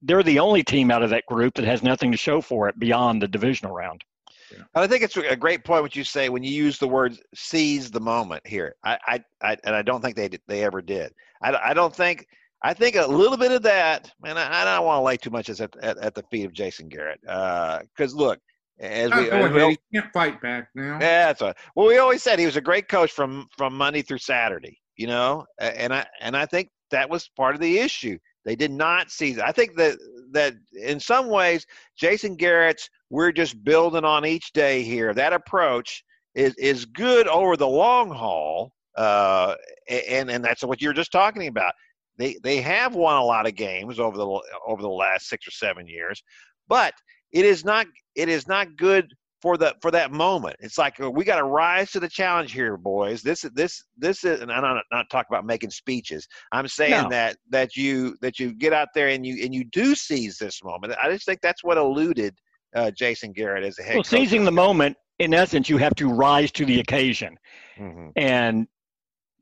they're 0.01 0.23
the 0.23 0.39
only 0.39 0.63
team 0.63 0.91
out 0.91 1.03
of 1.03 1.09
that 1.09 1.25
group 1.25 1.55
that 1.55 1.65
has 1.65 1.83
nothing 1.83 2.11
to 2.11 2.17
show 2.17 2.41
for 2.41 2.69
it 2.69 2.79
beyond 2.79 3.21
the 3.21 3.27
divisional 3.27 3.73
round. 3.73 4.03
Yeah. 4.51 4.63
I 4.75 4.87
think 4.87 5.03
it's 5.03 5.15
a 5.15 5.35
great 5.35 5.63
point 5.63 5.83
what 5.83 5.95
you 5.95 6.03
say 6.03 6.29
when 6.29 6.43
you 6.43 6.51
use 6.51 6.79
the 6.79 6.87
word 6.87 7.17
"seize 7.35 7.91
the 7.91 7.99
moment" 7.99 8.45
here. 8.47 8.75
I, 8.83 8.97
I, 9.05 9.23
I 9.41 9.57
and 9.63 9.75
I 9.75 9.81
don't 9.81 10.01
think 10.01 10.15
they 10.15 10.29
they 10.47 10.63
ever 10.63 10.81
did. 10.81 11.13
I, 11.41 11.53
I 11.53 11.73
don't 11.73 11.95
think 11.95 12.25
I 12.63 12.73
think 12.73 12.95
a 12.95 13.05
little 13.05 13.37
bit 13.37 13.51
of 13.51 13.61
that, 13.63 14.11
and 14.25 14.37
I, 14.37 14.61
I 14.61 14.75
don't 14.75 14.85
want 14.85 14.99
to 14.99 15.03
lay 15.03 15.17
too 15.17 15.29
much 15.29 15.49
at, 15.49 15.59
at, 15.61 15.97
at 15.97 16.15
the 16.15 16.23
feet 16.23 16.45
of 16.45 16.53
Jason 16.53 16.89
Garrett. 16.89 17.21
Because 17.21 18.13
uh, 18.13 18.17
look, 18.17 18.39
as 18.79 19.11
we, 19.11 19.29
as 19.29 19.51
we 19.53 19.77
can't 19.93 20.11
fight 20.13 20.41
back 20.41 20.69
now. 20.73 20.93
Yeah, 20.99 21.27
that's 21.27 21.41
right. 21.41 21.55
Well, 21.75 21.87
we 21.87 21.97
always 21.97 22.23
said 22.23 22.39
he 22.39 22.45
was 22.45 22.55
a 22.55 22.61
great 22.61 22.87
coach 22.87 23.11
from 23.11 23.47
from 23.57 23.75
Monday 23.75 24.01
through 24.01 24.19
Saturday. 24.19 24.79
You 24.95 25.07
know, 25.07 25.45
and 25.59 25.93
I 25.93 26.05
and 26.21 26.35
I 26.35 26.45
think 26.45 26.69
that 26.91 27.09
was 27.09 27.29
part 27.35 27.55
of 27.55 27.61
the 27.61 27.79
issue. 27.79 28.17
They 28.45 28.55
did 28.55 28.71
not 28.71 29.11
see. 29.11 29.33
that. 29.33 29.47
I 29.47 29.51
think 29.51 29.75
that 29.77 29.97
that 30.31 30.53
in 30.73 30.99
some 30.99 31.27
ways, 31.27 31.65
Jason 31.97 32.35
Garrett's 32.35 32.89
we're 33.09 33.31
just 33.31 33.63
building 33.63 34.05
on 34.05 34.25
each 34.25 34.51
day 34.53 34.83
here. 34.83 35.13
That 35.13 35.33
approach 35.33 36.03
is 36.35 36.55
is 36.55 36.85
good 36.85 37.27
over 37.27 37.57
the 37.57 37.67
long 37.67 38.09
haul, 38.09 38.71
uh, 38.97 39.55
and 39.89 40.29
and 40.29 40.43
that's 40.43 40.63
what 40.63 40.81
you're 40.81 40.93
just 40.93 41.11
talking 41.11 41.47
about. 41.47 41.73
They 42.17 42.37
they 42.43 42.61
have 42.61 42.95
won 42.95 43.17
a 43.17 43.23
lot 43.23 43.47
of 43.47 43.55
games 43.55 43.99
over 43.99 44.17
the 44.17 44.41
over 44.65 44.81
the 44.81 44.89
last 44.89 45.27
six 45.27 45.47
or 45.47 45.51
seven 45.51 45.87
years, 45.87 46.21
but 46.67 46.93
it 47.31 47.45
is 47.45 47.63
not 47.63 47.87
it 48.15 48.29
is 48.29 48.47
not 48.47 48.75
good 48.75 49.13
for 49.41 49.57
the 49.57 49.75
for 49.81 49.91
that 49.91 50.11
moment. 50.11 50.55
It's 50.59 50.77
like 50.77 50.99
uh, 50.99 51.09
we 51.09 51.23
got 51.23 51.37
to 51.37 51.43
rise 51.43 51.91
to 51.91 51.99
the 51.99 52.09
challenge 52.09 52.51
here, 52.51 52.77
boys. 52.77 53.21
This 53.21 53.41
this 53.53 53.83
this 53.97 54.23
is, 54.23 54.41
and 54.41 54.51
I'm 54.51 54.61
not, 54.61 54.83
not 54.91 55.09
talking 55.09 55.27
about 55.31 55.45
making 55.45 55.69
speeches. 55.71 56.27
I'm 56.51 56.67
saying 56.67 57.03
no. 57.03 57.09
that 57.09 57.37
that 57.49 57.75
you 57.75 58.17
that 58.21 58.39
you 58.39 58.53
get 58.53 58.73
out 58.73 58.89
there 58.93 59.09
and 59.09 59.25
you 59.25 59.43
and 59.43 59.53
you 59.53 59.63
do 59.65 59.95
seize 59.95 60.37
this 60.37 60.63
moment. 60.63 60.93
I 61.01 61.09
just 61.09 61.25
think 61.25 61.39
that's 61.41 61.63
what 61.63 61.77
eluded 61.77 62.37
uh, 62.75 62.91
Jason 62.91 63.31
Garrett 63.31 63.63
as 63.63 63.79
a 63.79 63.83
head. 63.83 63.95
Well, 63.95 64.03
coach. 64.03 64.09
seizing 64.09 64.43
the 64.43 64.51
moment, 64.51 64.97
in 65.19 65.33
essence, 65.33 65.69
you 65.69 65.77
have 65.77 65.95
to 65.95 66.09
rise 66.09 66.51
to 66.53 66.65
the 66.65 66.79
occasion, 66.79 67.37
mm-hmm. 67.77 68.09
and 68.15 68.67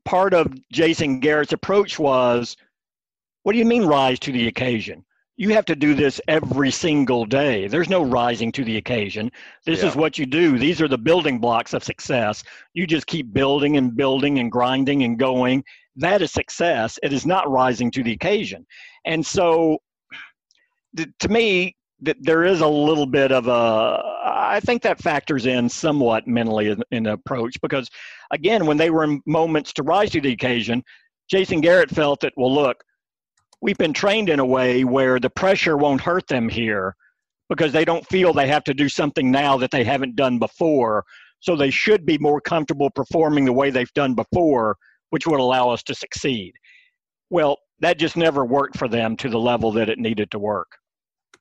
part 0.04 0.32
of 0.32 0.52
Jason 0.72 1.20
Garrett's 1.20 1.52
approach 1.52 1.98
was 1.98 2.56
what 3.42 3.52
do 3.52 3.58
you 3.58 3.64
mean 3.64 3.84
rise 3.84 4.18
to 4.20 4.32
the 4.32 4.46
occasion? 4.46 5.04
You 5.38 5.50
have 5.50 5.64
to 5.66 5.76
do 5.76 5.94
this 5.94 6.20
every 6.26 6.72
single 6.72 7.24
day. 7.24 7.68
There's 7.68 7.88
no 7.88 8.02
rising 8.02 8.50
to 8.52 8.64
the 8.64 8.76
occasion. 8.76 9.30
This 9.64 9.82
yeah. 9.82 9.88
is 9.88 9.94
what 9.96 10.18
you 10.18 10.26
do. 10.26 10.58
These 10.58 10.82
are 10.82 10.88
the 10.88 10.98
building 10.98 11.38
blocks 11.38 11.72
of 11.74 11.84
success. 11.84 12.42
You 12.74 12.88
just 12.88 13.06
keep 13.06 13.32
building 13.32 13.76
and 13.76 13.96
building 13.96 14.40
and 14.40 14.50
grinding 14.50 15.04
and 15.04 15.16
going. 15.16 15.62
That 15.94 16.22
is 16.22 16.32
success. 16.32 16.98
It 17.04 17.12
is 17.12 17.24
not 17.24 17.48
rising 17.48 17.92
to 17.92 18.02
the 18.02 18.12
occasion. 18.12 18.66
And 19.06 19.24
so, 19.24 19.78
to 20.96 21.28
me, 21.28 21.76
that 22.00 22.16
there 22.20 22.44
is 22.44 22.60
a 22.60 22.68
little 22.68 23.06
bit 23.06 23.32
of 23.32 23.48
a 23.48 24.02
i 24.24 24.60
think 24.60 24.82
that 24.82 25.02
factors 25.02 25.46
in 25.46 25.68
somewhat 25.68 26.26
mentally 26.26 26.68
in, 26.68 26.82
in 26.90 27.02
the 27.04 27.12
approach 27.12 27.60
because 27.60 27.90
again 28.30 28.66
when 28.66 28.76
they 28.76 28.90
were 28.90 29.04
in 29.04 29.20
moments 29.26 29.72
to 29.72 29.82
rise 29.82 30.10
to 30.10 30.20
the 30.20 30.30
occasion 30.30 30.82
jason 31.28 31.60
garrett 31.60 31.90
felt 31.90 32.20
that 32.20 32.32
well 32.36 32.54
look 32.54 32.84
we've 33.60 33.78
been 33.78 33.92
trained 33.92 34.28
in 34.28 34.38
a 34.38 34.46
way 34.46 34.84
where 34.84 35.18
the 35.18 35.30
pressure 35.30 35.76
won't 35.76 36.00
hurt 36.00 36.26
them 36.28 36.48
here 36.48 36.94
because 37.48 37.72
they 37.72 37.84
don't 37.84 38.06
feel 38.06 38.32
they 38.32 38.48
have 38.48 38.64
to 38.64 38.74
do 38.74 38.88
something 38.88 39.30
now 39.30 39.56
that 39.56 39.70
they 39.70 39.84
haven't 39.84 40.16
done 40.16 40.38
before. 40.38 41.04
So 41.40 41.56
they 41.56 41.70
should 41.70 42.04
be 42.04 42.18
more 42.18 42.40
comfortable 42.40 42.90
performing 42.90 43.44
the 43.44 43.52
way 43.52 43.70
they've 43.70 43.92
done 43.94 44.14
before, 44.14 44.76
which 45.10 45.26
would 45.26 45.40
allow 45.40 45.70
us 45.70 45.82
to 45.84 45.94
succeed. 45.94 46.52
Well, 47.30 47.58
that 47.80 47.98
just 47.98 48.16
never 48.16 48.44
worked 48.44 48.76
for 48.76 48.88
them 48.88 49.16
to 49.18 49.28
the 49.28 49.38
level 49.38 49.70
that 49.72 49.88
it 49.88 49.98
needed 49.98 50.30
to 50.32 50.38
work. 50.38 50.68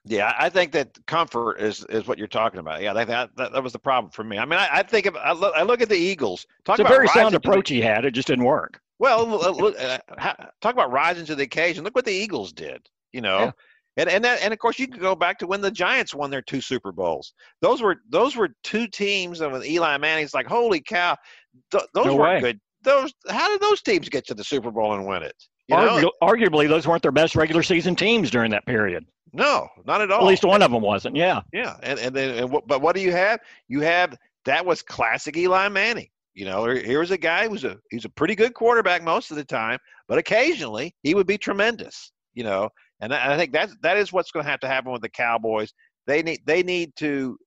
Yeah, 0.05 0.34
I 0.39 0.49
think 0.49 0.72
that 0.72 0.97
comfort 1.05 1.59
is 1.59 1.84
is 1.89 2.07
what 2.07 2.18
you're 2.18 2.28
talking 2.28 2.59
about. 2.59 2.82
Yeah, 2.82 2.93
that 2.93 3.07
that, 3.36 3.51
that 3.51 3.63
was 3.63 3.74
the 3.74 3.80
problem 3.80 4.11
for 4.11 4.24
me. 4.24 4.38
I 4.38 4.45
mean, 4.45 4.57
I, 4.57 4.70
I 4.72 4.84
think 4.84 5.05
of 5.05 5.18
I 5.18 5.34
look, 5.34 5.53
I 5.53 5.63
look 5.63 5.82
at 5.82 5.89
the 5.89 5.97
Eagles. 5.97 6.45
Talk 6.63 6.80
it's 6.80 6.88
a 6.88 6.89
very 6.89 7.07
sound 7.09 7.36
approach 7.36 7.68
he 7.68 7.82
had. 7.82 8.05
It 8.05 8.11
just 8.11 8.28
didn't 8.28 8.45
work. 8.45 8.80
Well, 9.00 9.28
look, 9.28 9.80
uh, 9.80 10.00
talk 10.62 10.74
about 10.74 10.91
rising 10.91 11.26
to 11.28 11.36
the 11.36 11.43
occasion. 11.43 11.84
Look 11.84 11.95
what 11.95 12.06
the 12.06 12.12
Eagles 12.12 12.52
did. 12.52 12.82
You 13.14 13.22
know, 13.22 13.39
yeah. 13.39 13.52
and 13.98 14.10
and 14.10 14.26
that, 14.26 14.41
and 14.41 14.54
of 14.54 14.60
course 14.60 14.80
you 14.80 14.88
can 14.88 15.00
go 15.00 15.16
back 15.16 15.39
to 15.39 15.48
when 15.48 15.62
the 15.62 15.72
Giants 15.72 16.14
won 16.16 16.30
their 16.30 16.41
two 16.41 16.62
Super 16.62 16.91
Bowls. 16.91 17.34
Those 17.62 17.82
were 17.82 17.98
those 18.10 18.36
were 18.36 18.50
two 18.64 18.88
teams, 18.88 19.41
and 19.41 19.52
with 19.52 19.66
Eli 19.66 19.98
Manning's 19.98 20.34
like, 20.34 20.48
holy 20.48 20.82
cow, 20.82 21.16
th- 21.72 21.86
those 21.93 22.08
no 22.08 22.16
were 22.16 22.39
good. 22.39 22.60
Those 22.84 23.14
how 23.30 23.50
did 23.50 23.62
those 23.62 23.82
teams 23.82 24.10
get 24.10 24.26
to 24.28 24.34
the 24.34 24.43
Super 24.43 24.72
Bowl 24.72 24.93
and 24.93 25.06
win 25.06 25.24
it? 25.24 25.36
Argu- 25.72 26.12
arguably, 26.22 26.68
those 26.68 26.88
weren't 26.88 27.02
their 27.02 27.12
best 27.12 27.36
regular 27.36 27.64
season 27.64 27.95
teams 27.95 28.32
during 28.32 28.52
that 28.52 28.66
period. 28.66 29.06
No, 29.34 29.68
not 29.86 30.02
at 30.02 30.12
all. 30.12 30.22
At 30.22 30.28
least 30.28 30.45
one 30.45 30.62
of 30.62 30.72
them 30.72 30.82
wasn't. 30.82 31.16
Yeah. 31.16 31.41
Yeah, 31.54 31.76
and 31.84 32.00
and 32.00 32.16
then 32.16 32.43
and 32.43 32.62
but 32.66 32.82
what 32.82 32.95
do 32.95 33.02
you 33.02 33.12
have? 33.12 33.39
You 33.68 33.82
have 33.82 34.18
that 34.45 34.66
was 34.66 34.82
classic 34.82 35.38
Eli 35.38 35.68
Manning. 35.70 36.10
You 36.38 36.45
know, 36.45 36.67
here 36.67 36.99
was 36.99 37.09
a 37.09 37.17
guy 37.17 37.47
who's 37.47 37.63
a 37.63 37.79
he's 37.89 38.05
a 38.05 38.09
pretty 38.09 38.35
good 38.35 38.53
quarterback 38.53 39.03
most 39.03 39.31
of 39.31 39.38
the 39.38 39.43
time, 39.43 39.79
but 40.07 40.19
occasionally 40.19 40.93
he 41.01 41.15
would 41.15 41.25
be 41.25 41.35
tremendous. 41.39 42.11
You 42.35 42.43
know, 42.43 42.69
and 43.01 43.11
I 43.11 43.35
think 43.38 43.53
that 43.53 43.71
that 43.81 43.97
is 43.97 44.13
what's 44.13 44.29
going 44.29 44.45
to 44.45 44.51
have 44.51 44.59
to 44.59 44.67
happen 44.67 44.91
with 44.91 45.01
the 45.01 45.09
Cowboys. 45.09 45.73
They 46.05 46.21
need 46.21 46.41
they 46.45 46.61
need 46.61 46.91
to 46.97 47.39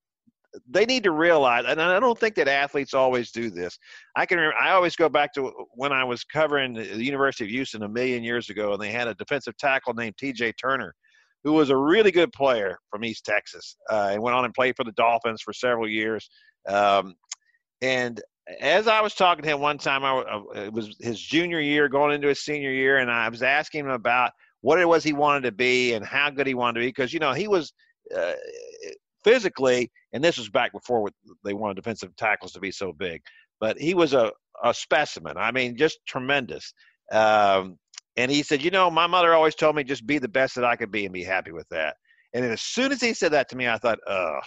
they 0.69 0.85
need 0.85 1.03
to 1.03 1.11
realize, 1.11 1.63
and 1.65 1.81
I 1.81 2.01
don't 2.01 2.19
think 2.19 2.35
that 2.35 2.49
athletes 2.49 2.93
always 2.93 3.31
do 3.31 3.49
this. 3.49 3.79
I 4.17 4.25
can 4.25 4.39
remember, 4.39 4.57
I 4.57 4.71
always 4.71 4.97
go 4.97 5.07
back 5.07 5.33
to 5.35 5.53
when 5.75 5.93
I 5.93 6.03
was 6.03 6.25
covering 6.25 6.73
the 6.73 7.01
University 7.01 7.45
of 7.45 7.49
Houston 7.49 7.83
a 7.83 7.87
million 7.87 8.25
years 8.25 8.49
ago, 8.49 8.73
and 8.73 8.81
they 8.81 8.91
had 8.91 9.07
a 9.07 9.15
defensive 9.15 9.55
tackle 9.55 9.93
named 9.93 10.17
T.J. 10.17 10.51
Turner, 10.61 10.93
who 11.45 11.53
was 11.53 11.69
a 11.69 11.77
really 11.77 12.11
good 12.11 12.33
player 12.33 12.77
from 12.89 13.05
East 13.05 13.23
Texas, 13.23 13.77
uh, 13.89 14.09
and 14.11 14.21
went 14.21 14.35
on 14.35 14.43
and 14.43 14.53
played 14.53 14.75
for 14.75 14.83
the 14.83 14.91
Dolphins 14.91 15.41
for 15.41 15.53
several 15.53 15.87
years. 15.87 16.29
Um, 16.67 17.15
and 17.81 18.21
as 18.59 18.87
I 18.87 19.01
was 19.01 19.13
talking 19.13 19.43
to 19.43 19.49
him 19.49 19.59
one 19.59 19.77
time, 19.77 20.03
I, 20.03 20.17
uh, 20.19 20.61
it 20.61 20.73
was 20.73 20.95
his 20.99 21.19
junior 21.19 21.59
year, 21.59 21.87
going 21.87 22.13
into 22.13 22.27
his 22.27 22.41
senior 22.41 22.71
year, 22.71 22.97
and 22.97 23.09
I 23.09 23.29
was 23.29 23.43
asking 23.43 23.81
him 23.81 23.91
about 23.91 24.31
what 24.61 24.79
it 24.79 24.87
was 24.87 25.03
he 25.03 25.13
wanted 25.13 25.43
to 25.43 25.51
be 25.51 25.93
and 25.93 26.05
how 26.05 26.29
good 26.29 26.47
he 26.47 26.53
wanted 26.53 26.79
to 26.79 26.79
be, 26.81 26.87
because 26.87 27.13
you 27.13 27.19
know 27.19 27.33
he 27.33 27.47
was. 27.47 27.73
Uh, 28.15 28.33
physically, 29.23 29.91
and 30.13 30.23
this 30.23 30.37
was 30.37 30.49
back 30.49 30.71
before 30.71 31.07
they 31.43 31.53
wanted 31.53 31.75
defensive 31.75 32.15
tackles 32.15 32.51
to 32.53 32.59
be 32.59 32.71
so 32.71 32.91
big, 32.91 33.21
but 33.59 33.77
he 33.77 33.93
was 33.93 34.13
a, 34.13 34.31
a 34.63 34.73
specimen. 34.73 35.37
I 35.37 35.51
mean, 35.51 35.77
just 35.77 35.99
tremendous. 36.07 36.73
Um, 37.11 37.77
and 38.17 38.31
he 38.31 38.43
said, 38.43 38.63
You 38.63 38.71
know, 38.71 38.89
my 38.89 39.07
mother 39.07 39.33
always 39.33 39.55
told 39.55 39.75
me 39.75 39.83
just 39.83 40.05
be 40.05 40.17
the 40.17 40.27
best 40.27 40.55
that 40.55 40.65
I 40.65 40.75
could 40.75 40.91
be 40.91 41.05
and 41.05 41.13
be 41.13 41.23
happy 41.23 41.51
with 41.51 41.67
that. 41.69 41.95
And 42.33 42.45
as 42.45 42.61
soon 42.61 42.91
as 42.91 43.01
he 43.01 43.13
said 43.13 43.31
that 43.33 43.49
to 43.49 43.55
me, 43.55 43.67
I 43.67 43.77
thought, 43.77 43.99
Oh, 44.07 44.39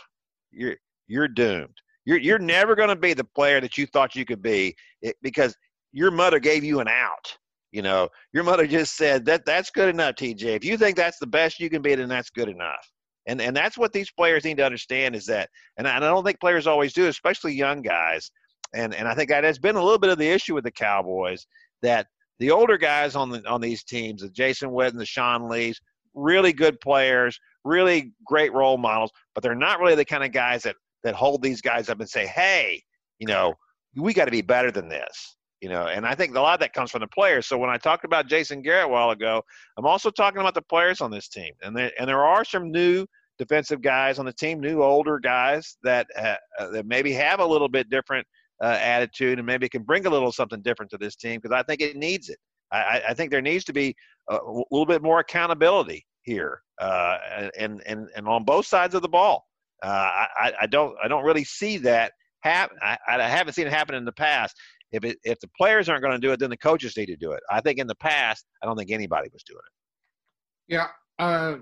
you're, 0.51 0.77
you're 1.07 1.29
doomed. 1.29 1.77
You're, 2.05 2.19
you're 2.19 2.39
never 2.39 2.75
going 2.75 2.89
to 2.91 2.97
be 2.97 3.15
the 3.15 3.25
player 3.25 3.61
that 3.61 3.79
you 3.79 3.87
thought 3.87 4.15
you 4.15 4.25
could 4.25 4.43
be 4.43 4.75
eh, 5.03 5.13
because 5.23 5.57
your 5.93 6.11
mother 6.11 6.39
gave 6.39 6.65
you 6.65 6.81
an 6.81 6.89
out. 6.89 7.37
You 7.73 7.83
know, 7.83 8.09
your 8.33 8.45
mother 8.45 8.67
just 8.67 8.97
said 8.97 9.25
that 9.25 9.45
that's 9.45 9.71
good 9.71 9.89
enough, 9.89 10.15
TJ. 10.15 10.45
If 10.45 10.65
you 10.65 10.77
think 10.77 10.97
that's 10.97 11.19
the 11.19 11.27
best 11.27 11.59
you 11.59 11.69
can 11.69 11.83
be, 11.83 11.95
then 11.95 12.09
that's 12.09 12.31
good 12.31 12.49
enough. 12.49 12.89
And 13.27 13.41
and 13.41 13.57
that's 13.57 13.77
what 13.77 13.93
these 13.93 14.11
players 14.13 14.45
need 14.45 14.59
to 14.59 14.65
understand 14.65 15.17
is 15.17 15.27
that, 15.27 15.49
and 15.77 15.89
I, 15.89 15.97
and 15.97 16.05
I 16.05 16.09
don't 16.09 16.25
think 16.25 16.39
players 16.39 16.67
always 16.67 16.93
do, 16.93 17.09
especially 17.09 17.55
young 17.55 17.83
guys. 17.83 18.31
And 18.75 18.95
and 18.95 19.09
I 19.09 19.15
think 19.15 19.29
that 19.31 19.45
has 19.45 19.59
been 19.59 19.75
a 19.77 19.83
little 19.83 19.99
bit 19.99 20.11
of 20.11 20.19
the 20.19 20.29
issue 20.29 20.55
with 20.55 20.65
the 20.65 20.71
Cowboys 20.71 21.47
that 21.83 22.07
the 22.39 22.51
older 22.51 22.79
guys 22.79 23.17
on 23.17 23.31
the 23.31 23.43
on 23.49 23.61
these 23.61 23.83
teams, 23.83 24.23
the 24.23 24.29
Jason 24.29 24.71
Witten, 24.71 24.99
the 24.99 25.07
Sean 25.07 25.49
Lees, 25.49 25.81
really 26.15 26.53
good 26.53 26.81
players, 26.81 27.39
really 27.65 28.13
great 28.25 28.53
role 28.53 28.79
models, 28.79 29.11
but 29.35 29.43
they're 29.43 29.55
not 29.55 29.81
really 29.81 29.95
the 29.95 30.05
kind 30.05 30.23
of 30.23 30.33
guys 30.33 30.63
that 30.63 30.77
that 31.05 31.15
hold 31.15 31.43
these 31.43 31.61
guys 31.61 31.89
up 31.89 32.01
and 32.01 32.09
say, 32.09 32.27
"Hey, 32.27 32.83
you 33.19 33.27
know, 33.27 33.55
we 33.97 34.13
got 34.13 34.25
to 34.25 34.31
be 34.31 34.43
better 34.43 34.71
than 34.71 34.89
this." 34.89 35.37
You 35.61 35.69
know, 35.71 35.87
and 35.87 36.05
I 36.07 36.15
think 36.15 36.35
a 36.35 36.41
lot 36.41 36.55
of 36.55 36.61
that 36.61 36.75
comes 36.75 36.91
from 36.91 37.01
the 37.01 37.07
players. 37.07 37.47
So 37.47 37.57
when 37.57 37.71
I 37.71 37.79
talked 37.79 38.05
about 38.05 38.27
Jason 38.27 38.61
Garrett 38.61 38.87
a 38.87 38.89
while 38.89 39.11
ago, 39.11 39.43
I'm 39.79 39.87
also 39.87 40.11
talking 40.11 40.41
about 40.41 40.55
the 40.55 40.63
players 40.63 41.01
on 41.01 41.11
this 41.11 41.29
team, 41.29 41.53
and 41.63 41.77
there 41.77 41.93
and 41.99 42.09
there 42.09 42.25
are 42.25 42.45
some 42.45 42.71
new 42.71 43.07
defensive 43.39 43.83
guys 43.83 44.19
on 44.19 44.27
the 44.27 44.33
team, 44.33 44.61
new 44.61 44.83
older 44.83 45.19
guys 45.19 45.77
that 45.83 46.07
uh, 46.17 46.37
uh, 46.59 46.69
that 46.71 46.87
maybe 46.87 47.13
have 47.13 47.41
a 47.41 47.47
little 47.47 47.69
bit 47.69 47.89
different 47.91 48.27
uh, 48.63 48.79
attitude 48.81 49.39
and 49.39 49.47
maybe 49.47 49.69
can 49.69 49.83
bring 49.83 50.07
a 50.07 50.11
little 50.11 50.33
something 50.33 50.63
different 50.63 50.91
to 50.91 50.99
this 50.99 51.17
team 51.17 51.41
because 51.41 51.55
I 51.55 51.63
think 51.63 51.81
it 51.81 51.97
needs 51.97 52.29
it. 52.29 52.39
I, 52.73 53.03
I, 53.11 53.15
think 53.15 53.31
there 53.31 53.43
needs 53.43 53.65
to 53.65 53.73
be 53.73 53.95
a, 54.29 54.37
a 54.37 54.63
little 54.71 54.87
bit 54.87 55.03
more 55.03 55.21
accountability 55.21 56.05
here, 56.23 56.63
uh, 56.81 57.19
and 57.59 57.83
and 57.87 58.09
and 58.15 58.27
on 58.29 58.45
both 58.45 58.67
sides 58.67 58.95
of 58.95 59.03
the 59.03 59.09
ball. 59.09 59.47
Uh, 59.85 60.27
I, 60.39 60.53
I 60.63 60.67
don't 60.67 60.97
I 61.03 61.09
don't 61.09 61.25
really 61.25 61.45
see 61.45 61.77
that 61.79 62.13
happen. 62.41 62.79
I, 62.83 62.97
I 63.07 63.29
haven't 63.29 63.53
seen 63.53 63.67
it 63.67 63.73
happen 63.73 63.95
in 63.95 64.05
the 64.05 64.13
past. 64.13 64.57
If 64.93 65.05
it, 65.05 65.19
if 65.25 65.41
the 65.41 65.49
players 65.59 65.89
aren't 65.89 66.03
going 66.03 66.15
to 66.15 66.25
do 66.27 66.33
it, 66.33 66.39
then 66.39 66.51
the 66.51 66.57
coaches 66.57 66.97
need 66.97 67.07
to 67.07 67.17
do 67.17 67.33
it. 67.33 67.43
I 67.51 67.61
think 67.61 67.79
in 67.79 67.87
the 67.87 67.97
past, 67.97 68.47
I 68.63 68.67
don't 68.67 68.77
think 68.77 68.93
anybody 68.93 69.29
was 69.33 69.43
doing 69.43 69.59
it. 69.59 70.73
Yeah. 70.75 70.87
Uh, 71.19 71.57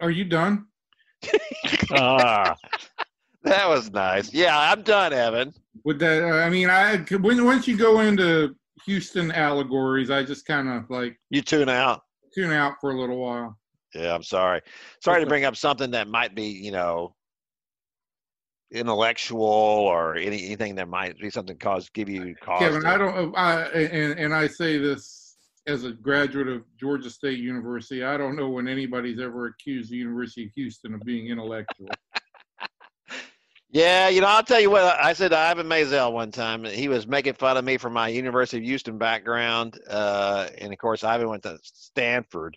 are 0.00 0.10
you 0.10 0.24
done? 0.24 0.66
ah, 1.92 2.54
that 3.42 3.68
was 3.68 3.90
nice. 3.90 4.32
Yeah, 4.32 4.58
I'm 4.58 4.82
done, 4.82 5.12
Evan. 5.12 5.52
With 5.84 5.98
that, 6.00 6.22
uh, 6.22 6.44
I 6.44 6.50
mean, 6.50 6.70
I 6.70 6.98
when 7.16 7.44
once 7.44 7.66
you 7.66 7.76
go 7.76 8.00
into 8.00 8.54
Houston 8.86 9.32
allegories, 9.32 10.10
I 10.10 10.22
just 10.22 10.46
kind 10.46 10.68
of 10.68 10.88
like 10.90 11.18
you 11.30 11.42
tune 11.42 11.68
out. 11.68 12.02
Tune 12.34 12.52
out 12.52 12.74
for 12.80 12.90
a 12.90 13.00
little 13.00 13.18
while. 13.18 13.58
Yeah, 13.94 14.14
I'm 14.14 14.22
sorry. 14.22 14.60
Sorry 15.02 15.22
to 15.22 15.26
bring 15.26 15.44
up 15.44 15.56
something 15.56 15.90
that 15.92 16.08
might 16.08 16.34
be, 16.34 16.46
you 16.46 16.72
know, 16.72 17.14
intellectual 18.74 19.42
or 19.42 20.16
any, 20.16 20.46
anything 20.46 20.74
that 20.74 20.88
might 20.88 21.18
be 21.18 21.30
something 21.30 21.56
cause 21.56 21.88
give 21.88 22.08
you 22.08 22.34
cause. 22.42 22.60
Kevin, 22.60 22.82
to, 22.82 22.88
I 22.88 22.98
don't. 22.98 23.36
I 23.36 23.62
and 23.62 24.18
and 24.18 24.34
I 24.34 24.46
say 24.48 24.78
this 24.78 25.36
as 25.66 25.84
a 25.84 25.92
graduate 25.92 26.48
of 26.48 26.62
Georgia 26.78 27.08
State 27.08 27.38
University. 27.38 28.04
I 28.04 28.16
don't 28.16 28.36
know 28.36 28.48
when 28.48 28.68
anybody's 28.68 29.20
ever 29.20 29.46
accused 29.46 29.90
the 29.90 29.96
University 29.96 30.46
of 30.46 30.52
Houston 30.52 30.94
of 30.94 31.00
being 31.02 31.28
intellectual. 31.28 31.88
yeah, 33.70 34.08
you 34.08 34.20
know, 34.20 34.26
I'll 34.26 34.42
tell 34.42 34.60
you 34.60 34.70
what. 34.70 34.82
I 34.82 35.12
said 35.12 35.28
to 35.28 35.38
Ivan 35.38 35.68
Maisel 35.68 36.12
one 36.12 36.32
time. 36.32 36.64
He 36.64 36.88
was 36.88 37.06
making 37.06 37.34
fun 37.34 37.56
of 37.56 37.64
me 37.64 37.78
for 37.78 37.90
my 37.90 38.08
University 38.08 38.58
of 38.58 38.64
Houston 38.64 38.98
background, 38.98 39.78
uh, 39.88 40.48
and 40.58 40.72
of 40.72 40.78
course, 40.78 41.04
Ivan 41.04 41.28
went 41.28 41.44
to 41.44 41.58
Stanford. 41.62 42.56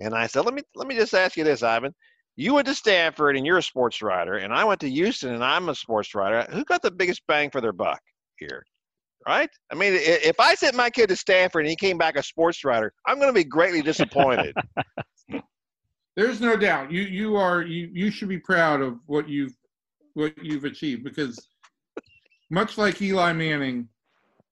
And 0.00 0.14
I 0.14 0.26
said, 0.26 0.46
let 0.46 0.54
me 0.54 0.62
let 0.74 0.88
me 0.88 0.96
just 0.96 1.12
ask 1.12 1.36
you 1.36 1.44
this, 1.44 1.62
Ivan 1.62 1.94
you 2.36 2.54
went 2.54 2.66
to 2.68 2.74
Stanford 2.74 3.36
and 3.36 3.44
you're 3.44 3.58
a 3.58 3.62
sports 3.62 4.02
writer, 4.02 4.36
and 4.36 4.52
I 4.52 4.64
went 4.64 4.80
to 4.80 4.90
Houston 4.90 5.34
and 5.34 5.44
I'm 5.44 5.68
a 5.68 5.74
sports 5.74 6.14
writer. 6.14 6.46
Who 6.50 6.64
got 6.64 6.82
the 6.82 6.90
biggest 6.90 7.22
bang 7.26 7.50
for 7.50 7.60
their 7.60 7.72
buck 7.72 8.00
here? 8.38 8.64
Right? 9.26 9.50
I 9.70 9.74
mean, 9.74 9.92
if 9.94 10.40
I 10.40 10.54
sent 10.54 10.74
my 10.74 10.88
kid 10.88 11.08
to 11.08 11.16
Stanford 11.16 11.62
and 11.62 11.70
he 11.70 11.76
came 11.76 11.98
back 11.98 12.16
a 12.16 12.22
sports 12.22 12.64
writer, 12.64 12.92
I'm 13.06 13.16
going 13.16 13.28
to 13.28 13.34
be 13.34 13.44
greatly 13.44 13.82
disappointed. 13.82 14.56
There's 16.16 16.40
no 16.40 16.56
doubt. 16.56 16.90
You 16.90 17.02
you 17.02 17.36
are 17.36 17.62
you 17.62 17.90
you 17.92 18.10
should 18.10 18.28
be 18.28 18.38
proud 18.38 18.80
of 18.80 18.98
what 19.06 19.28
you've 19.28 19.56
what 20.14 20.32
you've 20.42 20.64
achieved 20.64 21.04
because 21.04 21.38
much 22.50 22.78
like 22.78 23.00
Eli 23.00 23.32
Manning, 23.32 23.88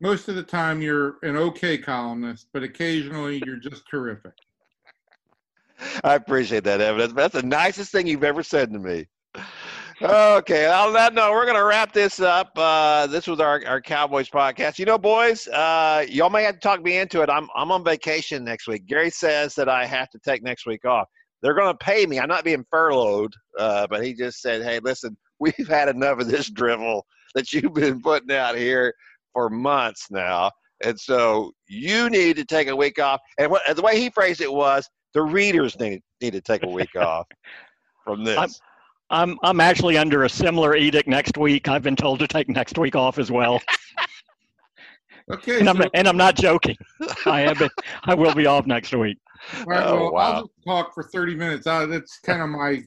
most 0.00 0.28
of 0.28 0.36
the 0.36 0.42
time 0.42 0.80
you're 0.80 1.16
an 1.22 1.36
okay 1.36 1.76
columnist, 1.76 2.46
but 2.52 2.62
occasionally 2.62 3.42
you're 3.44 3.56
just 3.56 3.82
terrific. 3.90 4.32
I 6.04 6.14
appreciate 6.14 6.64
that, 6.64 6.80
Evan. 6.80 7.14
That's 7.14 7.34
the 7.34 7.42
nicest 7.42 7.92
thing 7.92 8.06
you've 8.06 8.24
ever 8.24 8.42
said 8.42 8.72
to 8.72 8.78
me. 8.78 9.06
Okay, 10.00 10.66
on 10.66 10.92
that 10.92 11.12
note, 11.12 11.32
we're 11.32 11.44
going 11.44 11.56
to 11.56 11.64
wrap 11.64 11.92
this 11.92 12.20
up. 12.20 12.52
Uh, 12.56 13.08
this 13.08 13.26
was 13.26 13.40
our, 13.40 13.60
our 13.66 13.80
Cowboys 13.80 14.28
podcast. 14.28 14.78
You 14.78 14.84
know, 14.84 14.96
boys, 14.96 15.48
uh, 15.48 16.06
y'all 16.08 16.30
may 16.30 16.44
have 16.44 16.54
to 16.54 16.60
talk 16.60 16.82
me 16.82 16.98
into 16.98 17.20
it. 17.22 17.28
I'm, 17.28 17.48
I'm 17.56 17.72
on 17.72 17.82
vacation 17.82 18.44
next 18.44 18.68
week. 18.68 18.86
Gary 18.86 19.10
says 19.10 19.56
that 19.56 19.68
I 19.68 19.86
have 19.86 20.08
to 20.10 20.18
take 20.20 20.44
next 20.44 20.66
week 20.66 20.84
off. 20.84 21.08
They're 21.42 21.54
going 21.54 21.72
to 21.76 21.84
pay 21.84 22.06
me. 22.06 22.20
I'm 22.20 22.28
not 22.28 22.44
being 22.44 22.64
furloughed, 22.70 23.32
uh, 23.58 23.88
but 23.88 24.04
he 24.04 24.14
just 24.14 24.40
said, 24.40 24.62
hey, 24.62 24.78
listen, 24.78 25.16
we've 25.40 25.68
had 25.68 25.88
enough 25.88 26.20
of 26.20 26.28
this 26.28 26.48
drivel 26.48 27.04
that 27.34 27.52
you've 27.52 27.74
been 27.74 28.00
putting 28.00 28.30
out 28.36 28.56
here 28.56 28.94
for 29.32 29.50
months 29.50 30.06
now. 30.10 30.52
And 30.84 30.98
so 30.98 31.50
you 31.66 32.08
need 32.08 32.36
to 32.36 32.44
take 32.44 32.68
a 32.68 32.76
week 32.76 33.00
off. 33.00 33.20
And 33.36 33.50
what, 33.50 33.62
the 33.74 33.82
way 33.82 34.00
he 34.00 34.10
phrased 34.10 34.40
it 34.40 34.52
was, 34.52 34.88
the 35.18 35.24
readers 35.24 35.78
need 35.80 36.00
need 36.20 36.32
to 36.32 36.40
take 36.40 36.62
a 36.62 36.68
week 36.68 36.94
off 36.96 37.26
from 38.04 38.24
this. 38.24 38.60
I'm, 39.10 39.30
I'm 39.30 39.38
I'm 39.42 39.60
actually 39.60 39.98
under 39.98 40.24
a 40.24 40.28
similar 40.28 40.76
edict 40.76 41.08
next 41.08 41.36
week. 41.36 41.66
I've 41.68 41.82
been 41.82 41.96
told 41.96 42.20
to 42.20 42.28
take 42.28 42.48
next 42.48 42.78
week 42.78 42.94
off 42.94 43.18
as 43.18 43.30
well. 43.30 43.60
okay, 45.32 45.58
and 45.58 45.68
I'm 45.68 45.82
and 45.94 46.06
I'm 46.06 46.16
not 46.16 46.36
joking. 46.36 46.76
I 47.26 47.40
have 47.40 47.58
been, 47.58 47.70
I 48.04 48.14
will 48.14 48.34
be 48.34 48.46
off 48.46 48.66
next 48.66 48.94
week. 48.94 49.18
All 49.58 49.64
right, 49.66 49.86
Oh, 49.86 49.94
well, 49.96 50.12
wow. 50.12 50.20
I'll 50.20 50.42
just 50.42 50.52
talk 50.66 50.94
for 50.94 51.02
30 51.02 51.34
minutes. 51.34 51.66
Uh, 51.66 51.86
that's 51.86 52.18
kind 52.20 52.42
of 52.42 52.48
my, 52.48 52.82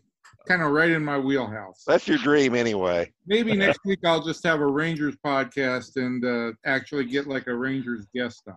kind 0.47 0.61
of 0.61 0.71
right 0.71 0.89
in 0.89 1.03
my 1.03 1.17
wheelhouse. 1.17 1.83
That's 1.87 2.09
your 2.09 2.17
dream 2.17 2.55
anyway. 2.55 3.11
Maybe 3.25 3.53
next 3.57 3.79
week 3.85 3.99
I'll 4.03 4.21
just 4.23 4.43
have 4.43 4.59
a 4.59 4.67
Rangers 4.67 5.15
podcast 5.25 5.95
and 5.95 6.25
uh, 6.25 6.51
actually 6.65 7.05
get 7.05 7.25
like 7.25 7.47
a 7.47 7.55
Rangers 7.55 8.05
guest 8.13 8.43
on. 8.47 8.55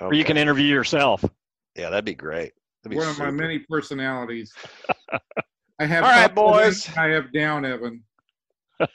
Or 0.00 0.14
you 0.14 0.24
can 0.24 0.38
interview 0.38 0.66
yourself. 0.66 1.22
Yeah, 1.76 1.90
that'd 1.90 2.06
be 2.06 2.14
great. 2.14 2.52
That'd 2.84 2.96
One 2.96 3.08
of 3.08 3.18
my 3.18 3.30
many 3.30 3.58
personalities. 3.58 4.52
I 5.78 5.86
have 5.86 6.04
All 6.04 6.10
right, 6.10 6.32
boys. 6.34 6.88
I 6.96 7.08
have 7.08 7.32
down 7.32 7.64
Evan. 7.64 8.04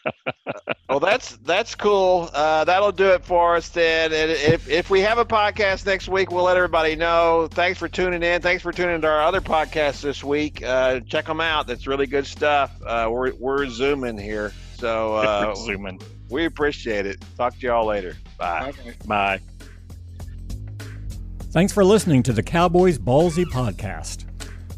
Well, 0.90 1.00
that's 1.00 1.38
that's 1.38 1.76
cool. 1.76 2.32
Uh, 2.34 2.64
that'll 2.64 2.92
do 2.92 3.10
it 3.12 3.24
for 3.24 3.56
us 3.56 3.70
then. 3.70 4.12
And 4.12 4.32
if 4.32 4.68
if 4.68 4.90
we 4.90 5.02
have 5.02 5.20
a 5.20 5.26
podcast 5.26 5.86
next 5.86 6.10
week, 6.10 6.32
we'll 6.32 6.46
let 6.46 6.58
everybody 6.58 6.96
know. 6.96 7.48
Thanks 7.52 7.78
for 7.78 7.88
tuning 7.88 8.24
in. 8.24 8.42
Thanks 8.42 8.64
for 8.64 8.72
tuning 8.72 8.96
into 8.96 9.08
our 9.08 9.22
other 9.22 9.40
podcast 9.40 10.02
this 10.02 10.24
week. 10.24 10.64
Uh, 10.64 11.00
check 11.02 11.26
them 11.26 11.42
out. 11.42 11.68
That's 11.68 11.86
really 11.86 12.08
good 12.08 12.26
stuff. 12.26 12.72
Uh, 12.84 13.08
we're 13.12 13.36
we're 13.36 13.68
zooming 13.68 14.18
here, 14.18 14.52
so 14.80 15.16
uh, 15.18 15.54
Zooming. 15.64 16.02
we 16.32 16.46
appreciate 16.46 17.06
it. 17.06 17.24
Talk 17.38 17.54
to 17.60 17.68
y'all 17.68 17.86
later. 17.86 18.18
Bye. 18.40 18.72
Bye-bye. 18.72 18.96
Bye. 19.06 19.40
Thanks 21.52 21.74
for 21.74 21.84
listening 21.84 22.22
to 22.24 22.34
the 22.34 22.44
Cowboys 22.44 23.00
Ballzy 23.00 23.44
podcast. 23.44 24.26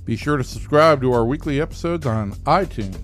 Be 0.06 0.16
sure 0.16 0.38
to 0.38 0.44
subscribe 0.44 1.02
to 1.02 1.12
our 1.12 1.26
weekly 1.26 1.60
episodes 1.60 2.06
on 2.06 2.32
iTunes. 2.46 2.96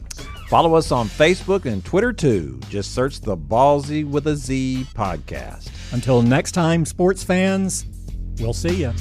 Follow 0.47 0.75
us 0.75 0.93
on 0.93 1.09
Facebook 1.09 1.65
and 1.65 1.83
Twitter 1.83 2.13
too. 2.13 2.61
Just 2.69 2.95
search 2.95 3.19
the 3.19 3.35
Ballzy 3.35 4.09
with 4.09 4.25
a 4.27 4.37
Z 4.37 4.87
podcast. 4.93 5.69
Until 5.91 6.21
next 6.21 6.53
time, 6.53 6.85
sports 6.85 7.25
fans, 7.25 7.85
we'll 8.39 8.53
see 8.53 8.83
you. 8.83 8.93